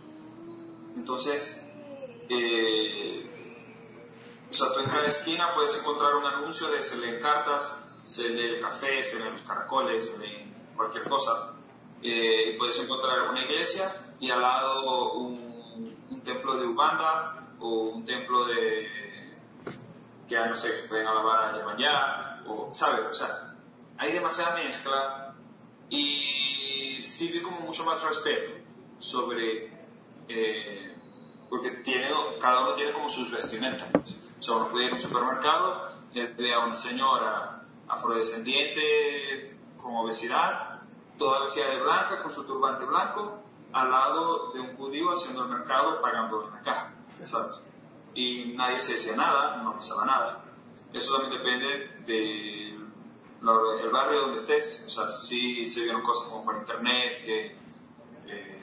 Entonces, 0.97 1.63
eh, 2.29 3.36
o 4.49 4.53
sea, 4.53 4.73
tú 4.73 4.81
en 4.81 4.87
cada 4.87 5.07
esquina 5.07 5.55
puedes 5.55 5.79
encontrar 5.79 6.15
un 6.17 6.27
anuncio 6.27 6.69
de 6.69 6.83
se 6.83 6.99
leen 6.99 7.21
cartas, 7.21 7.75
se 8.03 8.29
lee 8.29 8.57
el 8.57 8.61
café, 8.61 9.03
se 9.03 9.19
leen 9.19 9.33
los 9.33 9.43
caracoles, 9.43 10.11
se 10.11 10.19
lee 10.19 10.53
cualquier 10.75 11.05
cosa. 11.05 11.53
Eh, 12.03 12.55
puedes 12.59 12.79
encontrar 12.79 13.31
una 13.31 13.43
iglesia 13.43 13.93
y 14.21 14.31
al 14.31 14.41
lado 14.41 15.13
un 15.15 16.23
templo 16.25 16.57
de 16.57 16.67
Ubanda 16.67 17.55
o 17.61 17.69
un 17.69 18.05
templo 18.05 18.47
de 18.47 19.07
que 20.29 20.37
no 20.37 20.55
sé, 20.55 20.71
pueden 20.89 21.07
alabar 21.07 21.45
a 21.45 21.57
Yemayá, 21.57 22.43
o, 22.47 22.69
¿sabes? 22.73 23.07
O 23.07 23.15
sea, 23.15 23.55
hay 23.97 24.13
demasiada 24.13 24.57
mezcla 24.57 25.35
y 25.89 26.97
vi 26.97 27.41
como 27.41 27.61
mucho 27.61 27.85
más 27.85 28.03
respeto 28.03 28.51
sobre, 28.99 29.71
eh, 30.29 30.97
porque 31.49 31.71
tiene, 31.71 32.09
cada 32.41 32.63
uno 32.63 32.75
tiene 32.75 32.93
como 32.93 33.09
sus 33.09 33.31
vestimentas. 33.31 33.89
O 34.39 34.43
sea, 34.43 34.57
uno 34.57 34.69
puede 34.69 34.87
ir 34.87 34.91
a 34.91 34.95
un 34.95 35.01
supermercado 35.01 35.91
y 36.13 36.21
ve 36.21 36.55
a 36.55 36.61
una 36.61 36.75
señora 36.75 37.63
afrodescendiente 37.89 39.59
con 39.77 39.97
obesidad, 39.97 40.81
toda 41.19 41.43
vestida 41.43 41.69
de 41.69 41.83
blanca, 41.83 42.21
con 42.21 42.31
su 42.31 42.45
turbante 42.45 42.85
blanco, 42.85 43.43
al 43.73 43.91
lado 43.91 44.53
de 44.53 44.61
un 44.61 44.77
judío 44.77 45.11
haciendo 45.11 45.45
el 45.45 45.51
mercado 45.51 46.01
pagando 46.01 46.47
en 46.47 46.53
la 46.53 46.61
caja, 46.61 46.95
¿sabes? 47.25 47.61
Y 48.15 48.55
nadie 48.55 48.79
se 48.79 48.93
decía 48.93 49.17
nada, 49.17 49.57
no 49.59 49.75
pasaba 49.75 50.05
nada. 50.05 50.45
Eso 50.93 51.19
también 51.19 51.39
depende 51.39 52.03
del 52.07 52.87
el 53.83 53.91
barrio 53.91 54.23
donde 54.23 54.39
estés. 54.39 54.85
O 54.87 54.91
sea, 54.91 55.11
sí 55.11 55.65
se 55.65 55.83
vieron 55.83 56.03
cosas 56.03 56.29
como 56.29 56.45
por 56.45 56.57
internet, 56.57 57.25
que 57.25 57.47
eh, 58.27 58.63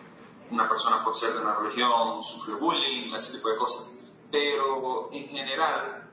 una 0.49 0.67
persona 0.67 1.03
por 1.03 1.15
ser 1.15 1.34
de 1.34 1.41
una 1.41 1.55
religión 1.55 2.24
sufrió 2.24 2.57
bullying, 2.57 3.13
ese 3.13 3.38
tipo 3.38 3.49
de 3.49 3.57
cosas. 3.57 3.93
Pero 4.34 5.09
en 5.11 5.27
general 5.27 6.09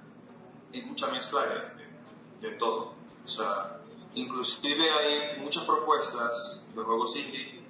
hay 0.75 0.83
mucha 0.83 1.07
mezcla 1.07 1.41
de, 1.47 2.49
de 2.51 2.55
todo. 2.57 2.93
O 3.25 3.29
sea, 3.29 3.79
inclusive 4.15 4.91
hay 4.91 5.41
muchas 5.41 5.65
propuestas 5.65 6.63
de 6.75 6.83
juegos 6.83 7.17
indie 7.17 7.65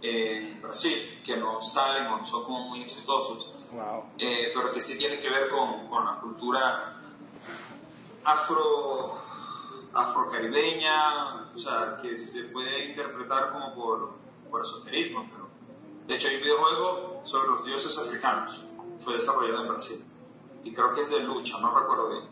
en 0.00 0.62
Brasil 0.62 1.20
que 1.22 1.36
no 1.36 1.60
salen 1.60 2.06
o 2.06 2.16
no 2.16 2.24
son 2.24 2.44
como 2.44 2.60
muy 2.70 2.82
exitosos, 2.82 3.52
Wow. 3.72 4.04
eh, 4.18 4.52
pero 4.54 4.70
que 4.70 4.80
sí 4.80 4.96
tienen 4.96 5.20
que 5.20 5.28
ver 5.28 5.50
con, 5.50 5.88
con 5.88 6.04
la 6.06 6.20
cultura 6.20 6.94
afro 8.24 9.18
afrocaribeña, 9.92 11.50
o 11.54 11.58
sea, 11.58 11.98
que 12.00 12.16
se 12.16 12.44
puede 12.44 12.84
interpretar 12.86 13.52
como 13.52 13.74
por, 13.74 14.12
por 14.50 14.62
esoterismo, 14.62 15.26
pero 15.30 15.48
de 16.06 16.14
hecho 16.14 16.28
hay 16.28 16.36
un 16.36 16.42
videojuego 16.42 17.20
sobre 17.24 17.48
los 17.48 17.64
dioses 17.64 17.98
africanos, 17.98 18.56
fue 19.06 19.14
desarrollado 19.14 19.62
en 19.62 19.68
Brasil, 19.68 20.04
y 20.64 20.72
creo 20.72 20.90
que 20.90 21.02
es 21.02 21.10
de 21.10 21.20
lucha, 21.20 21.58
no 21.60 21.78
recuerdo 21.78 22.08
bien, 22.10 22.24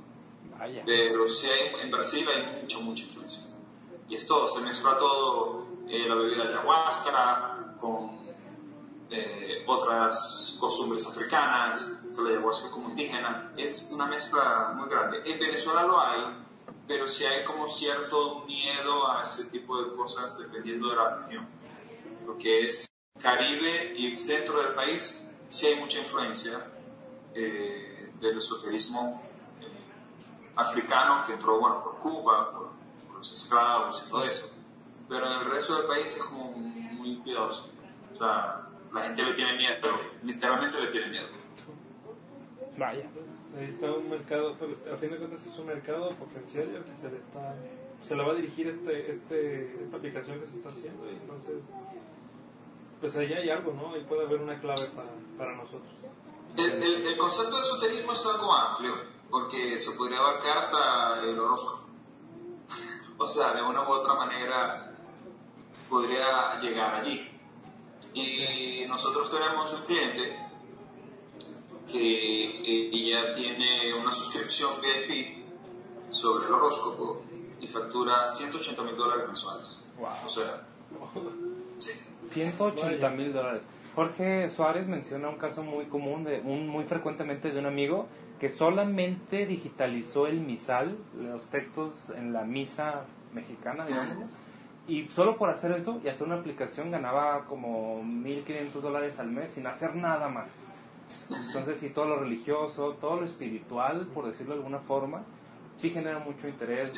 Vaya. 0.59 0.83
pero 0.85 1.29
sí 1.29 1.49
en 1.81 1.89
Brasil 1.89 2.27
hay 2.29 2.61
mucha, 2.61 2.81
mucha 2.81 3.05
influencia. 3.05 3.45
Y 4.09 4.17
es 4.17 4.27
todo, 4.27 4.49
se 4.49 4.61
mezcla 4.63 4.99
todo, 4.99 5.67
eh, 5.89 6.05
la 6.09 6.17
bebida 6.17 6.43
de 6.43 6.55
ayahuasca 6.55 7.77
con 7.81 8.19
eh, 9.09 9.65
otras 9.69 10.57
costumbres 10.59 11.07
africanas, 11.07 12.03
con 12.17 12.25
la 12.25 12.31
ayahuasca 12.31 12.73
como 12.73 12.91
indígena, 12.91 13.53
es 13.57 13.91
una 13.93 14.07
mezcla 14.07 14.73
muy 14.75 14.89
grande. 14.89 15.23
En 15.25 15.39
Venezuela 15.39 15.85
lo 15.85 16.01
hay, 16.01 16.23
pero 16.89 17.07
sí 17.07 17.25
hay 17.25 17.45
como 17.45 17.69
cierto 17.69 18.41
miedo 18.47 19.09
a 19.13 19.23
ese 19.23 19.45
tipo 19.45 19.81
de 19.81 19.95
cosas 19.95 20.37
dependiendo 20.39 20.91
de 20.91 20.97
la 20.97 21.19
región. 21.19 21.47
Lo 22.27 22.37
que 22.37 22.65
es 22.65 22.91
Caribe 23.23 23.95
y 23.97 24.11
centro 24.11 24.61
del 24.61 24.75
país, 24.75 25.17
sí 25.49 25.67
hay 25.67 25.81
mucha 25.81 25.99
influencia 25.99 26.67
eh, 27.35 28.11
del 28.21 28.39
esoterismo 28.39 29.23
eh, 29.61 29.67
africano 30.57 31.23
que 31.27 31.33
entró 31.33 31.61
bueno, 31.61 31.83
por 31.83 31.99
Cuba, 31.99 32.53
por, 32.53 32.71
por 33.07 33.17
los 33.19 33.33
esclavos 33.33 34.03
y 34.07 34.11
todo 34.11 34.25
eso. 34.25 34.51
Pero 35.09 35.27
en 35.27 35.33
el 35.41 35.51
resto 35.51 35.77
del 35.77 35.87
país 35.87 36.17
es 36.17 36.23
como 36.23 36.53
muy 36.53 37.17
cuidadoso. 37.19 37.71
O 38.13 38.17
sea, 38.17 38.69
la 38.93 39.03
gente 39.03 39.23
le 39.23 39.35
tiene 39.35 39.57
miedo, 39.57 39.89
literalmente 40.23 40.81
le 40.81 40.87
tiene 40.89 41.09
miedo. 41.09 41.29
Vaya. 42.79 43.05
Ahí 43.57 43.67
está 43.67 43.93
un 43.93 44.11
mercado, 44.11 44.57
a 44.93 44.97
fin 44.97 45.11
de 45.11 45.17
cuentas 45.17 45.47
es 45.47 45.59
un 45.59 45.67
mercado 45.67 46.11
potencial 46.17 46.71
y 46.73 46.77
al 46.77 46.85
que 46.85 46.97
se 46.97 47.09
le 47.09 47.19
está, 47.19 47.55
se 48.03 48.17
le 48.17 48.25
va 48.25 48.33
a 48.33 48.35
dirigir 48.35 48.67
este, 48.67 49.11
este, 49.11 49.85
esta 49.85 49.97
aplicación 49.97 50.41
que 50.41 50.47
se 50.47 50.57
está 50.57 50.71
haciendo. 50.71 51.09
Entonces, 51.09 51.63
pues 53.01 53.17
ahí 53.17 53.33
hay 53.33 53.51
algo, 53.51 53.73
¿no? 53.73 53.95
Ahí 53.95 54.05
puede 54.05 54.25
haber 54.27 54.41
una 54.41 54.61
clave 54.61 54.87
para, 54.89 55.11
para 55.39 55.57
nosotros. 55.57 55.89
El, 56.57 56.83
el- 56.83 57.07
el 57.07 57.17
concepto 57.17 57.57
de 57.57 57.63
esoterismo 57.63 58.13
es 58.13 58.27
algo 58.27 58.53
amplio, 58.55 58.95
porque 59.31 59.79
se 59.79 59.93
podría 59.93 60.19
abarcar 60.19 60.59
hasta 60.59 61.23
el 61.25 61.39
horóscopo. 61.39 61.85
O 63.19 63.29
sea, 63.29 63.53
de 63.53 63.63
una 63.63 63.83
u 63.89 63.93
otra 63.93 64.15
manera 64.15 64.93
podría 65.89 66.59
llegar 66.61 66.95
allí. 66.95 67.31
Y 68.13 68.85
nosotros 68.89 69.31
tenemos 69.31 69.73
un 69.73 69.83
cliente 69.83 70.37
que 71.91 72.01
eh, 72.01 72.91
ella 72.93 73.33
tiene 73.35 73.95
una 74.01 74.11
suscripción 74.11 74.71
VIP 74.81 75.45
sobre 76.11 76.47
el 76.47 76.53
horóscopo 76.53 77.23
y 77.61 77.67
factura 77.69 78.27
180 78.29 78.83
mil 78.83 78.97
dólares 78.97 79.27
mensuales. 79.27 79.83
Wow. 79.99 80.09
O 80.25 80.29
sea, 80.29 80.67
sí. 81.79 81.93
180 82.31 83.11
mil 83.11 83.33
dólares. 83.33 83.63
Jorge 83.95 84.51
Suárez 84.51 84.89
menciona 84.89 85.29
un 85.29 85.37
caso 85.37 85.63
muy 85.63 85.87
común, 85.87 86.27
un, 86.45 86.69
muy 86.69 86.85
frecuentemente 86.85 87.51
de 87.51 87.59
un 87.59 87.67
amigo 87.67 88.09
que 88.41 88.51
solamente 88.51 89.47
digitalizó 89.47 90.27
el 90.27 90.41
misal, 90.41 90.97
los 91.17 91.47
textos 91.47 92.11
en 92.17 92.33
la 92.33 92.45
misa 92.45 93.05
mexicana, 93.33 93.87
digamos, 93.87 94.17
y 94.87 95.09
solo 95.09 95.37
por 95.37 95.49
hacer 95.49 95.73
eso 95.73 96.01
y 96.05 96.09
hacer 96.09 96.27
una 96.27 96.37
aplicación 96.37 96.91
ganaba 96.91 97.45
como 97.47 98.03
1.500 98.03 98.73
dólares 98.81 99.19
al 99.19 99.31
mes 99.31 99.53
sin 99.53 99.67
hacer 99.67 99.95
nada 99.95 100.29
más. 100.29 100.49
Entonces, 101.47 101.79
sí, 101.79 101.91
todo 101.91 102.07
lo 102.07 102.17
religioso, 102.17 102.97
todo 103.01 103.21
lo 103.21 103.27
espiritual, 103.27 104.09
por 104.13 104.27
decirlo 104.27 104.55
de 104.55 104.59
alguna 104.59 104.81
forma, 104.81 105.23
sí 105.79 105.91
genera 105.91 106.19
mucho 106.19 106.49
interés, 106.49 106.93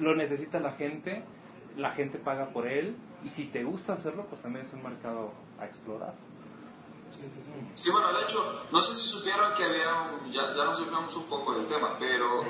lo 0.00 0.14
necesita 0.14 0.60
la 0.60 0.72
gente, 0.72 1.22
la 1.78 1.92
gente 1.92 2.18
paga 2.18 2.50
por 2.50 2.66
él, 2.66 2.96
y 3.24 3.30
si 3.30 3.46
te 3.46 3.64
gusta 3.64 3.94
hacerlo, 3.94 4.26
pues 4.28 4.42
también 4.42 4.66
es 4.66 4.72
un 4.74 4.82
mercado 4.82 5.32
a 5.58 5.64
explorar. 5.66 6.14
Sí, 7.10 7.22
sí, 7.22 7.42
sí. 7.44 7.52
Sí, 7.72 7.90
bueno, 7.90 8.12
de 8.12 8.22
hecho, 8.24 8.62
no 8.70 8.82
sé 8.82 8.94
si 8.94 9.08
supieron 9.08 9.54
que 9.54 9.64
había, 9.64 10.02
un- 10.02 10.30
ya, 10.32 10.54
ya 10.54 10.64
nos 10.64 10.80
hablamos 10.80 11.16
un 11.16 11.28
poco 11.28 11.54
del 11.54 11.66
tema, 11.66 11.96
pero 11.98 12.44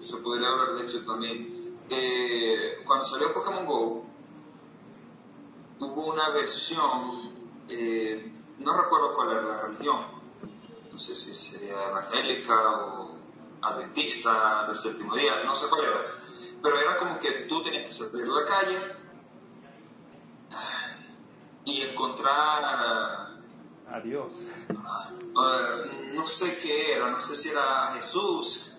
se 0.00 0.16
podría 0.18 0.48
hablar 0.48 0.74
de 0.74 0.82
hecho 0.82 1.04
también. 1.04 1.76
Eh, 1.90 2.82
cuando 2.86 3.04
salió 3.04 3.32
Pokémon 3.34 3.66
Go, 3.66 4.04
hubo 5.80 6.06
una 6.12 6.30
versión, 6.30 7.32
eh, 7.68 8.30
no 8.58 8.82
recuerdo 8.82 9.14
cuál 9.14 9.30
era 9.32 9.42
la 9.42 9.60
religión, 9.62 10.06
no 10.92 10.98
sé 10.98 11.14
si 11.14 11.32
sería 11.34 11.74
evangélica 11.88 12.54
o 12.84 13.18
adventista 13.62 14.66
del 14.66 14.76
séptimo 14.76 15.14
día, 15.16 15.42
no 15.44 15.54
sé 15.54 15.66
cuál 15.68 15.82
era, 15.84 16.00
pero 16.62 16.80
era 16.80 16.96
como 16.96 17.18
que 17.18 17.46
tú 17.48 17.62
tenías 17.62 17.86
que 17.86 17.92
salir 17.92 18.24
a 18.24 18.40
la 18.40 18.44
calle 18.44 18.78
y 21.64 21.82
encontrar... 21.82 23.28
Adiós. 23.90 24.32
eh, 24.70 26.12
no 26.14 26.26
sé 26.26 26.58
qué 26.58 26.94
era, 26.94 27.10
no 27.10 27.20
sé 27.20 27.34
si 27.34 27.48
era 27.50 27.92
Jesús, 27.94 28.74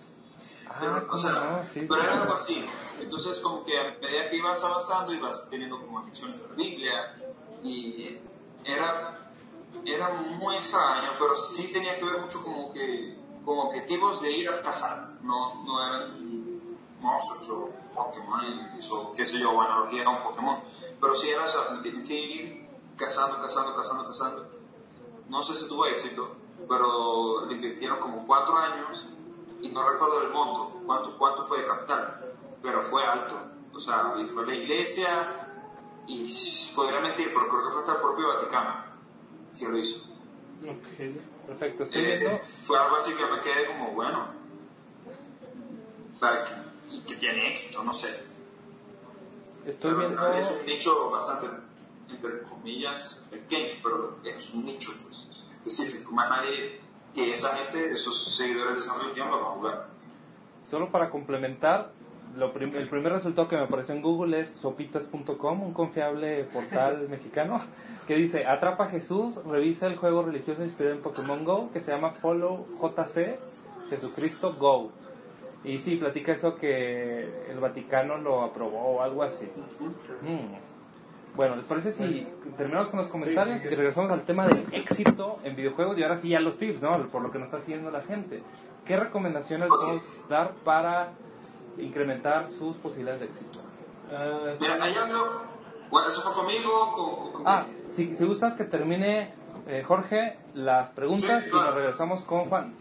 Ah, 0.70 0.76
pero, 0.78 1.00
¿cómo 1.00 1.14
o 1.14 1.18
sea? 1.18 1.64
Sí, 1.64 1.80
pero 1.88 2.00
sí. 2.00 2.06
era 2.06 2.22
algo 2.22 2.34
así. 2.34 2.64
Entonces, 3.00 3.40
como 3.40 3.64
que 3.64 3.76
a 3.78 3.96
medida 4.00 4.28
que 4.28 4.36
ibas 4.36 4.62
avanzando, 4.62 5.12
ibas 5.12 5.48
teniendo 5.50 5.80
como 5.80 6.04
lecciones 6.04 6.40
de 6.40 6.48
la 6.48 6.54
Biblia, 6.54 7.16
y 7.64 8.20
era, 8.64 9.32
era 9.84 10.10
muy 10.10 10.56
extraño, 10.56 11.10
pero 11.18 11.34
sí 11.34 11.72
tenía 11.72 11.96
que 11.96 12.04
ver 12.04 12.20
mucho 12.20 12.40
como 12.44 12.72
que 12.72 13.16
con 13.44 13.58
objetivos 13.58 14.22
de 14.22 14.30
ir 14.30 14.48
a 14.48 14.62
cazar, 14.62 15.18
no, 15.22 15.64
no 15.64 15.84
eran 15.86 16.39
monstruos 17.00 17.48
o 17.50 17.70
Pokémon, 17.94 18.70
o 18.92 19.12
qué 19.12 19.24
sé 19.24 19.38
yo, 19.38 19.50
o 19.52 19.60
analogía 19.60 20.04
a 20.04 20.10
un 20.10 20.22
Pokémon, 20.22 20.60
pero 21.00 21.14
sí 21.14 21.28
era, 21.30 21.44
o 21.44 21.48
sea, 21.48 21.66
como 21.66 21.80
tienes 21.80 22.06
que 22.06 22.14
ir 22.14 22.66
cazando, 22.96 23.40
cazando, 23.40 23.74
cazando, 23.76 24.06
cazando. 24.06 24.50
No 25.28 25.42
sé 25.42 25.54
si 25.54 25.68
tuvo 25.68 25.86
éxito, 25.86 26.36
pero 26.68 27.46
le 27.46 27.54
invirtieron 27.54 27.98
como 27.98 28.26
cuatro 28.26 28.56
años 28.56 29.08
y 29.62 29.68
no 29.68 29.88
recuerdo 29.88 30.22
el 30.22 30.30
monto, 30.30 30.80
cuánto, 30.86 31.16
cuánto 31.18 31.42
fue 31.42 31.60
de 31.60 31.66
capital, 31.66 32.34
pero 32.62 32.82
fue 32.82 33.04
alto. 33.04 33.36
O 33.72 33.78
sea, 33.78 34.14
y 34.18 34.26
fue 34.26 34.46
la 34.46 34.54
iglesia 34.54 35.46
y 36.06 36.24
podría 36.74 37.00
mentir, 37.00 37.32
pero 37.32 37.48
creo 37.48 37.64
que 37.64 37.70
fue 37.70 37.80
hasta 37.80 37.92
el 37.92 38.00
propio 38.00 38.28
Vaticano, 38.28 38.74
si 39.52 39.66
lo 39.66 39.78
hizo. 39.78 40.04
Ok, 40.62 41.46
perfecto. 41.46 41.84
Eh, 41.84 42.18
viendo. 42.18 42.36
fue 42.38 42.78
algo 42.78 42.96
así 42.96 43.14
que 43.14 43.24
me 43.26 43.40
quedé 43.40 43.66
como, 43.68 43.92
bueno, 43.92 44.26
para 46.18 46.44
que- 46.44 46.69
y 46.92 47.00
que 47.00 47.16
tiene 47.16 47.48
éxito, 47.48 47.82
no 47.84 47.92
sé. 47.92 48.08
Estoy 49.66 49.94
Pero 49.94 49.98
viendo. 50.08 50.32
es 50.34 50.50
un 50.50 50.66
nicho 50.66 51.10
bastante, 51.10 51.46
entre 52.08 52.42
comillas, 52.42 53.26
pequeño, 53.30 53.74
pero 53.82 54.16
es 54.24 54.54
un 54.54 54.64
nicho 54.66 54.90
pues, 55.04 55.26
específico. 55.66 56.12
Más 56.12 56.30
nadie 56.30 56.80
que 57.14 57.30
esa 57.30 57.54
gente, 57.56 57.92
esos 57.92 58.36
seguidores 58.36 58.74
de 58.74 58.78
esa 58.80 58.98
religión, 59.02 59.28
lo 59.30 59.36
van 59.40 59.46
a 59.46 59.54
jugar. 59.56 59.86
Solo 60.68 60.90
para 60.90 61.10
complementar, 61.10 61.90
lo 62.36 62.52
prim- 62.52 62.74
el 62.74 62.88
primer 62.88 63.12
resultado 63.12 63.48
que 63.48 63.56
me 63.56 63.62
apareció 63.64 63.94
en 63.94 64.02
Google 64.02 64.40
es 64.40 64.48
sopitas.com, 64.60 65.62
un 65.62 65.72
confiable 65.74 66.44
portal 66.44 67.08
mexicano, 67.10 67.60
que 68.06 68.14
dice, 68.14 68.46
atrapa 68.46 68.84
a 68.84 68.88
Jesús, 68.88 69.36
revisa 69.44 69.86
el 69.88 69.96
juego 69.96 70.22
religioso 70.22 70.62
inspirado 70.64 70.96
en 70.96 71.02
Pokémon 71.02 71.44
Go, 71.44 71.70
que 71.72 71.80
se 71.80 71.92
llama 71.92 72.12
Follow 72.12 72.64
JC, 72.80 73.38
Jesucristo 73.90 74.54
Go. 74.58 74.90
Y 75.64 75.78
sí, 75.78 75.96
platica 75.96 76.32
eso 76.32 76.56
que 76.56 77.50
el 77.50 77.60
Vaticano 77.60 78.16
lo 78.16 78.42
aprobó 78.42 78.96
o 78.96 79.02
algo 79.02 79.22
así. 79.22 79.46
Mm. 80.22 80.54
Bueno, 81.36 81.56
¿les 81.56 81.64
parece 81.66 81.92
si 81.92 82.26
terminamos 82.56 82.88
con 82.88 83.00
los 83.00 83.08
comentarios 83.08 83.60
sí, 83.60 83.68
sí. 83.68 83.72
y 83.72 83.76
regresamos 83.76 84.10
al 84.10 84.22
tema 84.22 84.46
del 84.48 84.66
éxito 84.72 85.38
en 85.44 85.54
videojuegos 85.54 85.96
y 85.98 86.02
ahora 86.02 86.16
sí 86.16 86.30
ya 86.30 86.40
los 86.40 86.56
tips, 86.58 86.82
¿no? 86.82 87.06
Por 87.08 87.22
lo 87.22 87.30
que 87.30 87.38
nos 87.38 87.46
está 87.46 87.60
siguiendo 87.60 87.90
la 87.90 88.00
gente. 88.02 88.42
¿Qué 88.84 88.96
recomendaciones 88.96 89.68
podemos 89.68 90.02
dar 90.28 90.52
para 90.64 91.12
incrementar 91.78 92.46
sus 92.48 92.76
posibilidades 92.78 93.20
de 93.20 93.26
éxito? 93.26 93.60
Ah, 94.12 94.54
Mira, 94.60 94.78
hay 94.82 94.94
algo. 94.94 95.42
Bueno, 95.90 96.08
eso 96.08 96.20
fue 96.22 96.32
conmigo. 96.34 96.92
Con, 96.92 97.16
con- 97.20 97.32
con- 97.32 97.42
Ah, 97.46 97.66
si, 97.92 98.14
si 98.16 98.24
gustas 98.24 98.54
que 98.54 98.64
termine 98.64 99.32
eh, 99.68 99.82
Jorge 99.82 100.36
las 100.54 100.90
preguntas 100.90 101.42
Sí, 101.44 101.48
y 101.48 101.52
claro. 101.52 101.66
nos 101.66 101.74
regresamos 101.76 102.22
con 102.22 102.44
Juan. 102.46 102.74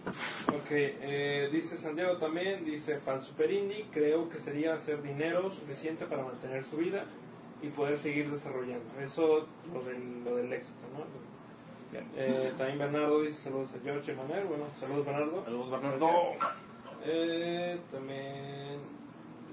Ok, 0.48 0.72
eh, 0.72 1.50
dice 1.52 1.78
Santiago 1.78 2.18
también, 2.18 2.66
dice 2.66 2.96
para 3.04 3.18
el 3.18 3.24
Super 3.24 3.52
Indie 3.52 3.86
creo 3.92 4.30
que 4.30 4.40
sería 4.40 4.74
hacer 4.74 5.02
dinero 5.02 5.50
suficiente 5.52 6.06
para 6.06 6.24
mantener 6.24 6.64
su 6.64 6.78
vida 6.78 7.04
y 7.62 7.68
poder 7.70 7.98
seguir 7.98 8.30
desarrollando. 8.32 8.86
Eso 9.02 9.48
lo 9.74 9.82
del, 9.84 10.24
lo 10.24 10.36
del 10.38 10.52
éxito, 10.54 10.80
¿no? 10.94 11.04
Bien. 11.92 12.06
Eh, 12.16 12.54
también 12.58 12.78
Bernardo 12.80 13.22
dice 13.22 13.42
saludos 13.42 13.70
a 13.74 13.84
George 13.84 14.12
Emanuel. 14.12 14.46
Bueno, 14.46 14.66
saludos 14.80 15.06
Bernardo. 15.06 15.44
Saludos, 15.44 15.72
Bernardo. 15.72 16.10
Eh, 17.06 17.80
también 17.92 18.80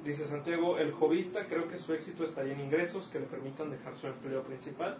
dice 0.04 0.26
Santiago, 0.26 0.78
el 0.78 0.92
jovista 0.92 1.46
creo 1.46 1.68
que 1.68 1.78
su 1.78 1.92
éxito 1.94 2.24
estaría 2.24 2.52
en 2.52 2.60
ingresos 2.60 3.08
que 3.08 3.20
le 3.20 3.26
permitan 3.26 3.70
dejar 3.70 3.96
su 3.96 4.06
empleo 4.06 4.42
principal. 4.42 4.98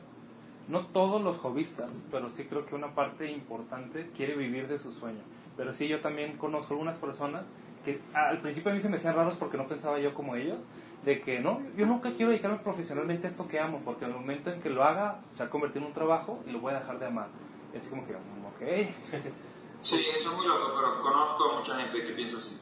No 0.69 0.87
todos 0.87 1.23
los 1.23 1.37
hobbyistas, 1.39 1.91
pero 2.11 2.31
sí 2.31 2.45
creo 2.45 2.67
que 2.67 2.75
una 2.75 2.89
parte 2.95 3.31
importante 3.31 4.11
quiere 4.17 4.35
vivir 4.35 4.67
de 4.69 4.79
su 4.79 4.93
sueño. 4.93 5.21
Pero 5.57 5.73
sí, 5.73 5.87
yo 5.89 6.01
también 6.01 6.37
conozco 6.37 6.75
algunas 6.75 6.97
personas 6.97 7.45
que 7.85 8.01
al 8.14 8.39
principio 8.41 8.73
a 8.73 8.75
mí 8.75 8.81
se 8.81 8.89
me 8.89 8.97
hacían 8.97 9.14
raros 9.14 9.37
porque 9.37 9.57
no 9.57 9.69
pensaba 9.69 9.99
yo 10.01 10.12
como 10.12 10.35
ellos, 10.35 10.59
de 11.05 11.21
que 11.21 11.39
no, 11.39 11.61
yo 11.77 11.87
nunca 11.87 12.11
quiero 12.14 12.31
dedicarme 12.33 12.59
profesionalmente 12.59 13.29
a 13.29 13.31
esto 13.31 13.47
que 13.47 13.61
amo, 13.61 13.81
porque 13.85 14.05
en 14.07 14.11
el 14.11 14.17
momento 14.17 14.51
en 14.51 14.61
que 14.61 14.71
lo 14.71 14.83
haga 14.83 15.21
se 15.35 15.45
va 15.45 15.47
a 15.49 15.51
convertir 15.51 15.83
en 15.83 15.89
un 15.89 15.95
trabajo 15.95 16.41
y 16.47 16.51
lo 16.51 16.59
voy 16.59 16.75
a 16.75 16.81
dejar 16.81 16.99
de 16.99 17.07
amar. 17.07 17.29
Es 17.73 17.89
como 17.89 18.05
que, 18.07 18.12
mm, 18.14 18.47
ok. 18.47 18.95
Sí, 19.81 20.05
eso 20.17 20.31
es 20.33 20.37
muy 20.37 20.47
loco, 20.47 20.73
pero 20.75 21.01
conozco 21.01 21.51
a 21.53 21.59
mucha 21.59 21.77
gente 21.77 22.03
que 22.03 22.12
piensa 22.14 22.39
así. 22.39 22.61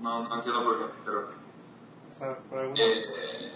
No, 0.00 0.28
no 0.28 0.34
entiendo 0.36 0.62
por 0.62 0.78
qué, 0.78 0.84
pero. 1.04 1.20
O 2.10 2.12
sea, 2.18 2.38
algunos- 2.52 2.78
eh, 2.78 3.52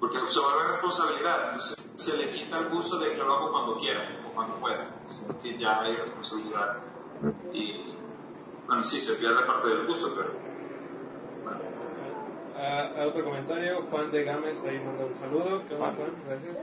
porque 0.00 0.18
se 0.26 0.40
vuelve 0.40 0.72
responsabilidad, 0.72 1.46
entonces 1.46 1.90
se 1.94 2.16
le 2.18 2.30
quita 2.30 2.58
el 2.58 2.68
gusto 2.68 2.98
de 2.98 3.12
que 3.12 3.18
lo 3.18 3.34
hago 3.34 3.50
cuando 3.52 3.76
quiera 3.76 4.08
o 4.28 4.34
cuando 4.34 4.56
pueda, 4.56 4.88
sino 5.06 5.38
que 5.38 5.58
ya 5.58 5.80
hay 5.80 5.96
responsabilidad. 5.96 6.78
Y 7.52 7.94
bueno, 8.66 8.82
sí, 8.82 8.98
se 8.98 9.14
pierde 9.14 9.42
parte 9.44 9.68
del 9.68 9.86
gusto, 9.86 10.12
pero. 10.14 10.30
Bueno, 11.44 11.60
A, 12.58 13.02
a 13.02 13.06
otro 13.06 13.24
comentario, 13.24 13.86
Juan 13.90 14.10
de 14.10 14.24
Gámez 14.24 14.58
ahí 14.64 14.78
manda 14.78 15.04
un 15.06 15.14
saludo. 15.14 15.62
¿Qué 15.68 15.74
onda, 15.74 15.92
Juan. 15.94 16.10
Gracias. 16.26 16.56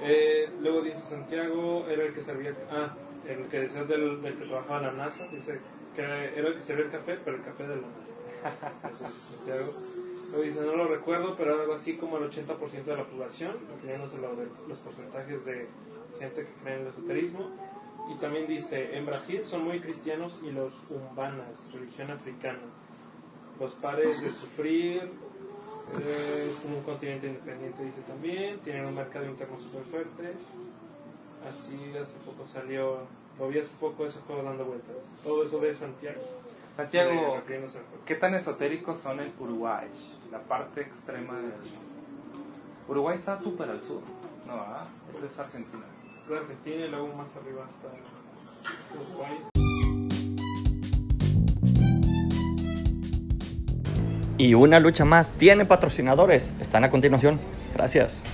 Eh, 0.00 0.50
luego 0.60 0.82
dice 0.82 1.00
Santiago, 1.00 1.86
era 1.88 2.04
el 2.04 2.14
que 2.14 2.22
servía. 2.22 2.54
Ah, 2.70 2.94
el 3.26 3.46
que 3.48 3.60
decías 3.60 3.88
del, 3.88 4.22
del 4.22 4.36
que 4.36 4.44
trabajaba 4.44 4.78
en 4.78 4.86
la 4.86 5.04
NASA. 5.04 5.26
Dice 5.30 5.60
que 5.94 6.02
era 6.02 6.24
el 6.48 6.54
que 6.54 6.62
servía 6.62 6.84
el 6.86 6.90
café, 6.90 7.18
pero 7.24 7.36
el 7.36 7.42
café 7.44 7.62
de 7.66 7.76
la 7.76 7.82
NASA. 8.44 8.72
Eso 8.88 9.10
Santiago. 9.36 9.72
Luego 10.28 10.42
dice, 10.42 10.60
no 10.60 10.76
lo 10.76 10.88
recuerdo, 10.88 11.34
pero 11.36 11.60
algo 11.60 11.72
así 11.72 11.96
como 11.96 12.18
el 12.18 12.30
80% 12.30 12.84
de 12.84 12.96
la 12.96 13.04
población, 13.04 13.56
refiriéndose 13.74 14.16
a 14.16 14.20
lo 14.20 14.36
de 14.36 14.46
los 14.68 14.78
porcentajes 14.78 15.44
de 15.46 15.68
gente 16.18 16.46
que 16.46 16.52
cree 16.62 16.74
en 16.74 16.80
el 16.82 16.86
esoterismo. 16.88 17.50
Y 18.10 18.16
también 18.16 18.46
dice, 18.46 18.96
en 18.96 19.06
Brasil 19.06 19.42
son 19.44 19.64
muy 19.64 19.80
cristianos 19.80 20.38
y 20.42 20.50
los 20.50 20.72
umbanas, 20.90 21.46
religión 21.72 22.10
africana. 22.10 22.60
Los 23.58 23.72
pares 23.74 24.22
de 24.22 24.30
sufrir, 24.30 25.10
eh, 26.00 26.48
es 26.50 26.56
como 26.62 26.78
un 26.78 26.84
continente 26.84 27.26
independiente, 27.26 27.84
dice 27.84 28.02
también. 28.06 28.58
Tienen 28.60 28.86
un 28.86 28.94
mercado 28.94 29.26
interno 29.26 29.58
súper 29.58 29.82
fuerte. 29.84 30.34
Así 31.48 31.96
hace 31.96 32.18
poco 32.24 32.46
salió, 32.46 32.98
lo 33.38 33.48
vi 33.48 33.58
hace 33.58 33.74
poco 33.80 34.06
ese 34.06 34.20
juego 34.20 34.42
dando 34.42 34.64
vueltas. 34.64 34.96
Todo 35.22 35.42
eso 35.42 35.58
de 35.58 35.74
Santiago. 35.74 36.20
Santiago. 36.78 37.42
¿qué 38.06 38.14
tan 38.14 38.34
esotéricos 38.34 39.00
son 39.00 39.18
en 39.18 39.32
Uruguay? 39.40 39.88
La 40.30 40.38
parte 40.38 40.82
extrema 40.82 41.36
del... 41.36 41.52
Uruguay 42.86 43.16
está 43.16 43.36
súper 43.36 43.68
al 43.68 43.82
sur. 43.82 44.00
No, 44.46 44.54
¿verdad? 44.54 44.86
Esta 45.12 45.26
es 45.26 45.38
Argentina. 45.40 45.82
de 46.28 46.36
Argentina 46.36 46.76
y 46.76 46.88
luego 46.88 47.08
más 47.16 47.26
arriba 47.34 47.66
está 47.68 47.88
Uruguay. 48.94 49.38
Y 54.38 54.54
una 54.54 54.78
lucha 54.78 55.04
más 55.04 55.32
tiene 55.32 55.64
patrocinadores. 55.64 56.54
Están 56.60 56.84
a 56.84 56.90
continuación. 56.90 57.40
Gracias. 57.74 58.24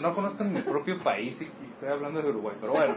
No 0.00 0.14
conozco 0.14 0.44
mi 0.44 0.60
propio 0.60 0.98
país 1.02 1.40
y, 1.40 1.44
y 1.44 1.70
estoy 1.70 1.88
hablando 1.88 2.22
de 2.22 2.30
Uruguay, 2.30 2.56
pero 2.60 2.72
bueno. 2.72 2.94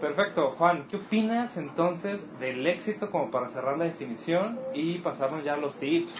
Perfecto, 0.00 0.54
Juan, 0.58 0.86
¿qué 0.88 0.96
opinas 0.96 1.56
entonces 1.56 2.20
del 2.38 2.66
éxito 2.66 3.10
como 3.10 3.30
para 3.30 3.48
cerrar 3.48 3.78
la 3.78 3.84
definición 3.84 4.58
y 4.74 4.98
pasarnos 4.98 5.44
ya 5.44 5.54
a 5.54 5.56
los 5.56 5.74
tips? 5.76 6.12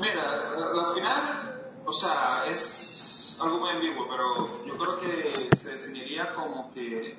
Mira, 0.00 0.50
al 0.52 0.94
final, 0.94 1.62
o 1.84 1.92
sea, 1.92 2.44
es 2.46 3.38
algo 3.42 3.58
muy 3.58 3.70
ambiguo, 3.70 4.06
pero 4.08 4.64
yo 4.64 4.76
creo 4.76 4.98
que 4.98 5.54
se 5.56 5.72
definiría 5.72 6.32
como 6.32 6.70
que 6.70 7.18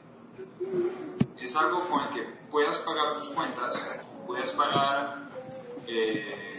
es 1.39 1.55
algo 1.55 1.81
con 1.89 2.05
el 2.05 2.09
que 2.09 2.23
puedas 2.49 2.79
pagar 2.79 3.15
tus 3.15 3.29
cuentas, 3.29 3.79
puedas 4.25 4.51
pagar 4.51 5.29
eh, 5.85 6.52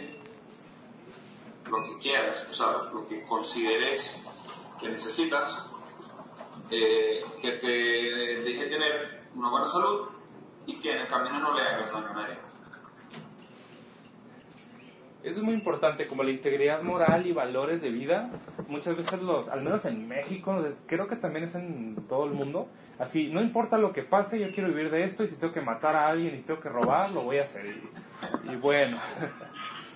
lo 1.69 1.83
que 1.83 1.97
quieras, 1.99 2.45
o 2.49 2.53
sea, 2.53 2.67
lo 2.93 3.05
que 3.05 3.23
consideres 3.23 4.23
que 4.79 4.89
necesitas, 4.89 5.67
eh, 6.71 7.23
que 7.41 7.51
te 7.51 7.67
deje 7.67 8.67
tener 8.67 9.25
una 9.35 9.49
buena 9.49 9.67
salud 9.67 10.09
y 10.65 10.79
que 10.79 10.91
en 10.91 10.97
el 10.99 11.07
camino 11.07 11.39
no 11.39 11.53
le 11.53 11.61
hagas 11.61 11.91
daño 11.91 12.07
a 12.07 12.13
nadie. 12.13 12.35
Eso 15.23 15.39
es 15.39 15.43
muy 15.43 15.55
importante, 15.55 16.05
como 16.05 16.21
la 16.21 16.29
integridad 16.29 16.83
moral 16.83 17.25
y 17.25 17.31
valores 17.31 17.81
de 17.81 17.89
vida. 17.89 18.29
Muchas 18.67 18.95
veces 18.95 19.19
los, 19.23 19.47
al 19.47 19.63
menos 19.63 19.83
en 19.85 20.07
México, 20.07 20.63
creo 20.85 21.07
que 21.07 21.15
también 21.15 21.45
es 21.45 21.55
en 21.55 21.95
todo 22.07 22.25
el 22.25 22.31
mundo, 22.31 22.67
así, 22.99 23.29
no 23.29 23.41
importa 23.41 23.79
lo 23.79 23.91
que 23.91 24.03
pase, 24.03 24.39
yo 24.39 24.51
quiero 24.51 24.69
vivir 24.69 24.91
de 24.91 25.03
esto 25.03 25.23
y 25.23 25.27
si 25.27 25.35
tengo 25.37 25.51
que 25.51 25.61
matar 25.61 25.95
a 25.95 26.07
alguien 26.09 26.35
y 26.35 26.41
tengo 26.41 26.59
que 26.59 26.69
robar, 26.69 27.11
lo 27.11 27.21
voy 27.21 27.39
a 27.39 27.43
hacer. 27.43 27.65
Y, 27.65 28.51
y 28.51 28.55
bueno, 28.57 28.99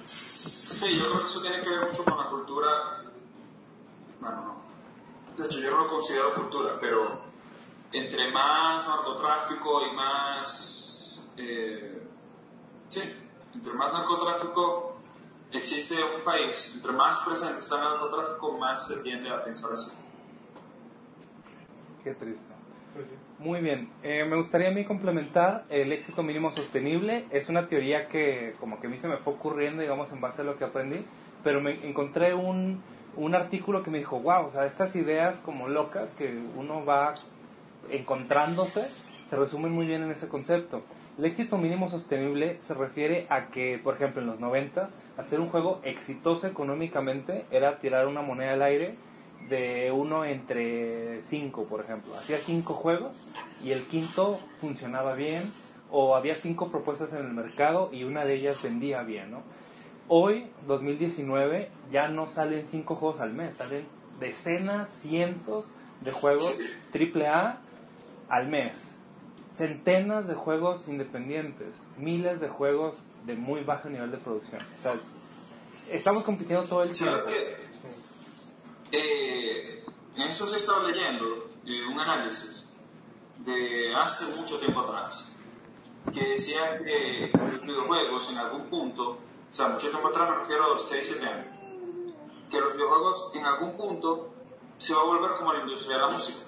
Sí, 0.10 0.98
yo 0.98 1.08
creo 1.10 1.20
que 1.20 1.26
eso 1.26 1.42
tiene 1.42 1.62
que 1.62 1.70
ver 1.70 1.86
mucho 1.86 2.04
con 2.04 2.18
la 2.18 2.30
cultura. 2.30 3.04
Bueno, 4.20 4.42
no. 4.42 4.64
De 5.38 5.46
hecho, 5.46 5.60
yo 5.60 5.70
no 5.70 5.84
lo 5.84 5.88
considero 5.88 6.34
cultura, 6.34 6.78
pero 6.82 7.22
entre 7.92 8.32
más 8.32 8.88
narcotráfico 8.88 9.86
y 9.86 9.96
más. 9.96 11.22
eh, 11.38 12.02
sí, 12.88 13.02
entre 13.54 13.74
más 13.74 13.94
narcotráfico 13.94 14.96
existe 15.52 15.96
un 16.04 16.24
país, 16.24 16.72
entre 16.74 16.92
más 16.92 17.20
presente 17.20 17.60
está 17.60 17.76
el 17.76 17.84
narcotráfico, 17.84 18.58
más 18.58 18.88
se 18.88 18.98
tiende 18.98 19.30
a 19.30 19.44
pensar 19.44 19.72
así. 19.74 19.92
qué 22.04 22.16
triste. 22.16 22.54
Pues 22.94 23.06
sí. 23.10 23.16
Muy 23.40 23.62
bien, 23.62 23.88
Eh, 24.04 24.26
me 24.26 24.36
gustaría 24.36 24.68
a 24.68 24.72
mí 24.72 24.84
complementar 24.84 25.64
el 25.70 25.94
éxito 25.94 26.24
mínimo 26.24 26.52
sostenible. 26.52 27.24
Es 27.32 27.48
una 27.48 27.70
teoría 27.70 28.10
que 28.10 28.54
como 28.60 28.82
que 28.82 28.88
a 28.88 28.90
mí 28.90 28.98
se 28.98 29.08
me 29.08 29.16
fue 29.16 29.32
ocurriendo, 29.32 29.82
digamos, 29.82 30.12
en 30.12 30.20
base 30.20 30.42
a 30.42 30.44
lo 30.44 30.58
que 30.58 30.66
aprendí, 30.66 31.06
pero 31.42 31.62
me 31.62 31.72
encontré 31.88 32.34
un, 32.34 32.82
un 33.16 33.36
artículo 33.36 33.82
que 33.82 33.92
me 33.92 34.00
dijo, 34.00 34.20
wow, 34.20 34.48
o 34.48 34.50
sea, 34.50 34.66
estas 34.66 34.94
ideas 34.98 35.38
como 35.38 35.70
locas 35.70 36.10
que 36.18 36.38
uno 36.58 36.84
va 36.84 37.14
encontrándose 37.92 38.86
se 39.30 39.36
resumen 39.38 39.72
muy 39.72 39.88
bien 39.88 40.04
en 40.04 40.12
ese 40.12 40.28
concepto. 40.28 40.82
El 41.18 41.24
éxito 41.24 41.58
mínimo 41.58 41.90
sostenible 41.90 42.60
se 42.60 42.74
refiere 42.74 43.26
a 43.30 43.48
que, 43.48 43.80
por 43.82 43.96
ejemplo, 43.96 44.22
en 44.22 44.28
los 44.28 44.42
noventas, 44.42 45.00
hacer 45.18 45.40
un 45.40 45.48
juego 45.48 45.80
exitoso 45.84 46.46
económicamente 46.46 47.46
era 47.52 47.80
tirar 47.80 48.08
una 48.08 48.22
moneda 48.22 48.54
al 48.54 48.64
aire 48.64 48.96
de 49.48 49.92
uno 49.92 50.26
entre 50.26 51.24
cinco, 51.24 51.66
por 51.66 51.82
ejemplo. 51.82 52.16
Hacía 52.16 52.38
cinco 52.38 52.74
juegos 52.74 53.16
y 53.64 53.72
el 53.72 53.84
quinto 53.84 54.40
funcionaba 54.60 55.16
bien, 55.16 55.52
o 55.92 56.16
había 56.16 56.36
cinco 56.36 56.70
propuestas 56.70 57.14
en 57.14 57.26
el 57.26 57.34
mercado 57.34 57.90
y 57.92 58.04
una 58.04 58.26
de 58.26 58.36
ellas 58.36 58.62
vendía 58.62 59.02
bien, 59.04 59.32
¿no? 59.32 59.42
Hoy, 60.08 60.48
2019, 60.68 61.70
ya 61.92 62.08
no 62.08 62.30
salen 62.30 62.66
cinco 62.66 62.96
juegos 62.96 63.22
al 63.22 63.34
mes, 63.34 63.56
salen 63.56 63.86
decenas, 64.20 64.90
cientos 64.90 65.66
de 66.02 66.12
juegos 66.12 66.58
AAA 66.94 67.60
al 68.28 68.48
mes. 68.48 68.78
Centenas 69.56 70.28
de 70.28 70.36
juegos 70.36 70.88
independientes, 70.88 71.68
miles 71.98 72.40
de 72.40 72.48
juegos 72.48 72.96
de 73.26 73.36
muy 73.36 73.62
bajo 73.64 73.90
nivel 73.90 74.10
de 74.12 74.18
producción. 74.18 74.62
O 74.80 74.82
sea, 74.82 74.94
estamos 75.92 76.24
compitiendo 76.24 76.64
todo 76.64 76.84
el 76.84 76.92
tiempo. 76.92 77.26
Eh, 78.92 79.86
en 80.16 80.22
eso 80.24 80.48
se 80.48 80.58
estaba 80.58 80.84
leyendo 80.90 81.50
eh, 81.66 81.86
un 81.86 82.00
análisis 82.00 82.70
de 83.38 83.94
hace 83.96 84.36
mucho 84.36 84.60
tiempo 84.60 84.80
atrás 84.80 85.28
que 86.12 86.30
decía 86.30 86.80
que 86.80 87.32
los 87.38 87.62
videojuegos 87.62 88.32
en 88.32 88.38
algún 88.40 88.70
punto, 88.70 89.10
o 89.12 89.18
sea, 89.52 89.68
mucho 89.68 89.90
tiempo 89.90 90.08
atrás 90.08 90.30
me 90.32 90.36
refiero 90.38 90.64
a 90.64 90.68
los 90.70 90.88
6, 90.88 91.18
7 91.20 91.26
años, 91.28 91.46
que 92.50 92.60
los 92.60 92.74
videojuegos 92.74 93.32
en 93.36 93.46
algún 93.46 93.78
punto 93.78 94.30
se 94.76 94.96
va 94.96 95.02
a 95.02 95.06
volver 95.06 95.34
como 95.38 95.54
la 95.54 95.60
industria 95.60 95.98
de 95.98 96.02
la 96.02 96.10
música. 96.10 96.46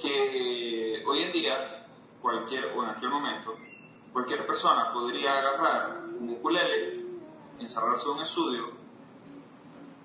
Que 0.00 1.04
hoy 1.06 1.22
en 1.22 1.32
día, 1.32 1.86
cualquier, 2.20 2.72
o 2.76 2.82
en 2.82 2.90
aquel 2.90 3.08
momento, 3.08 3.56
cualquier 4.12 4.44
persona 4.44 4.92
podría 4.92 5.38
agarrar 5.38 6.06
un 6.18 6.30
ukulele, 6.30 7.04
encerrarse 7.60 8.08
en 8.08 8.16
un 8.16 8.22
estudio, 8.22 8.81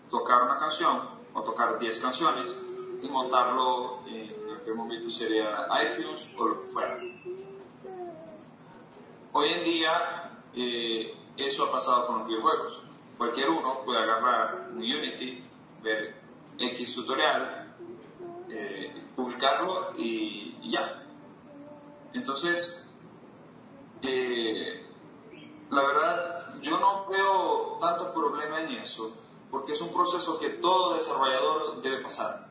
tocar 0.10 0.44
una 0.44 0.58
canción 0.58 1.02
o 1.34 1.42
tocar 1.44 1.78
10 1.80 2.00
canciones 2.00 2.58
y 3.02 3.08
montarlo 3.10 4.00
en 4.08 4.56
aquel 4.56 4.76
momento 4.76 5.10
sería 5.10 5.68
iTunes 5.84 6.34
o 6.38 6.48
lo 6.48 6.62
que 6.62 6.68
fuera. 6.68 7.00
Hoy 9.34 9.50
en 9.50 9.64
día 9.64 10.42
eh, 10.56 11.16
eso 11.38 11.66
ha 11.66 11.72
pasado 11.72 12.08
con 12.08 12.20
los 12.20 12.28
videojuegos. 12.28 12.82
Cualquier 13.18 13.50
uno 13.50 13.84
puede 13.86 14.00
agarrar 14.02 14.70
un 14.72 14.78
Unity, 14.78 15.44
ver 15.84 16.16
X 16.58 16.96
tutorial, 16.96 17.76
eh, 18.50 19.12
publicarlo 19.16 19.94
y, 19.98 20.70
ya. 20.70 21.04
Entonces, 22.14 22.88
eh, 24.02 24.86
la 25.70 25.84
verdad, 25.84 26.56
yo 26.62 26.80
no 26.80 27.06
veo 27.08 27.78
tanto 27.80 28.14
problema 28.14 28.62
en 28.62 28.72
eso, 28.72 29.12
porque 29.52 29.74
es 29.74 29.82
un 29.82 29.94
proceso 29.94 30.40
que 30.40 30.50
todo 30.50 30.94
desarrollador 30.94 31.82
debe 31.82 32.02
pasar, 32.02 32.50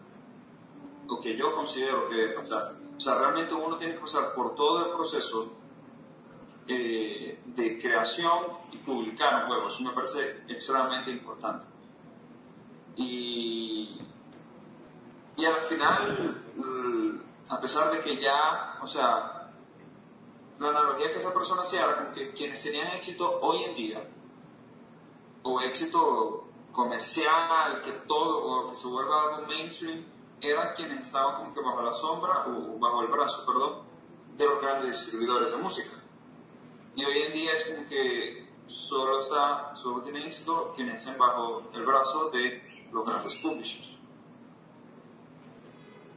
o 1.09 1.20
que 1.20 1.36
yo 1.36 1.53
considero 1.53 2.09
que 2.09 2.14
debe 2.14 2.34
pasar. 2.34 2.76
O 2.97 3.01
sea, 3.01 3.16
realmente 3.16 3.55
uno 3.55 3.76
tiene 3.76 3.94
que 3.94 4.01
pasar 4.01 4.34
por 4.34 4.55
todo 4.55 4.86
el 4.86 4.92
proceso 4.92 5.53
eh, 6.66 7.40
de 7.44 7.76
creación 7.76 8.38
y 8.72 8.78
publicar 8.78 9.42
un 9.42 9.49
juego. 9.49 9.68
Eso 9.68 9.82
me 9.84 9.92
parece 9.92 10.44
extremadamente 10.49 11.11
importante. 11.11 11.66
Y, 12.97 14.01
y 15.36 15.44
al 15.44 15.61
final, 15.61 16.42
mm, 16.57 17.53
a 17.53 17.61
pesar 17.61 17.92
de 17.92 18.01
que 18.01 18.16
ya, 18.16 18.78
o 18.80 18.86
sea, 18.86 19.53
la 20.59 20.68
analogía 20.70 21.11
que 21.11 21.18
esa 21.18 21.34
persona 21.34 21.62
se 21.62 21.78
haga 21.78 21.97
con 21.97 22.24
quienes 22.32 22.61
serían 22.61 22.88
éxito 22.92 23.38
hoy 23.42 23.64
en 23.64 23.74
día, 23.74 24.09
o 25.42 25.61
éxito 25.61 26.45
comercial, 26.77 27.81
que 27.83 27.91
todo, 28.07 28.45
o 28.45 28.68
que 28.68 28.77
se 28.77 28.87
vuelva 28.87 29.22
algo 29.22 29.47
mainstream, 29.47 30.05
eran 30.43 30.74
quienes 30.74 31.01
estaban 31.01 31.37
como 31.37 31.55
que 31.55 31.61
bajo 31.62 31.83
la 31.83 31.93
sombra, 31.93 32.47
o 32.47 32.79
bajo 32.79 33.01
el 33.01 33.09
brazo, 33.09 33.47
perdón, 33.47 33.83
de 34.37 34.45
los 34.45 34.61
grandes 34.61 34.89
distribuidores 34.89 35.51
de 35.51 35.57
música. 35.57 35.97
Y 36.95 37.05
hoy 37.05 37.22
en 37.22 37.33
día 37.33 37.55
es 37.55 37.64
como 37.64 37.89
que 37.89 38.47
solo, 38.66 39.20
está, 39.20 39.74
solo 39.74 40.03
tienen 40.03 40.24
éxito 40.24 40.72
quienes 40.77 41.01
estén 41.01 41.18
bajo 41.18 41.62
el 41.72 41.85
brazo 41.85 42.31
de 42.31 42.87
los 42.93 43.07
grandes 43.07 43.35
publishers. 43.37 43.97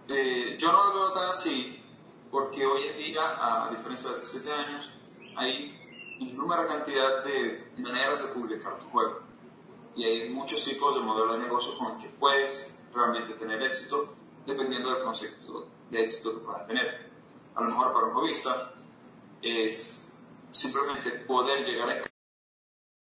Eh, 0.09 0.57
yo 0.59 0.71
no 0.71 0.85
lo 0.85 0.93
veo 0.93 1.11
tan 1.13 1.29
así, 1.29 1.81
porque 2.29 2.65
hoy 2.65 2.83
en 2.87 2.97
día, 2.97 3.65
a 3.65 3.69
diferencia 3.69 4.09
de 4.09 4.15
hace 4.15 4.25
7 4.25 4.51
años, 4.51 4.89
hay 5.37 6.17
innumerable 6.19 6.67
cantidad 6.67 7.23
de 7.23 7.71
maneras 7.77 8.23
de 8.23 8.33
publicar 8.33 8.77
tu 8.79 8.89
juego. 8.89 9.28
Y 9.95 10.03
hay 10.03 10.29
muchos 10.29 10.63
tipos 10.63 10.95
de 10.95 11.01
modelo 11.01 11.33
de 11.33 11.39
negocio 11.39 11.77
con 11.77 11.93
el 11.93 11.97
que 11.97 12.09
puedes 12.09 12.77
realmente 12.93 13.33
tener 13.33 13.61
éxito, 13.63 14.15
dependiendo 14.45 14.93
del 14.93 15.03
concepto 15.03 15.67
de 15.89 16.03
éxito 16.03 16.33
que 16.33 16.45
puedas 16.45 16.67
tener. 16.67 17.09
A 17.55 17.61
lo 17.61 17.69
mejor 17.69 17.93
para 17.93 18.07
un 18.07 18.13
hobbyista 18.13 18.73
es 19.41 20.15
simplemente 20.51 21.11
poder 21.11 21.65
llegar 21.65 21.89
a 21.89 22.01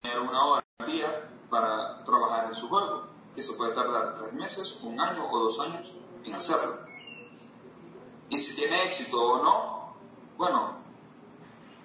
tener 0.02 0.20
una 0.20 0.46
hora 0.46 0.64
al 0.78 0.86
día 0.86 1.30
para 1.50 2.02
trabajar 2.04 2.46
en 2.46 2.54
su 2.54 2.68
juego, 2.68 3.04
que 3.34 3.42
se 3.42 3.54
puede 3.54 3.72
tardar 3.74 4.18
tres 4.18 4.32
meses, 4.32 4.78
un 4.82 5.00
año 5.00 5.30
o 5.30 5.38
dos 5.40 5.60
años 5.60 5.92
en 6.24 6.34
hacerlo 6.34 6.90
y 8.30 8.38
si 8.38 8.54
tiene 8.54 8.84
éxito 8.84 9.20
o 9.20 9.42
no, 9.42 9.94
bueno, 10.38 10.76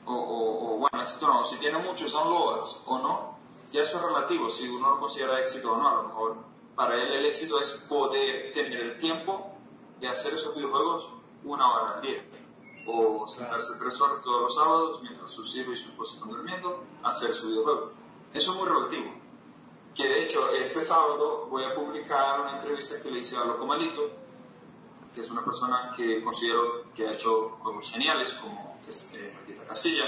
o, 0.05 0.77
bueno, 0.77 1.01
éxito 1.01 1.27
no, 1.27 1.43
si 1.43 1.57
tiene 1.57 1.79
muchos 1.79 2.13
downloads 2.13 2.83
o 2.85 2.99
no, 2.99 3.34
ya 3.75 3.81
eso 3.81 3.97
es 3.97 4.03
relativo, 4.03 4.49
si 4.49 4.69
uno 4.69 4.91
lo 4.91 4.99
considera 4.99 5.41
éxito 5.41 5.73
o 5.73 5.77
no, 5.77 5.87
a 5.89 5.95
lo 5.95 6.03
mejor 6.03 6.37
para 6.75 6.95
él 6.95 7.11
el 7.11 7.25
éxito 7.25 7.59
es 7.59 7.71
poder 7.89 8.53
tener 8.53 8.79
el 8.79 8.99
tiempo 8.99 9.51
de 9.99 10.07
hacer 10.07 10.33
esos 10.33 10.55
videojuegos 10.55 11.09
una 11.43 11.69
hora 11.69 11.95
al 11.95 12.01
día, 12.01 12.23
o 12.87 13.27
sentarse 13.27 13.77
tres 13.77 13.99
horas 13.99 14.21
todos 14.21 14.43
los 14.43 14.55
sábados 14.55 15.01
mientras 15.01 15.29
sus 15.29 15.53
hijos 15.57 15.73
y 15.73 15.75
su 15.75 15.89
esposa 15.89 16.15
están 16.15 16.29
durmiendo, 16.29 16.85
hacer 17.03 17.33
su 17.33 17.49
videojuego. 17.49 17.91
Eso 18.33 18.51
es 18.53 18.57
muy 18.57 18.69
relativo. 18.69 19.13
Que 19.93 20.07
de 20.07 20.23
hecho, 20.23 20.49
este 20.51 20.81
sábado 20.81 21.47
voy 21.49 21.63
a 21.63 21.75
publicar 21.75 22.41
una 22.41 22.57
entrevista 22.57 23.01
que 23.01 23.11
le 23.11 23.19
hice 23.19 23.35
a 23.35 23.43
Loco 23.43 23.65
Malito, 23.65 24.09
que 25.13 25.21
es 25.21 25.29
una 25.29 25.43
persona 25.43 25.91
que 25.95 26.23
considero 26.23 26.93
que 26.93 27.07
ha 27.07 27.13
hecho 27.13 27.49
juegos 27.61 27.91
geniales, 27.91 28.33
como 28.33 28.79
eh, 29.15 29.63
Casilla, 29.67 30.05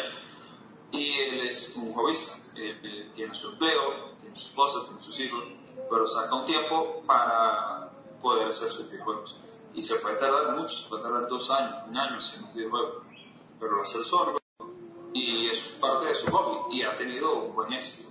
y 0.92 1.20
él 1.20 1.48
es 1.48 1.76
un 1.76 1.94
hobbyista. 1.94 2.47
Él, 2.58 3.12
tiene 3.14 3.34
su 3.34 3.50
empleo, 3.52 4.16
tiene 4.22 4.36
su 4.36 4.48
esposa, 4.48 4.86
tiene 4.86 5.02
sus 5.02 5.20
hijos, 5.20 5.44
pero 5.90 6.08
saca 6.08 6.36
un 6.36 6.46
tiempo 6.46 7.04
para 7.06 7.90
poder 8.22 8.48
hacer 8.48 8.70
sus 8.70 8.90
videojuegos. 8.90 9.38
Y 9.74 9.82
se 9.82 9.96
puede 9.98 10.18
tardar 10.18 10.56
mucho, 10.58 10.76
se 10.76 10.90
puede 10.90 11.04
tardar 11.04 11.28
dos 11.28 11.50
años, 11.52 11.88
un 11.88 11.98
año 11.98 12.18
haciendo 12.18 12.48
un 12.48 12.54
videojuego, 12.56 13.04
pero 13.60 13.76
lo 13.76 13.84
hace 13.84 14.04
solo 14.04 14.38
y 15.14 15.50
es 15.50 15.62
parte 15.80 16.08
de 16.08 16.16
su 16.16 16.30
hobby 16.32 16.78
y 16.78 16.84
ha 16.84 16.96
tenido 16.96 17.44
un 17.44 17.56
buen 17.56 17.74
éxito. 17.74 18.10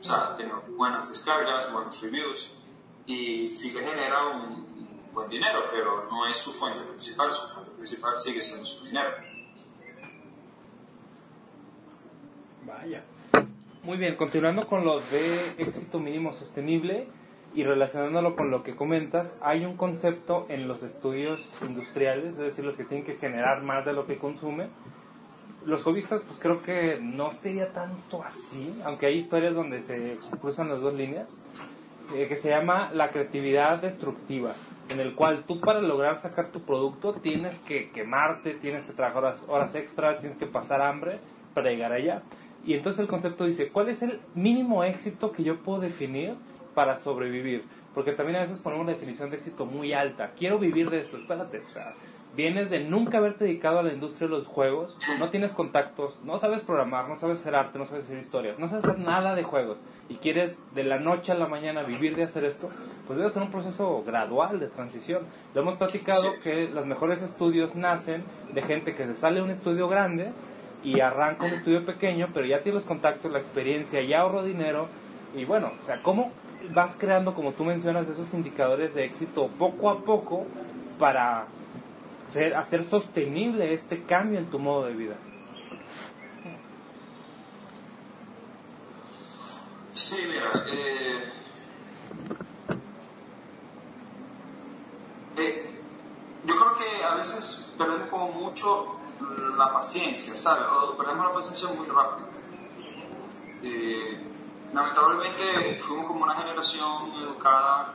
O 0.00 0.02
sea, 0.02 0.28
ha 0.28 0.36
tenido 0.36 0.62
buenas 0.76 1.08
descargas, 1.08 1.72
buenos 1.72 2.00
reviews 2.02 2.50
y 3.06 3.48
sí 3.48 3.72
le 3.72 3.82
genera 3.82 4.26
un, 4.28 4.64
buen 5.12 5.28
dinero, 5.28 5.66
pero 5.70 6.08
no 6.10 6.26
es 6.26 6.38
su 6.38 6.52
fuente 6.52 6.84
principal, 6.88 7.32
su 7.32 7.46
fuente 7.46 7.70
principal 7.72 8.18
sigue 8.18 8.42
siendo 8.42 8.64
su 8.64 8.84
dinero. 8.84 9.10
Vaya. 12.62 13.04
Muy 13.84 13.98
bien, 13.98 14.16
continuando 14.16 14.66
con 14.66 14.86
lo 14.86 14.98
de 14.98 15.36
éxito 15.58 16.00
mínimo 16.00 16.32
sostenible 16.32 17.06
y 17.54 17.64
relacionándolo 17.64 18.34
con 18.34 18.50
lo 18.50 18.62
que 18.62 18.74
comentas, 18.74 19.36
hay 19.42 19.66
un 19.66 19.76
concepto 19.76 20.46
en 20.48 20.66
los 20.66 20.82
estudios 20.82 21.42
industriales, 21.68 22.30
es 22.30 22.38
decir, 22.38 22.64
los 22.64 22.76
que 22.76 22.84
tienen 22.84 23.04
que 23.04 23.16
generar 23.16 23.62
más 23.62 23.84
de 23.84 23.92
lo 23.92 24.06
que 24.06 24.16
consume. 24.16 24.68
Los 25.66 25.82
hobbyistas, 25.82 26.22
pues 26.22 26.38
creo 26.38 26.62
que 26.62 26.98
no 26.98 27.32
sería 27.34 27.74
tanto 27.74 28.22
así, 28.22 28.74
aunque 28.86 29.04
hay 29.04 29.18
historias 29.18 29.54
donde 29.54 29.82
se 29.82 30.16
cruzan 30.40 30.70
las 30.70 30.80
dos 30.80 30.94
líneas, 30.94 31.42
eh, 32.14 32.26
que 32.26 32.36
se 32.36 32.48
llama 32.48 32.90
la 32.90 33.10
creatividad 33.10 33.82
destructiva 33.82 34.54
en 34.90 35.00
el 35.00 35.14
cual 35.14 35.44
tú 35.46 35.60
para 35.60 35.80
lograr 35.80 36.18
sacar 36.18 36.48
tu 36.48 36.60
producto 36.60 37.14
tienes 37.14 37.58
que 37.60 37.90
quemarte, 37.90 38.54
tienes 38.54 38.84
que 38.84 38.92
trabajar 38.92 39.24
horas, 39.24 39.44
horas 39.48 39.74
extras, 39.74 40.20
tienes 40.20 40.38
que 40.38 40.46
pasar 40.46 40.82
hambre 40.82 41.18
para 41.54 41.70
llegar 41.70 41.92
allá. 41.92 42.22
Y 42.66 42.74
entonces 42.74 43.00
el 43.00 43.08
concepto 43.08 43.44
dice, 43.44 43.68
¿cuál 43.68 43.88
es 43.88 44.02
el 44.02 44.20
mínimo 44.34 44.84
éxito 44.84 45.32
que 45.32 45.42
yo 45.42 45.58
puedo 45.58 45.80
definir 45.80 46.34
para 46.74 46.96
sobrevivir? 46.96 47.64
Porque 47.94 48.12
también 48.12 48.36
a 48.36 48.40
veces 48.40 48.58
ponemos 48.58 48.84
una 48.84 48.92
definición 48.92 49.30
de 49.30 49.36
éxito 49.36 49.66
muy 49.66 49.92
alta. 49.92 50.32
Quiero 50.38 50.58
vivir 50.58 50.90
de 50.90 50.98
esto, 50.98 51.16
espérate. 51.16 51.58
O 51.58 51.62
sea, 51.62 51.92
vienes 52.36 52.70
de 52.70 52.80
nunca 52.80 53.18
haberte 53.18 53.44
dedicado 53.44 53.78
a 53.78 53.82
la 53.82 53.92
industria 53.92 54.28
de 54.28 54.34
los 54.34 54.46
juegos, 54.46 54.96
no 55.18 55.30
tienes 55.30 55.52
contactos, 55.52 56.18
no 56.24 56.38
sabes 56.38 56.62
programar, 56.62 57.08
no 57.08 57.16
sabes 57.16 57.40
hacer 57.40 57.54
arte, 57.54 57.78
no 57.78 57.86
sabes 57.86 58.04
hacer 58.04 58.18
historias, 58.18 58.58
no 58.58 58.68
sabes 58.68 58.84
hacer 58.84 58.98
nada 58.98 59.34
de 59.34 59.44
juegos 59.44 59.78
y 60.08 60.16
quieres 60.16 60.60
de 60.74 60.84
la 60.84 60.98
noche 60.98 61.32
a 61.32 61.36
la 61.36 61.46
mañana 61.46 61.82
vivir 61.82 62.16
de 62.16 62.24
hacer 62.24 62.44
esto, 62.44 62.70
pues 63.06 63.18
debe 63.18 63.30
ser 63.30 63.42
un 63.42 63.50
proceso 63.50 64.02
gradual 64.04 64.58
de 64.58 64.66
transición. 64.66 65.22
Lo 65.54 65.62
hemos 65.62 65.76
platicado 65.76 66.32
que 66.42 66.68
los 66.68 66.86
mejores 66.86 67.22
estudios 67.22 67.74
nacen 67.74 68.24
de 68.52 68.62
gente 68.62 68.94
que 68.94 69.06
se 69.06 69.14
sale 69.14 69.36
de 69.36 69.42
un 69.42 69.50
estudio 69.50 69.88
grande 69.88 70.32
y 70.84 71.00
arranco 71.00 71.46
un 71.46 71.54
estudio 71.54 71.84
pequeño, 71.84 72.28
pero 72.32 72.46
ya 72.46 72.62
tienes 72.62 72.82
los 72.82 72.84
contactos, 72.84 73.32
la 73.32 73.38
experiencia, 73.38 74.02
ya 74.02 74.20
ahorro 74.20 74.44
dinero 74.44 74.88
y 75.34 75.44
bueno, 75.44 75.72
o 75.80 75.84
sea, 75.84 76.00
¿cómo 76.02 76.30
vas 76.74 76.96
creando, 76.96 77.34
como 77.34 77.52
tú 77.52 77.64
mencionas, 77.64 78.08
esos 78.08 78.32
indicadores 78.34 78.94
de 78.94 79.04
éxito 79.04 79.48
poco 79.58 79.90
a 79.90 80.04
poco 80.04 80.46
para 80.98 81.46
hacer, 82.56 82.84
sostenible 82.84 83.72
este 83.72 84.02
cambio 84.02 84.38
en 84.38 84.50
tu 84.50 84.58
modo 84.58 84.84
de 84.86 84.94
vida? 84.94 85.16
Sí, 89.92 90.16
mira, 90.28 90.66
eh, 90.70 91.24
eh 95.38 95.70
yo 96.44 96.54
creo 96.54 96.74
que 96.74 97.04
a 97.04 97.14
veces 97.16 97.74
perdemos 97.78 98.10
como 98.10 98.32
mucho 98.32 99.03
la 99.56 99.72
paciencia, 99.72 100.36
¿sabes? 100.36 100.64
O 100.70 100.96
perdemos 100.96 101.26
la 101.26 101.32
paciencia 101.32 101.68
muy 101.68 101.86
rápido. 101.86 102.28
Eh, 103.62 104.20
lamentablemente 104.72 105.80
fuimos 105.80 106.06
como 106.06 106.24
una 106.24 106.34
generación 106.34 107.12
educada, 107.22 107.94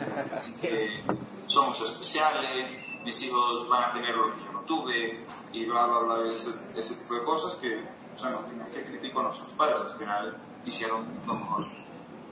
eh, 0.62 1.02
somos 1.46 1.80
especiales, 1.80 2.78
mis 3.04 3.22
hijos 3.22 3.68
van 3.68 3.90
a 3.90 3.92
tener 3.92 4.16
lo 4.16 4.30
que 4.30 4.44
yo 4.44 4.52
no 4.52 4.60
tuve, 4.60 5.26
y 5.52 5.66
bla, 5.66 5.86
bla, 5.86 5.98
bla, 6.00 6.32
ese, 6.32 6.50
ese 6.74 6.94
tipo 6.94 7.14
de 7.14 7.24
cosas 7.24 7.54
que, 7.56 7.84
o 8.14 8.18
sea, 8.18 8.30
no 8.30 8.38
tienes 8.40 8.68
que 8.68 8.84
criticar 8.84 9.20
a 9.20 9.22
nuestros 9.24 9.52
padres, 9.52 9.76
al 9.80 9.98
final 9.98 10.36
hicieron 10.64 11.06
lo 11.26 11.34
mejor 11.34 11.79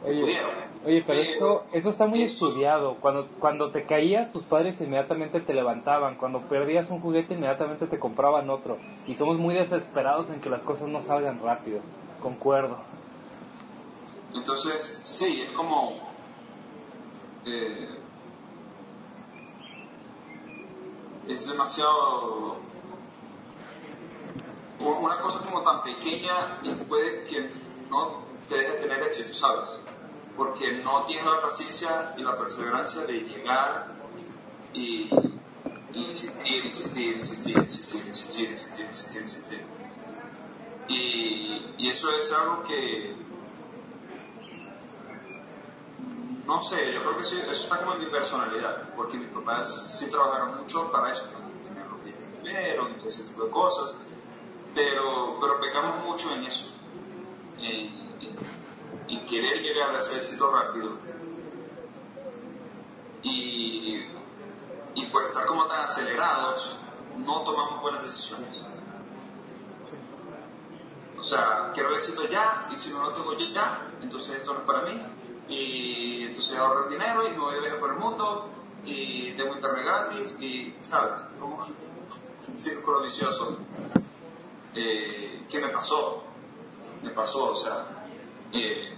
Oye, 0.05 0.21
pudieron. 0.21 0.51
oye, 0.87 1.05
pero 1.07 1.21
Pero 1.21 1.31
eso, 1.35 1.65
eso 1.73 1.91
está 1.91 2.07
muy 2.07 2.23
eso- 2.23 2.47
estudiado. 2.49 2.97
Cuando, 3.01 3.29
cuando 3.41 3.71
te 3.73 3.85
caías, 3.85 4.33
tus 4.33 4.45
padres 4.45 4.81
inmediatamente 4.81 5.41
te 5.41 5.55
levantaban. 5.55 6.17
Cuando 6.17 6.41
perdías 6.43 6.91
un 6.91 7.01
juguete, 7.01 7.35
inmediatamente 7.35 7.87
te 7.87 7.99
compraban 7.99 8.49
otro. 8.51 8.79
Y 9.07 9.15
somos 9.17 9.39
muy 9.39 9.55
desesperados 9.55 10.31
en 10.31 10.41
que 10.41 10.51
las 10.51 10.63
cosas 10.63 10.89
no 10.89 11.03
salgan 11.03 11.41
rápido. 11.43 11.81
Concuerdo. 12.23 12.77
Entonces, 14.35 15.01
sí, 15.05 15.43
es 15.43 15.51
como... 15.51 15.99
eh, 17.47 17.89
es 21.29 21.49
demasiado... 21.49 22.57
Una 24.81 25.17
cosa 25.19 25.45
como 25.45 25.61
tan 25.63 25.83
pequeña 25.83 26.61
y 26.63 26.71
puede 26.73 27.25
que 27.25 27.51
no 27.91 28.28
te 28.49 28.57
deje 28.57 28.73
tener 28.75 29.03
éxito, 29.03 29.35
¿sabes? 29.35 29.79
Porque 30.37 30.73
no 30.73 31.05
tienes 31.05 31.27
la 31.27 31.43
paciencia 31.43 32.15
y 32.17 32.23
la 32.23 32.39
perseverancia 32.39 33.03
de 33.03 33.21
llegar 33.21 33.89
y, 34.73 35.11
y 35.93 36.05
insistir, 36.05 36.65
insistir, 36.65 37.17
insistir, 37.17 37.59
insistir, 37.59 38.07
insistir, 38.07 38.51
insistir, 38.51 38.87
insistir, 38.87 39.21
insistir. 39.23 39.61
Y, 40.89 41.89
eso 41.91 42.11
es 42.13 42.33
algo 42.33 42.63
que, 42.63 43.15
no 46.47 46.61
sé, 46.61 46.93
yo 46.93 47.03
creo 47.03 47.17
que 47.17 47.25
sí, 47.25 47.39
eso 47.41 47.51
está 47.51 47.79
como 47.79 47.95
en 47.95 48.01
mi 48.01 48.11
personalidad, 48.11 48.95
porque 48.95 49.17
mis 49.17 49.29
papás 49.29 49.97
sí 49.99 50.11
trabajaron 50.11 50.59
mucho 50.59 50.91
para 50.93 51.13
eso, 51.13 51.25
para 51.27 51.45
tener 51.67 51.87
lo 51.87 51.99
que 52.03 52.15
vivieron, 52.43 52.97
ese 53.07 53.25
tipo 53.25 53.45
de 53.45 53.51
cosas, 53.51 53.95
pero, 54.75 55.39
pero 55.41 55.61
pecamos 55.61 56.05
mucho 56.05 56.35
en 56.35 56.45
eso, 56.45 56.69
en 59.09 59.27
querer 59.27 59.63
llegar 59.63 59.95
a 59.95 59.99
ese 59.99 60.17
éxito 60.17 60.51
rápido. 60.51 60.91
Y, 63.23 64.07
y 64.95 65.07
por 65.11 65.25
estar 65.25 65.47
como 65.47 65.67
tan 65.67 65.81
acelerados, 65.81 66.77
no 67.17 67.43
tomamos 67.43 67.83
buenas 67.83 68.05
decisiones. 68.05 68.65
O 71.19 71.23
sea, 71.23 71.73
quiero 71.75 71.89
el 71.91 71.97
éxito 71.97 72.29
ya, 72.29 72.69
y 72.71 72.77
si 72.77 72.91
no 72.91 73.03
lo 73.03 73.13
tengo 73.13 73.37
ya, 73.37 73.91
entonces 74.01 74.37
esto 74.37 74.55
no 74.55 74.61
es 74.61 74.67
para 74.67 74.83
mí. 74.83 75.01
Y 75.49 76.25
entonces 76.27 76.57
ahorro 76.59 76.85
el 76.85 76.91
dinero 76.91 77.27
y 77.27 77.31
me 77.31 77.39
voy 77.39 77.57
a 77.57 77.61
viajar 77.61 77.81
por 77.81 77.91
el 77.91 77.99
mundo, 77.99 78.51
y 78.85 79.33
tengo 79.33 79.55
internet 79.55 79.85
gratis, 79.85 80.37
y, 80.41 80.75
¿sabes? 80.81 81.23
Como 81.41 81.67
un 82.49 82.57
círculo 82.57 83.03
vicioso. 83.03 83.59
Eh, 84.75 85.45
¿Qué 85.49 85.59
me 85.59 85.69
pasó? 85.71 86.23
Me 87.03 87.11
pasó, 87.11 87.51
o 87.51 87.55
sea. 87.55 87.98
Eh, 88.53 88.95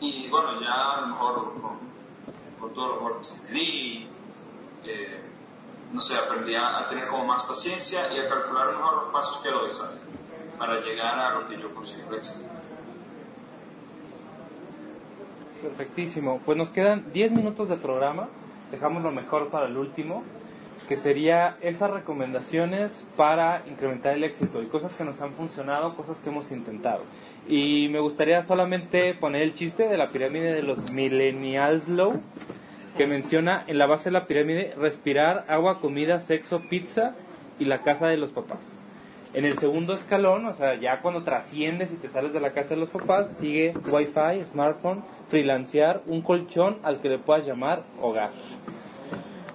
y 0.00 0.28
bueno, 0.28 0.60
ya 0.60 0.92
a 0.92 1.00
lo 1.02 1.06
mejor 1.08 1.52
con, 1.60 1.78
con 2.60 2.74
todos 2.74 2.90
los 2.90 3.00
golpes 3.00 3.30
que 3.46 3.52
me 3.52 3.58
di, 3.58 4.08
eh, 4.84 5.20
no 5.92 6.00
sé, 6.00 6.16
aprendí 6.16 6.54
a, 6.54 6.86
tener 6.88 7.08
como 7.08 7.24
más 7.24 7.42
paciencia 7.44 8.00
y 8.14 8.18
a 8.18 8.28
calcular 8.28 8.68
mejor 8.68 8.94
los 9.04 9.12
pasos 9.12 9.38
que 9.38 9.50
doy, 9.50 9.70
¿sabes? 9.70 9.98
Para 10.58 10.80
llegar 10.80 11.18
a 11.18 11.38
lo 11.38 11.48
que 11.48 11.58
yo 11.58 11.74
considero 11.74 12.16
éxito. 12.16 12.40
Perfectísimo. 15.62 16.40
Pues 16.44 16.56
nos 16.56 16.70
quedan 16.70 17.12
10 17.12 17.32
minutos 17.32 17.68
de 17.68 17.76
programa. 17.76 18.28
Dejamos 18.70 19.02
lo 19.02 19.10
mejor 19.10 19.48
para 19.48 19.66
el 19.66 19.76
último, 19.76 20.22
que 20.88 20.96
sería 20.96 21.56
esas 21.60 21.90
recomendaciones 21.90 23.04
para 23.16 23.66
incrementar 23.66 24.14
el 24.14 24.24
éxito 24.24 24.62
y 24.62 24.66
cosas 24.66 24.92
que 24.92 25.04
nos 25.04 25.20
han 25.20 25.32
funcionado, 25.32 25.96
cosas 25.96 26.18
que 26.18 26.28
hemos 26.28 26.52
intentado. 26.52 27.02
Y 27.48 27.88
me 27.88 28.00
gustaría 28.00 28.42
solamente 28.42 29.14
poner 29.14 29.40
el 29.40 29.54
chiste 29.54 29.88
de 29.88 29.96
la 29.96 30.10
pirámide 30.10 30.52
de 30.52 30.62
los 30.62 30.92
millennials 30.92 31.88
low, 31.88 32.20
que 32.98 33.06
menciona 33.06 33.64
en 33.66 33.78
la 33.78 33.86
base 33.86 34.10
de 34.10 34.12
la 34.12 34.26
pirámide 34.26 34.74
respirar, 34.76 35.46
agua, 35.48 35.80
comida, 35.80 36.20
sexo, 36.20 36.60
pizza 36.68 37.14
y 37.58 37.64
la 37.64 37.82
casa 37.82 38.06
de 38.06 38.18
los 38.18 38.32
papás. 38.32 38.58
En 39.32 39.46
el 39.46 39.58
segundo 39.58 39.94
escalón, 39.94 40.44
o 40.44 40.52
sea, 40.52 40.74
ya 40.74 41.00
cuando 41.00 41.22
trasciendes 41.22 41.90
y 41.90 41.96
te 41.96 42.10
sales 42.10 42.34
de 42.34 42.40
la 42.40 42.52
casa 42.52 42.70
de 42.70 42.76
los 42.76 42.90
papás, 42.90 43.30
sigue 43.38 43.72
Wi-Fi, 43.90 44.44
smartphone, 44.50 45.02
freelancear, 45.28 46.02
un 46.06 46.20
colchón 46.20 46.78
al 46.82 47.00
que 47.00 47.08
le 47.08 47.18
puedas 47.18 47.46
llamar 47.46 47.82
hogar. 48.02 48.30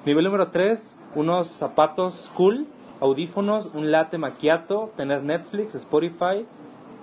Nivel 0.06 0.26
número 0.26 0.50
3, 0.50 0.98
unos 1.14 1.48
zapatos 1.48 2.32
cool, 2.34 2.66
audífonos, 3.02 3.68
un 3.76 3.92
latte 3.92 4.18
macchiato, 4.18 4.92
tener 4.98 5.24
Netflix, 5.24 5.76
Spotify 5.76 6.46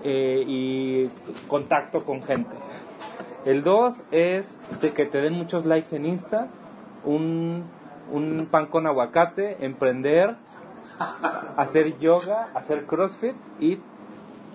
eh, 0.02 0.44
y 0.46 1.08
contacto 1.48 2.04
con 2.04 2.22
gente. 2.22 2.54
El 3.44 3.62
2 3.62 3.94
es 4.10 4.58
de 4.80 4.92
que 4.92 5.06
te 5.06 5.18
den 5.20 5.34
muchos 5.34 5.64
likes 5.64 5.94
en 5.96 6.06
Insta, 6.06 6.48
un, 7.04 7.64
un 8.12 8.48
pan 8.50 8.66
con 8.66 8.86
aguacate, 8.86 9.64
emprender, 9.64 10.36
hacer 11.56 11.98
yoga, 11.98 12.48
hacer 12.54 12.84
crossfit 12.86 13.34
y 13.58 13.78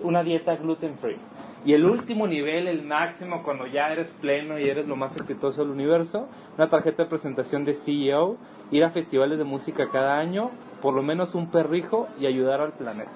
una 0.02 0.22
dieta 0.22 0.56
gluten 0.56 0.96
free. 0.98 1.18
Y 1.64 1.72
el 1.72 1.84
último 1.84 2.28
nivel, 2.28 2.68
el 2.68 2.82
máximo, 2.82 3.42
cuando 3.42 3.66
ya 3.66 3.88
eres 3.88 4.08
pleno 4.20 4.56
y 4.56 4.68
eres 4.68 4.86
lo 4.86 4.94
más 4.94 5.16
exitoso 5.16 5.62
del 5.62 5.72
universo, 5.72 6.28
una 6.56 6.70
tarjeta 6.70 7.02
de 7.02 7.08
presentación 7.08 7.64
de 7.64 7.74
CEO, 7.74 8.36
ir 8.70 8.84
a 8.84 8.90
festivales 8.90 9.38
de 9.38 9.44
música 9.44 9.88
cada 9.90 10.16
año, 10.16 10.50
por 10.80 10.94
lo 10.94 11.02
menos 11.02 11.34
un 11.34 11.50
perrijo 11.50 12.06
y 12.20 12.26
ayudar 12.26 12.60
al 12.60 12.72
planeta. 12.72 13.10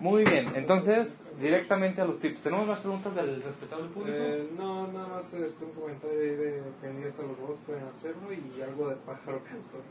Muy 0.00 0.24
bien, 0.24 0.46
entonces, 0.54 1.22
directamente 1.40 2.00
a 2.00 2.04
los 2.04 2.20
tips. 2.20 2.40
¿Tenemos 2.42 2.66
más 2.68 2.78
preguntas 2.78 3.14
del 3.16 3.42
respetable 3.42 3.88
público? 3.88 4.16
Eh, 4.18 4.48
no, 4.56 4.86
nada 4.92 5.08
más 5.08 5.34
este, 5.34 5.64
un 5.64 5.72
comentario 5.72 6.20
ahí 6.20 6.36
de 6.36 6.62
que 6.80 6.88
en 6.88 7.04
hasta 7.08 7.22
los 7.22 7.36
robots 7.38 7.60
pueden 7.66 7.84
hacerlo 7.84 8.32
y 8.32 8.62
algo 8.62 8.88
de 8.90 8.96
pájaro 8.96 9.42
cantor. 9.42 9.82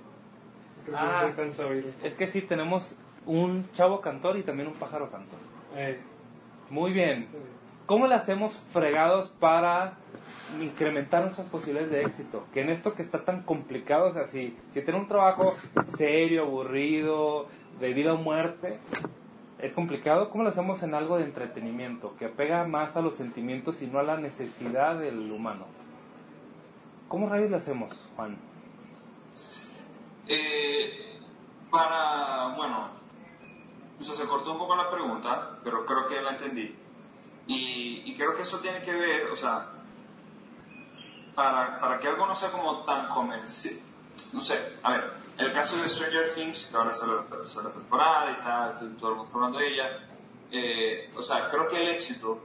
Creo 0.86 0.96
que 0.98 1.02
Ah. 1.04 1.12
no 1.14 1.20
se 1.20 1.26
alcanza 1.26 1.64
a 1.64 1.68
oír. 1.68 1.94
Es 2.04 2.14
que 2.14 2.28
sí, 2.28 2.42
tenemos 2.42 2.96
un 3.26 3.70
chavo 3.74 4.00
cantor 4.00 4.38
y 4.38 4.44
también 4.44 4.70
un 4.70 4.76
pájaro 4.76 5.12
cantor. 5.12 5.40
Eh, 5.76 6.00
Muy 6.70 6.92
bien. 6.94 7.28
¿Cómo 7.88 8.06
le 8.06 8.16
hacemos 8.16 8.54
fregados 8.74 9.30
para 9.40 9.94
incrementar 10.62 11.24
nuestras 11.24 11.48
posibilidades 11.48 11.90
de 11.90 12.02
éxito? 12.02 12.44
Que 12.54 12.60
en 12.60 12.70
esto 12.70 12.94
que 12.94 13.02
está 13.02 13.24
tan 13.24 13.44
complicado, 13.44 14.08
o 14.08 14.12
sea, 14.12 14.28
si, 14.28 14.58
si 14.72 14.82
tener 14.82 15.00
un 15.00 15.08
trabajo 15.08 15.56
serio, 15.98 16.44
aburrido, 16.44 17.48
de 17.80 17.94
vida 17.94 18.14
o 18.14 18.18
muerte, 18.18 18.78
es 19.60 19.72
complicado, 19.72 20.30
¿cómo 20.32 20.44
lo 20.44 20.50
hacemos 20.50 20.84
en 20.84 20.96
algo 20.96 21.18
de 21.18 21.24
entretenimiento? 21.24 22.14
Que 22.20 22.26
apega 22.26 22.66
más 22.66 22.98
a 22.98 23.02
los 23.02 23.16
sentimientos 23.16 23.82
y 23.82 23.88
no 23.88 24.00
a 24.00 24.04
la 24.04 24.18
necesidad 24.18 25.00
del 25.00 25.32
humano. 25.32 25.66
¿Cómo 27.08 27.30
rayos 27.30 27.50
lo 27.50 27.56
hacemos, 27.56 27.94
Juan? 28.18 28.38
Eh, 30.28 31.22
para, 31.72 32.54
bueno, 32.58 32.90
o 33.98 34.04
se 34.04 34.28
cortó 34.28 34.52
un 34.52 34.58
poco 34.58 34.76
la 34.76 34.92
pregunta, 34.92 35.58
pero 35.64 35.86
creo 35.86 36.06
que 36.06 36.22
la 36.22 36.32
entendí. 36.32 36.76
Y, 37.48 38.04
y 38.06 38.14
creo 38.14 38.34
que 38.36 38.42
eso 38.42 38.60
tiene 38.60 38.82
que 38.82 38.94
ver, 38.94 39.28
o 39.32 39.36
sea, 39.36 39.68
para, 41.34 41.80
para 41.80 41.98
que 41.98 42.08
algo 42.08 42.26
no 42.26 42.36
sea 42.36 42.52
como 42.52 42.84
tan 42.84 43.08
comercial, 43.08 43.76
no 44.34 44.42
sé, 44.42 44.78
a 44.84 44.92
ver, 44.92 45.14
el 45.38 45.52
caso 45.54 45.78
de 45.82 45.88
Stranger 45.88 46.34
Things, 46.34 46.66
que 46.66 46.76
ahora 46.76 46.92
sale 46.92 47.14
la 47.16 47.24
tercera 47.24 47.70
temporada 47.72 48.32
y 48.32 48.44
tal, 48.44 48.98
todo- 48.98 49.12
el 49.12 49.16
mundo 49.18 49.32
hablando 49.36 49.60
de 49.60 49.68
ella, 49.74 50.00
eh, 50.52 51.12
o 51.16 51.22
sea, 51.22 51.48
creo 51.50 51.68
que 51.68 51.78
el 51.78 51.90
éxito 51.90 52.40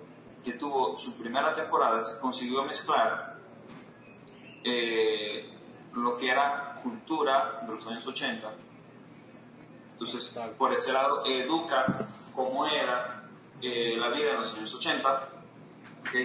que 0.44 0.52
tuvo 0.52 0.96
su 0.96 1.18
primera 1.20 1.52
temporada 1.54 2.00
se 2.02 2.18
consiguió 2.20 2.62
mezclar 2.64 3.36
eh, 4.64 5.48
lo 5.94 6.14
que 6.16 6.28
era 6.30 6.74
cultura 6.82 7.60
de 7.66 7.72
los 7.72 7.86
años 7.86 8.06
80. 8.06 8.52
Entonces, 9.92 10.36
por 10.58 10.72
ese 10.72 10.92
lado, 10.92 11.24
educa 11.26 11.86
cómo 12.34 12.66
era 12.66 13.21
la 13.62 14.08
vida 14.08 14.30
en 14.30 14.36
los 14.36 14.54
años 14.56 14.74
80, 14.74 15.28
¿ok? 16.00 16.16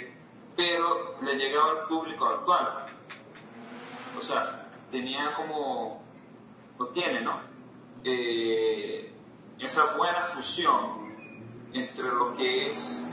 pero 0.57 1.15
le 1.21 1.35
llegaba 1.35 1.71
al 1.71 1.87
público 1.87 2.25
actual. 2.25 2.87
O 4.17 4.21
sea, 4.21 4.67
tenía 4.89 5.33
como, 5.35 6.03
lo 6.79 6.87
tiene, 6.87 7.21
¿no? 7.21 7.39
Eh, 8.03 9.13
esa 9.59 9.95
buena 9.95 10.23
fusión 10.23 11.15
entre 11.73 12.05
lo 12.05 12.31
que 12.33 12.69
es 12.69 13.03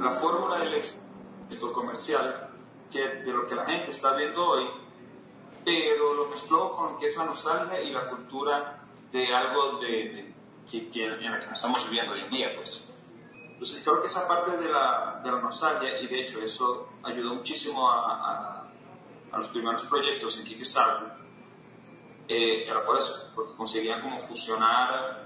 la 0.00 0.10
fórmula 0.10 0.58
del 0.58 0.74
éxito 0.74 1.72
comercial 1.72 2.50
que, 2.90 3.00
de 3.00 3.32
lo 3.32 3.46
que 3.46 3.54
la 3.54 3.64
gente 3.64 3.92
está 3.92 4.16
viendo 4.16 4.44
hoy, 4.44 4.68
pero 5.64 6.14
lo 6.14 6.26
mezcló 6.26 6.72
con 6.72 6.98
que 6.98 7.06
es 7.06 7.16
la 7.16 7.24
nostalgia 7.24 7.80
y 7.80 7.92
la 7.92 8.08
cultura 8.08 8.80
de 9.12 9.32
algo 9.32 9.78
de, 9.78 10.34
que, 10.68 10.90
en 11.04 11.30
la 11.30 11.38
que 11.38 11.52
estamos 11.52 11.84
viviendo 11.88 12.12
hoy 12.14 12.22
en 12.22 12.30
día, 12.30 12.52
pues. 12.56 12.91
Entonces 13.52 13.82
creo 13.84 14.00
que 14.00 14.06
esa 14.06 14.26
parte 14.26 14.56
de 14.56 14.68
la, 14.68 15.20
de 15.22 15.30
la 15.30 15.38
nostalgia, 15.40 16.00
y 16.00 16.08
de 16.08 16.20
hecho 16.20 16.40
eso 16.40 16.88
ayudó 17.02 17.34
muchísimo 17.34 17.88
a, 17.88 18.16
a, 18.16 18.72
a 19.32 19.38
los 19.38 19.48
primeros 19.48 19.84
proyectos 19.84 20.38
en 20.38 20.44
Kickstarter, 20.44 21.12
eh, 22.28 22.68
era 22.68 22.84
por 22.84 22.98
eso, 22.98 23.30
porque 23.34 23.54
conseguían 23.54 24.00
como 24.00 24.20
fusionar 24.20 25.24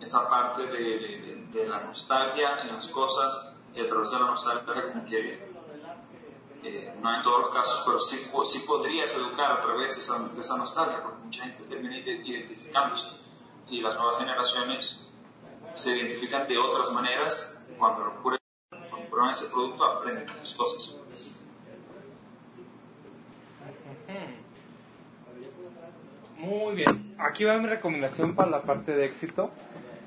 esa 0.00 0.28
parte 0.28 0.66
de, 0.66 0.98
de, 0.98 1.46
de, 1.50 1.68
la 1.68 1.80
nostalgia 1.80 2.60
en 2.62 2.74
las 2.74 2.88
cosas 2.88 3.54
y 3.74 3.80
a 3.80 3.86
través 3.88 4.10
de 4.10 4.18
la 4.18 4.26
nostalgia 4.26 4.92
como 4.92 5.04
que 5.04 5.52
eh, 6.64 6.94
no 7.00 7.16
en 7.16 7.22
todos 7.22 7.40
los 7.40 7.50
casos, 7.50 7.82
pero 7.84 7.98
sí, 7.98 8.16
sí 8.44 8.64
podrías 8.66 9.14
educar 9.16 9.52
a 9.52 9.60
través 9.60 9.96
de 9.96 10.00
esa, 10.00 10.18
de 10.28 10.40
esa 10.40 10.56
nostalgia, 10.56 11.02
porque 11.02 11.24
mucha 11.24 11.42
gente 11.44 11.62
termina 11.64 11.96
identificándose. 11.98 13.08
Y 13.68 13.80
las 13.80 13.96
nuevas 13.96 14.18
generaciones 14.18 15.00
se 15.74 15.96
identifican 15.96 16.46
de 16.48 16.58
otras 16.58 16.92
maneras 16.92 17.66
cuando 17.78 18.12
prueban, 18.22 18.38
cuando 18.90 19.08
prueban 19.08 19.30
ese 19.30 19.46
producto 19.52 19.84
aprenden 19.84 20.26
muchas 20.26 20.54
cosas. 20.54 20.96
Muy 26.38 26.74
bien. 26.74 27.14
Aquí 27.18 27.44
va 27.44 27.56
mi 27.58 27.68
recomendación 27.68 28.34
para 28.34 28.50
la 28.50 28.62
parte 28.62 28.92
de 28.92 29.04
éxito. 29.06 29.50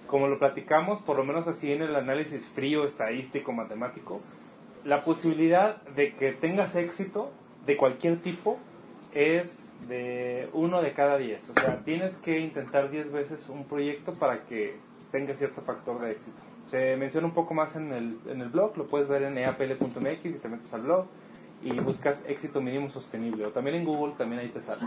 Como 0.07 0.27
lo 0.27 0.37
platicamos, 0.37 1.01
por 1.01 1.17
lo 1.17 1.23
menos 1.23 1.47
así 1.47 1.71
en 1.71 1.81
el 1.81 1.95
análisis 1.95 2.45
frío, 2.53 2.83
estadístico, 2.83 3.53
matemático, 3.53 4.21
la 4.83 5.03
posibilidad 5.03 5.81
de 5.81 6.13
que 6.15 6.33
tengas 6.33 6.75
éxito 6.75 7.31
de 7.65 7.75
cualquier 7.77 8.21
tipo 8.21 8.59
es 9.13 9.71
de 9.87 10.49
uno 10.53 10.81
de 10.81 10.93
cada 10.93 11.17
diez. 11.17 11.49
O 11.49 11.53
sea, 11.53 11.83
tienes 11.83 12.17
que 12.17 12.39
intentar 12.39 12.91
diez 12.91 13.11
veces 13.11 13.49
un 13.49 13.65
proyecto 13.65 14.13
para 14.13 14.43
que 14.43 14.77
tenga 15.15 15.33
cierto 15.33 15.61
factor 15.61 16.01
de 16.01 16.11
éxito. 16.11 16.35
Se 16.67 16.97
menciona 16.97 17.25
un 17.25 17.33
poco 17.33 17.53
más 17.53 17.77
en 17.77 17.89
el, 17.93 18.19
en 18.27 18.41
el 18.41 18.49
blog, 18.49 18.77
lo 18.77 18.85
puedes 18.85 19.07
ver 19.07 19.23
en 19.23 19.37
eapl.mx 19.37 20.25
y 20.25 20.33
te 20.33 20.49
metes 20.49 20.73
al 20.73 20.81
blog 20.81 21.05
y 21.63 21.71
buscas 21.79 22.21
éxito 22.27 22.59
mínimo 22.59 22.89
sostenible. 22.89 23.45
O 23.45 23.51
también 23.51 23.77
en 23.77 23.85
Google, 23.85 24.15
también 24.17 24.41
ahí 24.41 24.49
te 24.49 24.59
sale. 24.59 24.81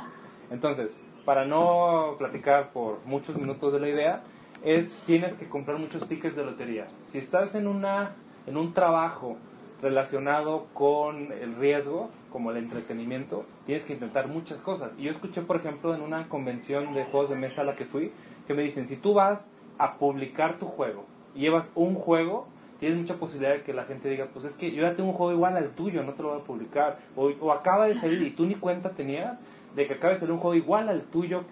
Entonces, 0.50 0.94
para 1.24 1.46
no 1.46 2.16
platicar 2.18 2.72
por 2.72 2.98
muchos 3.06 3.36
minutos 3.36 3.72
de 3.72 3.80
la 3.80 3.88
idea, 3.88 4.22
es 4.62 4.94
tienes 5.06 5.34
que 5.36 5.48
comprar 5.48 5.78
muchos 5.78 6.06
tickets 6.06 6.36
de 6.36 6.44
lotería. 6.44 6.88
Si 7.06 7.16
estás 7.16 7.54
en, 7.54 7.66
una, 7.66 8.14
en 8.46 8.58
un 8.58 8.74
trabajo 8.74 9.38
relacionado 9.80 10.66
con 10.74 11.32
el 11.32 11.54
riesgo, 11.54 12.10
como 12.30 12.50
el 12.50 12.58
entretenimiento, 12.58 13.46
tienes 13.64 13.86
que 13.86 13.94
intentar 13.94 14.28
muchas 14.28 14.60
cosas. 14.60 14.90
Y 14.98 15.04
yo 15.04 15.10
escuché, 15.10 15.40
por 15.40 15.56
ejemplo, 15.56 15.94
en 15.94 16.02
una 16.02 16.28
convención 16.28 16.92
de 16.92 17.04
juegos 17.04 17.30
de 17.30 17.36
mesa 17.36 17.62
a 17.62 17.64
la 17.64 17.76
que 17.76 17.86
fui, 17.86 18.12
que 18.46 18.52
me 18.52 18.62
dicen, 18.62 18.86
si 18.86 18.96
tú 18.96 19.14
vas 19.14 19.48
a 19.78 19.94
publicar 19.98 20.58
tu 20.58 20.66
juego 20.66 21.04
llevas 21.38 21.70
un 21.74 21.94
juego, 21.94 22.46
tienes 22.80 22.98
mucha 22.98 23.14
posibilidad 23.14 23.54
de 23.54 23.62
que 23.62 23.72
la 23.72 23.84
gente 23.84 24.08
diga, 24.08 24.26
pues 24.32 24.44
es 24.44 24.54
que 24.54 24.72
yo 24.72 24.82
ya 24.82 24.94
tengo 24.94 25.10
un 25.10 25.14
juego 25.14 25.32
igual 25.32 25.56
al 25.56 25.70
tuyo, 25.70 26.02
no 26.02 26.12
te 26.12 26.22
lo 26.22 26.30
voy 26.30 26.40
a 26.40 26.44
publicar. 26.44 26.98
O, 27.16 27.30
o 27.40 27.52
acaba 27.52 27.86
de 27.86 27.94
salir 27.94 28.22
y 28.22 28.30
tú 28.30 28.44
ni 28.44 28.54
cuenta 28.54 28.90
tenías 28.90 29.40
de 29.74 29.86
que 29.86 29.94
acaba 29.94 30.14
de 30.14 30.20
salir 30.20 30.32
un 30.32 30.40
juego 30.40 30.54
igual 30.54 30.88
al 30.88 31.02
tuyo, 31.02 31.44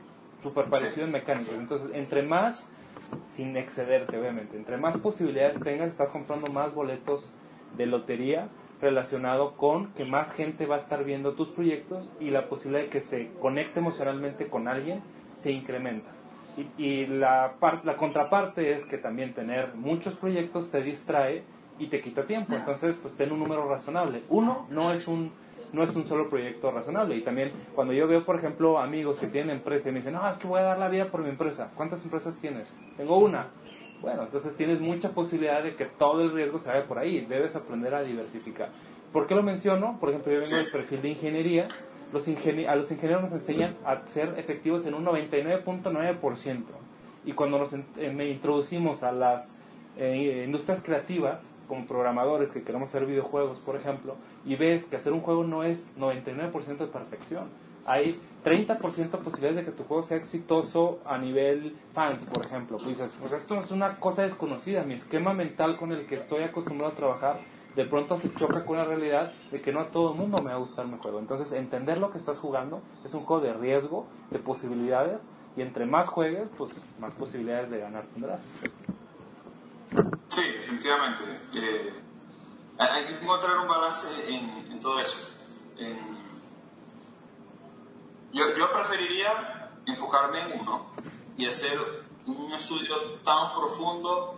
súper 0.42 0.66
parecido 0.66 1.06
en 1.06 1.12
mecánicas. 1.12 1.54
Entonces, 1.54 1.90
entre 1.94 2.22
más, 2.22 2.68
sin 3.30 3.56
excederte 3.56 4.18
obviamente, 4.18 4.56
entre 4.56 4.76
más 4.76 4.96
posibilidades 4.98 5.60
tengas, 5.60 5.88
estás 5.88 6.10
comprando 6.10 6.52
más 6.52 6.74
boletos 6.74 7.30
de 7.76 7.86
lotería 7.86 8.48
relacionado 8.80 9.56
con 9.56 9.92
que 9.94 10.04
más 10.04 10.32
gente 10.32 10.66
va 10.66 10.76
a 10.76 10.78
estar 10.78 11.02
viendo 11.02 11.32
tus 11.32 11.48
proyectos 11.48 12.06
y 12.20 12.30
la 12.30 12.48
posibilidad 12.48 12.84
de 12.84 12.90
que 12.90 13.00
se 13.00 13.30
conecte 13.40 13.80
emocionalmente 13.80 14.48
con 14.48 14.68
alguien 14.68 15.00
se 15.34 15.50
incrementa. 15.50 16.15
Y, 16.56 16.82
y 16.82 17.06
la, 17.06 17.54
la 17.84 17.96
contraparte 17.96 18.72
es 18.72 18.84
que 18.86 18.98
también 18.98 19.34
tener 19.34 19.74
muchos 19.74 20.14
proyectos 20.14 20.70
te 20.70 20.82
distrae 20.82 21.42
y 21.78 21.88
te 21.88 22.00
quita 22.00 22.22
tiempo. 22.22 22.54
Entonces, 22.54 22.96
pues 23.00 23.14
ten 23.14 23.32
un 23.32 23.40
número 23.40 23.68
razonable. 23.68 24.22
Uno 24.30 24.66
no 24.70 24.90
es 24.92 25.06
un, 25.06 25.30
no 25.72 25.82
es 25.82 25.94
un 25.94 26.06
solo 26.06 26.28
proyecto 26.30 26.70
razonable. 26.70 27.16
Y 27.16 27.22
también 27.22 27.52
cuando 27.74 27.92
yo 27.92 28.06
veo, 28.08 28.24
por 28.24 28.36
ejemplo, 28.36 28.78
amigos 28.78 29.18
que 29.18 29.26
tienen 29.26 29.56
empresa 29.56 29.90
y 29.90 29.92
me 29.92 29.98
dicen, 29.98 30.14
no, 30.14 30.28
es 30.28 30.38
que 30.38 30.46
voy 30.46 30.60
a 30.60 30.64
dar 30.64 30.78
la 30.78 30.88
vida 30.88 31.06
por 31.10 31.22
mi 31.22 31.28
empresa. 31.28 31.70
¿Cuántas 31.74 32.02
empresas 32.04 32.36
tienes? 32.38 32.74
Tengo 32.96 33.18
una. 33.18 33.48
Bueno, 34.00 34.22
entonces 34.22 34.56
tienes 34.56 34.80
mucha 34.80 35.10
posibilidad 35.10 35.62
de 35.62 35.74
que 35.74 35.86
todo 35.86 36.22
el 36.22 36.32
riesgo 36.32 36.58
se 36.58 36.68
vaya 36.68 36.86
por 36.86 36.98
ahí. 36.98 37.26
Debes 37.26 37.56
aprender 37.56 37.94
a 37.94 38.02
diversificar. 38.02 38.70
¿Por 39.12 39.26
qué 39.26 39.34
lo 39.34 39.42
menciono? 39.42 39.98
Por 40.00 40.10
ejemplo, 40.10 40.32
yo 40.32 40.40
vengo 40.40 40.56
del 40.56 40.70
perfil 40.70 41.02
de 41.02 41.08
ingeniería. 41.10 41.68
Los 42.12 42.28
ingenie 42.28 42.68
a 42.68 42.76
los 42.76 42.90
ingenieros 42.90 43.24
nos 43.24 43.32
enseñan 43.32 43.76
a 43.84 44.06
ser 44.06 44.34
efectivos 44.38 44.86
en 44.86 44.94
un 44.94 45.04
99.9%. 45.04 46.62
Y 47.24 47.32
cuando 47.32 47.58
nos 47.58 47.72
eh, 47.72 48.12
me 48.14 48.28
introducimos 48.28 49.02
a 49.02 49.12
las 49.12 49.56
eh, 49.98 50.44
industrias 50.46 50.82
creativas, 50.82 51.40
como 51.66 51.86
programadores 51.86 52.52
que 52.52 52.62
queremos 52.62 52.90
hacer 52.90 53.06
videojuegos, 53.06 53.58
por 53.58 53.76
ejemplo, 53.76 54.14
y 54.44 54.56
ves 54.56 54.84
que 54.84 54.96
hacer 54.96 55.12
un 55.12 55.20
juego 55.20 55.44
no 55.44 55.64
es 55.64 55.92
99% 55.98 56.78
de 56.78 56.86
perfección. 56.86 57.48
Hay 57.84 58.20
30% 58.44 58.78
posibilidades 59.10 59.56
de 59.56 59.64
que 59.64 59.70
tu 59.70 59.84
juego 59.84 60.02
sea 60.02 60.16
exitoso 60.16 60.98
a 61.04 61.18
nivel 61.18 61.76
fans, 61.94 62.24
por 62.24 62.44
ejemplo. 62.44 62.78
Pues 62.78 62.88
dices, 62.88 63.12
pues 63.20 63.32
esto 63.32 63.60
es 63.60 63.70
una 63.70 63.96
cosa 64.00 64.22
desconocida. 64.22 64.82
Mi 64.82 64.94
esquema 64.94 65.32
mental 65.34 65.76
con 65.76 65.92
el 65.92 66.06
que 66.06 66.16
estoy 66.16 66.42
acostumbrado 66.42 66.92
a 66.92 66.96
trabajar 66.96 67.40
de 67.76 67.84
pronto 67.84 68.16
se 68.18 68.32
choca 68.34 68.64
con 68.64 68.78
la 68.78 68.84
realidad 68.84 69.32
de 69.50 69.60
que 69.60 69.70
no 69.70 69.80
a 69.80 69.90
todo 69.90 70.12
el 70.12 70.18
mundo 70.18 70.42
me 70.42 70.50
va 70.50 70.56
a 70.56 70.58
gustar 70.58 70.86
mi 70.86 70.98
juego. 70.98 71.18
Entonces, 71.18 71.52
entender 71.52 71.98
lo 71.98 72.10
que 72.10 72.18
estás 72.18 72.38
jugando 72.38 72.80
es 73.04 73.12
un 73.12 73.24
juego 73.24 73.42
de 73.44 73.52
riesgo, 73.52 74.06
de 74.30 74.38
posibilidades, 74.38 75.20
y 75.56 75.62
entre 75.62 75.84
más 75.84 76.08
juegues, 76.08 76.48
pues 76.56 76.72
más 76.98 77.12
posibilidades 77.14 77.70
de 77.70 77.78
ganar 77.78 78.04
tendrás. 78.06 78.40
Sí, 80.28 80.42
definitivamente. 80.42 81.22
Eh, 81.54 81.92
hay 82.78 83.04
que 83.04 83.22
encontrar 83.22 83.58
un 83.58 83.68
balance 83.68 84.08
en, 84.34 84.80
todo 84.80 84.98
eso. 84.98 85.16
Yo, 88.32 88.54
yo 88.54 88.72
preferiría 88.72 89.70
enfocarme 89.86 90.40
en 90.40 90.60
uno 90.60 90.86
y 91.36 91.46
hacer 91.46 91.78
un 92.26 92.52
estudio 92.52 93.20
tan 93.22 93.54
profundo 93.54 94.35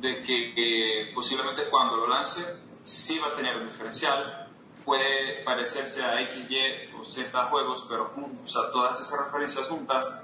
de 0.00 0.22
que, 0.22 0.54
que, 0.54 1.12
posiblemente 1.14 1.68
cuando 1.68 1.96
lo 1.96 2.08
lance 2.08 2.40
sí 2.84 3.18
va 3.18 3.28
a 3.28 3.34
tener 3.34 3.56
un 3.56 3.66
diferencial. 3.66 4.46
Puede 4.84 5.44
parecerse 5.44 6.02
a 6.02 6.20
X, 6.22 6.50
Y 6.50 6.96
o 6.98 7.04
Z 7.04 7.44
juegos, 7.50 7.86
pero 7.88 8.10
o 8.14 8.46
sea, 8.46 8.70
todas 8.72 8.98
esas 8.98 9.26
referencias 9.26 9.68
juntas 9.68 10.18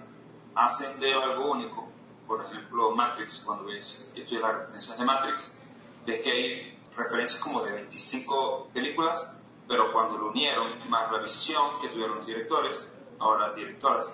hacen 0.54 0.98
de 1.00 1.12
algo 1.12 1.50
único. 1.50 1.86
Por 2.26 2.42
ejemplo, 2.42 2.90
Matrix, 2.92 3.42
cuando 3.44 3.66
ves 3.66 4.10
y 4.14 4.22
estudias 4.22 4.42
las 4.42 4.56
referencias 4.56 4.98
de 4.98 5.04
Matrix, 5.04 5.60
ves 6.06 6.20
que 6.22 6.30
hay 6.30 6.78
referencias 6.96 7.42
como 7.42 7.62
de 7.62 7.72
25 7.72 8.70
películas, 8.72 9.36
pero 9.68 9.92
cuando 9.92 10.16
lo 10.16 10.30
unieron, 10.30 10.88
más 10.88 11.12
la 11.12 11.18
visión 11.18 11.78
que 11.82 11.88
tuvieron 11.88 12.16
los 12.16 12.26
directores, 12.26 12.90
ahora 13.18 13.52
directoras, 13.52 14.10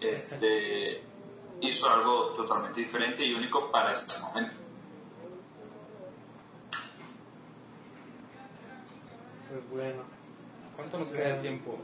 este, 0.00 1.04
hizo 1.60 1.88
algo 1.88 2.30
totalmente 2.30 2.80
diferente 2.80 3.24
y 3.24 3.34
único 3.34 3.70
para 3.70 3.92
ese 3.92 4.18
momento. 4.20 4.61
Pues 9.52 9.70
bueno, 9.70 10.02
¿Cuánto 10.74 10.98
nos 10.98 11.08
queda 11.10 11.34
de 11.34 11.40
tiempo? 11.42 11.76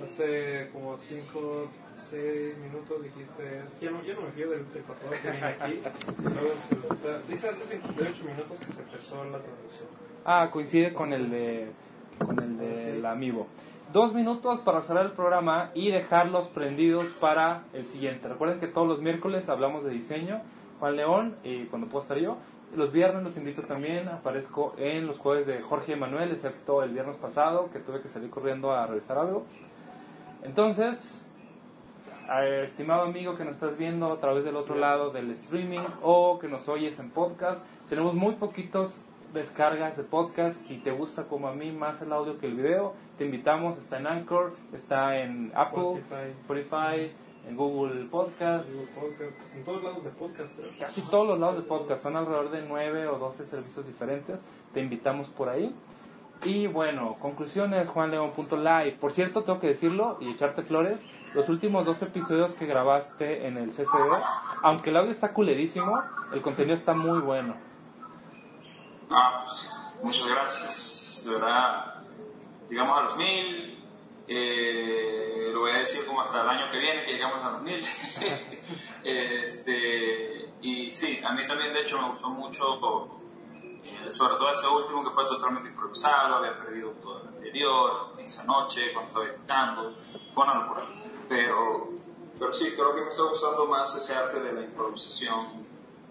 hace 0.00 0.70
como 0.72 0.96
5, 0.96 1.68
6 2.10 2.58
minutos 2.58 3.02
dijiste, 3.02 3.58
es 3.66 3.72
que 3.74 3.86
ya 3.86 3.90
no, 3.90 4.04
ya 4.04 4.14
no 4.14 4.20
me 4.20 4.30
fío 4.30 4.50
del 4.50 4.64
cortador 4.86 5.18
que 5.18 5.30
viene 5.32 5.46
aquí. 5.46 5.80
Luego 6.22 7.20
dice 7.28 7.48
hace 7.48 7.64
58 7.64 8.24
minutos 8.24 8.58
que 8.64 8.72
se 8.72 8.82
empezó 8.82 9.24
la 9.24 9.38
transmisión. 9.40 9.88
Ah, 10.24 10.48
coincide 10.52 10.92
con 10.94 11.12
el 11.12 11.28
de 11.28 11.72
con 12.24 12.38
el 12.38 12.56
de 12.56 13.00
la 13.00 13.10
Amiibo. 13.10 13.48
Dos 13.92 14.14
minutos 14.14 14.60
para 14.60 14.82
cerrar 14.82 15.06
el 15.06 15.12
programa 15.12 15.72
y 15.74 15.90
dejarlos 15.90 16.46
prendidos 16.46 17.06
para 17.20 17.64
el 17.72 17.86
siguiente. 17.86 18.28
Recuerden 18.28 18.60
que 18.60 18.68
todos 18.68 18.86
los 18.86 19.00
miércoles 19.00 19.48
hablamos 19.48 19.82
de 19.84 19.90
diseño. 19.90 20.40
Juan 20.78 20.94
León, 20.94 21.36
y 21.42 21.64
cuando 21.64 21.88
puedo 21.88 22.02
estar 22.02 22.18
yo. 22.18 22.36
Los 22.76 22.92
viernes 22.92 23.22
los 23.22 23.36
invito 23.36 23.62
también. 23.62 24.08
Aparezco 24.08 24.74
en 24.78 25.06
los 25.06 25.18
jueves 25.18 25.46
de 25.46 25.60
Jorge 25.62 25.94
Emanuel, 25.94 26.30
excepto 26.32 26.82
el 26.82 26.90
viernes 26.90 27.16
pasado, 27.16 27.70
que 27.72 27.78
tuve 27.78 28.00
que 28.00 28.08
salir 28.08 28.30
corriendo 28.30 28.72
a 28.72 28.86
revisar 28.86 29.18
algo. 29.18 29.44
Entonces, 30.42 31.32
eh, 32.30 32.62
estimado 32.64 33.02
amigo 33.02 33.36
que 33.36 33.44
nos 33.44 33.54
estás 33.54 33.78
viendo 33.78 34.12
a 34.12 34.20
través 34.20 34.44
del 34.44 34.56
otro 34.56 34.76
lado 34.76 35.10
del 35.10 35.30
streaming 35.30 35.80
o 36.02 36.38
que 36.38 36.48
nos 36.48 36.68
oyes 36.68 36.98
en 36.98 37.10
podcast, 37.10 37.64
tenemos 37.88 38.14
muy 38.14 38.34
poquitos 38.34 39.00
descargas 39.32 39.96
de 39.96 40.04
podcast. 40.04 40.56
Si 40.56 40.76
te 40.76 40.92
gusta 40.92 41.24
como 41.24 41.48
a 41.48 41.54
mí 41.54 41.72
más 41.72 42.02
el 42.02 42.12
audio 42.12 42.38
que 42.38 42.46
el 42.46 42.54
video, 42.54 42.94
te 43.16 43.24
invitamos. 43.24 43.78
Está 43.78 43.98
en 43.98 44.06
Anchor, 44.06 44.54
está 44.72 45.18
en 45.18 45.52
Apple, 45.54 46.00
Spotify. 46.00 46.30
Spotify, 46.42 47.12
en 47.48 47.56
Google 47.56 48.04
Podcast. 48.04 48.68
Pues, 48.68 49.34
en 49.54 49.64
todos 49.64 49.82
lados 49.82 50.04
de 50.04 50.10
podcast, 50.10 50.54
creo. 50.56 50.70
Casi 50.78 51.00
todos 51.02 51.26
los 51.26 51.38
lados 51.38 51.56
de 51.56 51.62
podcast, 51.62 52.02
son 52.02 52.16
alrededor 52.16 52.50
de 52.50 52.62
9 52.62 53.08
o 53.08 53.18
12 53.18 53.46
servicios 53.46 53.86
diferentes. 53.86 54.38
Te 54.74 54.80
invitamos 54.80 55.28
por 55.28 55.48
ahí. 55.48 55.74
Y 56.44 56.66
bueno, 56.66 57.16
conclusiones, 57.20 57.88
juanleón.live. 57.88 58.96
Por 59.00 59.12
cierto, 59.12 59.42
tengo 59.42 59.58
que 59.58 59.68
decirlo 59.68 60.18
y 60.20 60.30
echarte 60.30 60.62
flores. 60.62 61.00
Los 61.34 61.48
últimos 61.48 61.84
dos 61.84 62.00
episodios 62.02 62.52
que 62.52 62.66
grabaste 62.66 63.46
en 63.46 63.58
el 63.58 63.70
CCD, 63.70 64.22
aunque 64.62 64.90
el 64.90 64.96
audio 64.96 65.10
está 65.10 65.32
culerísimo, 65.32 66.00
el 66.32 66.40
contenido 66.40 66.74
está 66.74 66.94
muy 66.94 67.18
bueno. 67.18 67.54
Ah, 69.10 69.44
pues, 69.44 69.70
muchas 70.02 70.26
gracias. 70.26 71.24
De 71.26 71.34
verdad, 71.34 72.02
llegamos 72.70 72.98
a 72.98 73.02
los 73.02 73.16
mil. 73.16 73.77
Eh, 74.30 75.50
lo 75.54 75.60
voy 75.60 75.70
a 75.70 75.78
decir 75.78 76.04
como 76.06 76.20
hasta 76.20 76.42
el 76.42 76.48
año 76.48 76.68
que 76.70 76.78
viene 76.78 77.02
que 77.02 77.12
llegamos 77.12 77.42
a 77.42 77.52
los 77.52 77.62
mil. 77.62 77.80
este, 79.04 80.52
y 80.60 80.90
sí, 80.90 81.18
a 81.24 81.32
mí 81.32 81.46
también 81.46 81.72
de 81.72 81.80
hecho 81.80 82.00
me 82.00 82.10
gustó 82.10 82.28
mucho, 82.28 82.78
eh, 83.84 84.12
sobre 84.12 84.34
todo 84.34 84.52
ese 84.52 84.68
último 84.68 85.02
que 85.02 85.10
fue 85.10 85.24
totalmente 85.24 85.70
improvisado, 85.70 86.36
había 86.36 86.58
perdido 86.58 86.90
todo 87.00 87.22
el 87.22 87.28
anterior, 87.28 88.12
esa 88.18 88.44
noche 88.44 88.92
cuando 88.92 89.08
estaba 89.08 89.26
editando, 89.26 89.94
fue 90.30 90.44
una 90.44 90.54
locura. 90.56 90.86
Pero, 91.26 91.88
pero 92.38 92.52
sí, 92.52 92.72
creo 92.72 92.94
que 92.94 93.00
me 93.00 93.08
está 93.08 93.22
gustando 93.22 93.66
más 93.66 93.94
ese 93.96 94.14
arte 94.14 94.40
de 94.40 94.52
la 94.52 94.60
improvisación 94.60 95.66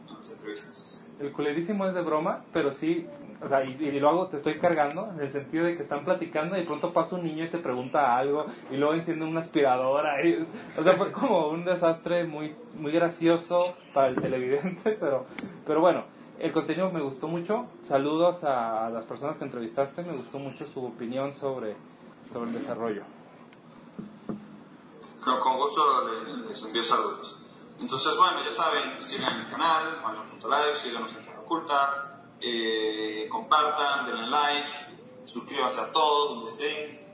en 0.08 0.16
las 0.16 0.30
entrevistas. 0.30 0.97
El 1.20 1.32
culerísimo 1.32 1.86
es 1.88 1.94
de 1.96 2.02
broma, 2.02 2.44
pero 2.54 2.72
sí, 2.72 3.08
o 3.42 3.48
sea, 3.48 3.64
y, 3.64 3.72
y 3.74 4.00
lo 4.00 4.10
hago, 4.10 4.28
te 4.28 4.38
estoy 4.38 4.60
cargando, 4.60 5.10
en 5.14 5.20
el 5.20 5.32
sentido 5.32 5.66
de 5.66 5.76
que 5.76 5.82
están 5.84 6.06
platicando 6.06 6.56
y 6.56 6.60
de 6.62 6.66
pronto 6.66 6.94
pasa 6.94 7.16
un 7.16 7.24
niño 7.24 7.46
y 7.46 7.50
te 7.50 7.58
pregunta 7.58 8.16
algo 8.16 8.46
y 8.72 8.78
luego 8.78 8.94
enciende 8.94 9.26
una 9.26 9.40
aspiradora. 9.40 10.16
o 10.78 10.84
sea, 10.84 10.94
fue 10.94 11.12
como 11.12 11.50
un 11.50 11.66
desastre 11.66 12.24
muy, 12.26 12.56
muy 12.76 12.92
gracioso 12.92 13.76
para 13.94 14.10
el 14.10 14.16
televidente, 14.16 14.92
pero, 15.00 15.26
pero 15.66 15.82
bueno, 15.82 16.04
el 16.40 16.52
contenido 16.52 16.92
me 16.92 17.02
gustó 17.02 17.28
mucho. 17.28 17.66
Saludos 17.82 18.44
a 18.44 18.90
las 18.92 19.06
personas 19.06 19.38
que 19.38 19.46
entrevistaste, 19.46 20.04
me 20.04 20.14
gustó 20.14 20.38
mucho 20.38 20.68
su 20.68 20.86
opinión 20.86 21.34
sobre, 21.34 21.76
sobre 22.32 22.50
el 22.52 22.54
desarrollo. 22.54 23.02
Con, 25.24 25.40
con 25.40 25.58
gusto 25.58 25.82
le- 26.08 26.48
les 26.48 26.64
envío 26.66 26.84
saludos. 26.84 27.42
Entonces, 27.80 28.18
bueno, 28.18 28.44
ya 28.44 28.52
saben, 28.52 29.00
sigan 29.00 29.40
el 29.40 29.48
canal, 29.48 30.02
Manuel.live, 30.02 30.76
síganos 30.76 31.16
en 31.16 31.24
Cara 31.24 31.40
Oculta, 31.40 32.24
eh, 32.42 33.28
compartan, 33.30 34.06
denle 34.06 34.28
like, 34.28 34.76
suscríbanse 35.26 35.82
a 35.82 35.92
todos, 35.92 36.36
donde 36.36 36.50
estén. 36.50 37.08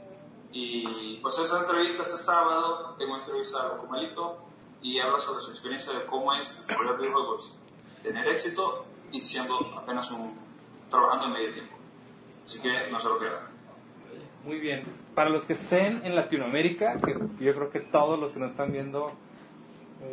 Y 0.51 1.17
pues 1.17 1.37
esa 1.39 1.59
entrevista 1.61 2.03
este 2.03 2.17
sábado, 2.17 2.95
tengo 2.97 3.15
entrevista 3.15 3.77
con 3.77 3.89
Melito 3.91 4.37
y 4.81 4.99
habla 4.99 5.17
sobre 5.17 5.41
su 5.41 5.51
experiencia 5.51 5.93
de 5.93 6.05
cómo 6.05 6.33
es 6.33 6.57
desarrollar 6.57 6.97
videojuegos, 6.97 7.57
tener 8.03 8.27
éxito 8.27 8.85
y 9.11 9.19
siendo 9.19 9.57
apenas 9.77 10.11
un, 10.11 10.37
trabajando 10.89 11.25
en 11.25 11.31
medio 11.33 11.51
tiempo. 11.51 11.75
Así 12.45 12.61
que 12.61 12.89
no 12.91 12.99
se 12.99 13.07
lo 13.09 13.19
pierdan. 13.19 13.53
Muy 14.43 14.59
bien. 14.59 14.83
Para 15.15 15.29
los 15.29 15.43
que 15.43 15.53
estén 15.53 16.05
en 16.05 16.15
Latinoamérica, 16.15 16.99
que 16.99 17.13
yo 17.39 17.55
creo 17.55 17.69
que 17.69 17.79
todos 17.79 18.19
los 18.19 18.31
que 18.31 18.39
nos 18.39 18.51
están 18.51 18.71
viendo, 18.71 19.13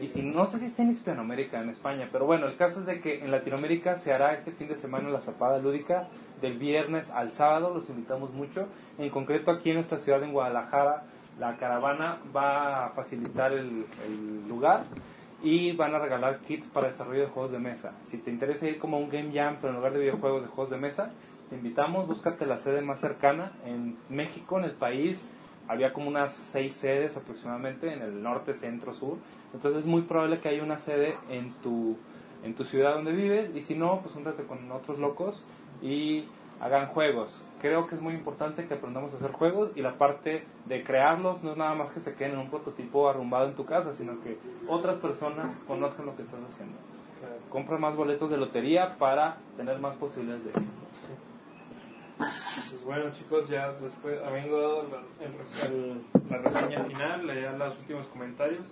y 0.01 0.09
si 0.09 0.23
no 0.23 0.47
sé 0.47 0.59
si 0.59 0.67
está 0.67 0.83
en 0.83 0.91
Hispanoamérica, 0.91 1.61
en 1.61 1.69
España, 1.69 2.09
pero 2.11 2.27
bueno, 2.27 2.47
el 2.47 2.57
caso 2.57 2.81
es 2.81 2.87
de 2.87 3.01
que 3.01 3.25
en 3.25 3.31
Latinoamérica 3.31 3.97
se 3.97 4.13
hará 4.13 4.35
este 4.35 4.53
fin 4.53 4.69
de 4.69 4.77
semana 4.77 5.09
la 5.11 5.21
zapada 5.21 5.59
lúdica 5.59 6.09
del 6.41 6.59
viernes 6.59 7.11
al 7.11 7.33
sábado, 7.33 7.73
los 7.75 7.89
invitamos 7.91 8.33
mucho. 8.33 8.67
En 8.99 9.11
concreto 9.11 9.51
aquí 9.51 9.71
en 9.71 9.77
nuestra 9.77 9.99
ciudad, 9.99 10.23
en 10.23 10.33
Guadalajara, 10.33 11.05
la 11.39 11.57
caravana 11.57 12.19
va 12.35 12.87
a 12.87 12.89
facilitar 12.91 13.53
el, 13.53 13.87
el 14.07 14.49
lugar 14.49 14.85
y 15.43 15.73
van 15.73 15.95
a 15.95 15.99
regalar 15.99 16.41
kits 16.41 16.67
para 16.67 16.89
desarrollo 16.89 17.21
de 17.21 17.27
juegos 17.27 17.53
de 17.53 17.59
mesa. 17.59 17.93
Si 18.05 18.19
te 18.19 18.31
interesa 18.31 18.67
ir 18.69 18.79
como 18.79 18.97
a 18.97 19.01
un 19.01 19.09
game 19.09 19.33
jam, 19.33 19.57
pero 19.61 19.71
en 19.71 19.77
lugar 19.77 19.93
de 19.93 20.01
videojuegos, 20.01 20.43
de 20.43 20.49
juegos 20.49 20.71
de 20.71 20.79
mesa, 20.79 21.11
te 21.49 21.57
invitamos, 21.57 22.07
búscate 22.07 22.47
la 22.47 22.59
sede 22.59 22.81
más 22.83 23.01
cercana. 23.01 23.53
En 23.65 23.97
México, 24.09 24.59
en 24.59 24.65
el 24.65 24.73
país, 24.73 25.29
había 25.67 25.93
como 25.93 26.09
unas 26.09 26.33
seis 26.33 26.75
sedes 26.75 27.17
aproximadamente, 27.17 27.93
en 27.93 28.03
el 28.03 28.23
norte, 28.23 28.55
centro, 28.55 28.95
sur. 28.95 29.19
Entonces 29.53 29.81
es 29.81 29.87
muy 29.87 30.03
probable 30.03 30.41
que 30.41 30.49
haya 30.49 30.63
una 30.63 30.79
sede 30.79 31.17
en 31.29 31.53
tu, 31.63 31.97
en 32.45 32.55
tu 32.55 32.65
ciudad 32.65 32.95
donde 32.95 33.13
vives 33.13 33.51
y 33.55 33.63
si 33.63 33.75
no, 33.75 34.01
pues 34.01 34.15
júntate 34.15 34.45
con 34.45 34.71
otros 34.71 34.99
locos 34.99 35.43
y 35.83 36.25
hagan 36.61 36.87
juegos. 36.89 37.43
Creo 37.61 37.87
que 37.87 37.95
es 37.97 38.01
muy 38.01 38.15
importante 38.15 38.67
que 38.67 38.75
aprendamos 38.75 39.13
a 39.13 39.17
hacer 39.17 39.33
juegos 39.33 39.73
y 39.75 39.83
la 39.83 39.95
parte 39.99 40.45
de 40.67 40.83
crearlos 40.85 41.43
no 41.43 41.53
es 41.53 41.57
nada 41.57 41.75
más 41.75 41.91
que 41.93 42.01
se 42.01 42.15
queden 42.15 42.33
en 42.33 42.39
un 42.39 42.51
prototipo 42.51 43.09
arrumbado 43.09 43.49
en 43.49 43.55
tu 43.55 43.65
casa, 43.67 43.93
sino 43.93 44.21
que 44.23 44.39
otras 44.69 44.99
personas 44.99 45.59
conozcan 45.67 46.07
lo 46.07 46.17
que 46.17 46.23
estás 46.23 46.41
haciendo. 46.49 46.77
Compra 47.51 47.77
más 47.79 47.97
boletos 47.97 48.31
de 48.31 48.37
lotería 48.37 48.97
para 48.99 49.39
tener 49.57 49.79
más 49.79 49.95
posibilidades 49.97 50.45
de 50.45 50.51
éxito. 50.51 50.71
Pues 52.19 52.85
bueno 52.85 53.11
chicos, 53.13 53.49
ya 53.49 53.73
después, 53.73 54.21
habiendo 54.27 54.61
dado 54.61 54.83
la, 54.91 55.25
el 55.25 55.33
res- 55.33 55.71
el- 55.71 56.03
la 56.31 56.39
reseña 56.39 56.85
final, 56.85 57.27
leer 57.27 57.55
los 57.59 57.79
últimos 57.79 58.07
comentarios, 58.07 58.65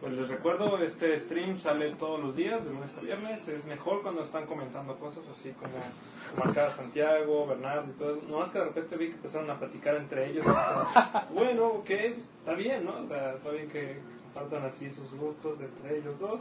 pues 0.00 0.12
les 0.12 0.28
recuerdo, 0.28 0.78
este 0.78 1.18
stream 1.18 1.58
sale 1.58 1.90
todos 1.90 2.20
los 2.20 2.36
días, 2.36 2.64
de 2.64 2.70
lunes 2.70 2.96
a 2.96 3.00
viernes, 3.00 3.46
es 3.48 3.64
mejor 3.66 4.02
cuando 4.02 4.22
están 4.22 4.46
comentando 4.46 4.96
cosas 4.96 5.24
así 5.30 5.52
como, 5.52 6.50
acá 6.50 6.70
Santiago, 6.70 7.46
Bernardo 7.46 7.90
y 7.90 7.98
todo 7.98 8.16
eso, 8.16 8.22
no 8.28 8.38
más 8.38 8.50
que 8.50 8.58
de 8.58 8.64
repente 8.64 8.96
vi 8.96 9.08
que 9.08 9.14
empezaron 9.14 9.50
a 9.50 9.58
platicar 9.58 9.96
entre 9.96 10.30
ellos, 10.30 10.44
bueno, 11.34 11.66
ok, 11.66 11.90
está 11.90 12.54
bien, 12.54 12.84
¿no? 12.84 12.98
O 13.00 13.06
sea, 13.06 13.34
está 13.34 13.50
bien 13.50 13.70
que 13.70 13.98
compartan 14.32 14.64
así 14.64 14.90
sus 14.90 15.14
gustos 15.14 15.58
entre 15.60 15.98
ellos 15.98 16.18
dos. 16.18 16.40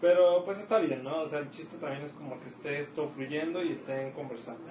Pero 0.00 0.44
pues 0.44 0.58
está 0.58 0.78
bien, 0.78 1.04
¿no? 1.04 1.22
O 1.22 1.28
sea, 1.28 1.40
el 1.40 1.50
chiste 1.50 1.76
también 1.76 2.02
es 2.02 2.12
como 2.12 2.40
que 2.40 2.48
esté 2.48 2.80
esto 2.80 3.08
fluyendo 3.14 3.62
y 3.62 3.72
estén 3.72 4.12
conversando. 4.12 4.62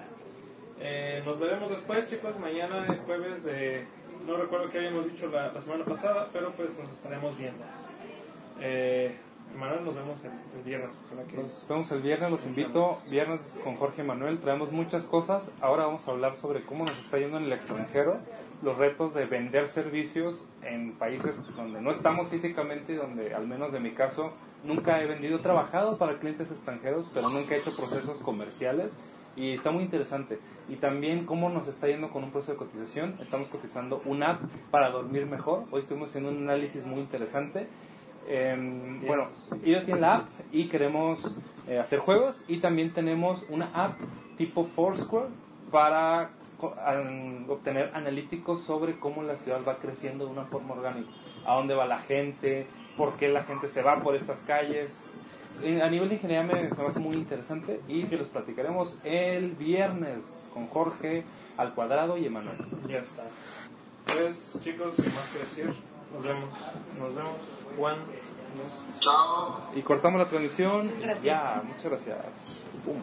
Eh, 0.80 1.22
nos 1.24 1.38
veremos 1.38 1.70
después, 1.70 2.08
chicos, 2.08 2.38
mañana, 2.38 2.86
el 2.88 2.98
jueves 3.00 3.44
de... 3.44 3.86
No 4.26 4.36
recuerdo 4.36 4.68
qué 4.70 4.78
habíamos 4.78 5.06
dicho 5.10 5.28
la, 5.28 5.52
la 5.52 5.60
semana 5.60 5.84
pasada, 5.84 6.28
pero 6.32 6.52
pues 6.52 6.70
nos 6.78 6.90
estaremos 6.92 7.36
viendo. 7.36 7.64
Eh, 8.60 9.16
Manuel, 9.58 9.84
nos 9.84 9.94
vemos 9.94 10.18
el, 10.24 10.30
el 10.58 10.64
viernes. 10.64 10.90
Ojalá 11.06 11.26
que... 11.26 11.36
Nos 11.38 11.66
vemos 11.68 11.90
el 11.90 12.02
viernes, 12.02 12.30
los 12.30 12.46
invito. 12.46 12.98
Viernes 13.08 13.60
con 13.64 13.76
Jorge 13.76 14.02
Manuel, 14.04 14.38
traemos 14.38 14.70
muchas 14.70 15.04
cosas. 15.04 15.50
Ahora 15.60 15.86
vamos 15.86 16.06
a 16.06 16.10
hablar 16.12 16.36
sobre 16.36 16.62
cómo 16.62 16.84
nos 16.84 16.98
está 16.98 17.18
yendo 17.18 17.38
en 17.38 17.44
el 17.44 17.52
extranjero, 17.52 18.18
los 18.62 18.76
retos 18.76 19.14
de 19.14 19.24
vender 19.24 19.66
servicios 19.66 20.44
en 20.62 20.92
países 20.92 21.42
donde 21.56 21.80
no 21.80 21.90
estamos 21.90 22.28
físicamente, 22.28 22.94
donde 22.94 23.34
al 23.34 23.48
menos 23.48 23.72
de 23.72 23.80
mi 23.80 23.92
caso 23.92 24.32
nunca 24.62 25.02
he 25.02 25.06
vendido, 25.06 25.38
he 25.38 25.42
trabajado 25.42 25.96
para 25.96 26.18
clientes 26.18 26.50
extranjeros, 26.50 27.10
pero 27.14 27.30
nunca 27.30 27.54
he 27.54 27.58
hecho 27.58 27.74
procesos 27.74 28.18
comerciales 28.18 28.92
y 29.36 29.52
está 29.52 29.70
muy 29.70 29.84
interesante. 29.84 30.38
Y 30.68 30.76
también 30.76 31.26
cómo 31.26 31.48
nos 31.48 31.66
está 31.68 31.88
yendo 31.88 32.10
con 32.10 32.24
un 32.24 32.30
proceso 32.30 32.52
de 32.52 32.58
cotización. 32.58 33.16
Estamos 33.20 33.48
cotizando 33.48 34.00
una 34.04 34.32
app 34.32 34.42
para 34.70 34.90
dormir 34.90 35.26
mejor. 35.26 35.64
Hoy 35.70 35.80
estuvimos 35.80 36.10
haciendo 36.10 36.30
un 36.30 36.42
análisis 36.42 36.86
muy 36.86 37.00
interesante. 37.00 37.66
Eh, 38.28 39.00
bueno, 39.06 39.28
ella 39.64 39.84
tiene 39.84 40.00
la 40.00 40.14
app 40.16 40.28
y 40.52 40.68
queremos 40.68 41.40
eh, 41.66 41.78
hacer 41.78 41.98
juegos 41.98 42.42
y 42.46 42.58
también 42.58 42.92
tenemos 42.92 43.44
una 43.48 43.70
app 43.74 43.98
tipo 44.36 44.64
Foursquare 44.64 45.28
para 45.70 46.30
obtener 47.48 47.90
analíticos 47.94 48.62
sobre 48.62 48.94
cómo 48.96 49.22
la 49.22 49.36
ciudad 49.36 49.60
va 49.66 49.78
creciendo 49.78 50.26
de 50.26 50.32
una 50.32 50.44
forma 50.44 50.74
orgánica, 50.74 51.10
a 51.46 51.54
dónde 51.54 51.74
va 51.74 51.86
la 51.86 51.98
gente, 51.98 52.66
por 52.96 53.14
qué 53.14 53.28
la 53.28 53.44
gente 53.44 53.68
se 53.68 53.82
va 53.82 53.98
por 54.00 54.14
estas 54.14 54.40
calles. 54.40 55.02
Eh, 55.62 55.82
A 55.82 55.88
nivel 55.90 56.08
de 56.08 56.14
ingeniería 56.16 56.42
me, 56.46 56.68
se 56.68 56.74
me 56.82 56.86
hace 56.88 57.00
muy 57.00 57.14
interesante 57.14 57.80
y 57.88 58.06
se 58.06 58.16
los 58.16 58.28
platicaremos 58.28 58.96
el 59.04 59.52
viernes 59.52 60.18
con 60.54 60.66
Jorge 60.68 61.24
al 61.56 61.74
cuadrado 61.74 62.16
y 62.16 62.26
Emanuel. 62.26 62.56
Ya 62.88 62.98
está. 62.98 63.24
Pues 64.06 64.58
chicos, 64.62 64.94
sin 64.96 65.14
más 65.14 65.28
que 65.32 65.38
decir, 65.40 65.74
nos 66.14 66.22
vemos. 66.22 66.48
Nos 66.98 67.14
vemos. 67.14 67.32
Juan. 67.76 67.98
nos- 67.98 69.00
Chao. 69.00 69.60
Y 69.76 69.82
cortamos 69.82 70.20
la 70.20 70.26
transmisión. 70.26 70.90
Gracias. 71.00 71.22
Ya, 71.22 71.62
muchas 71.64 71.84
gracias. 71.84 72.62
Pum. 72.84 72.96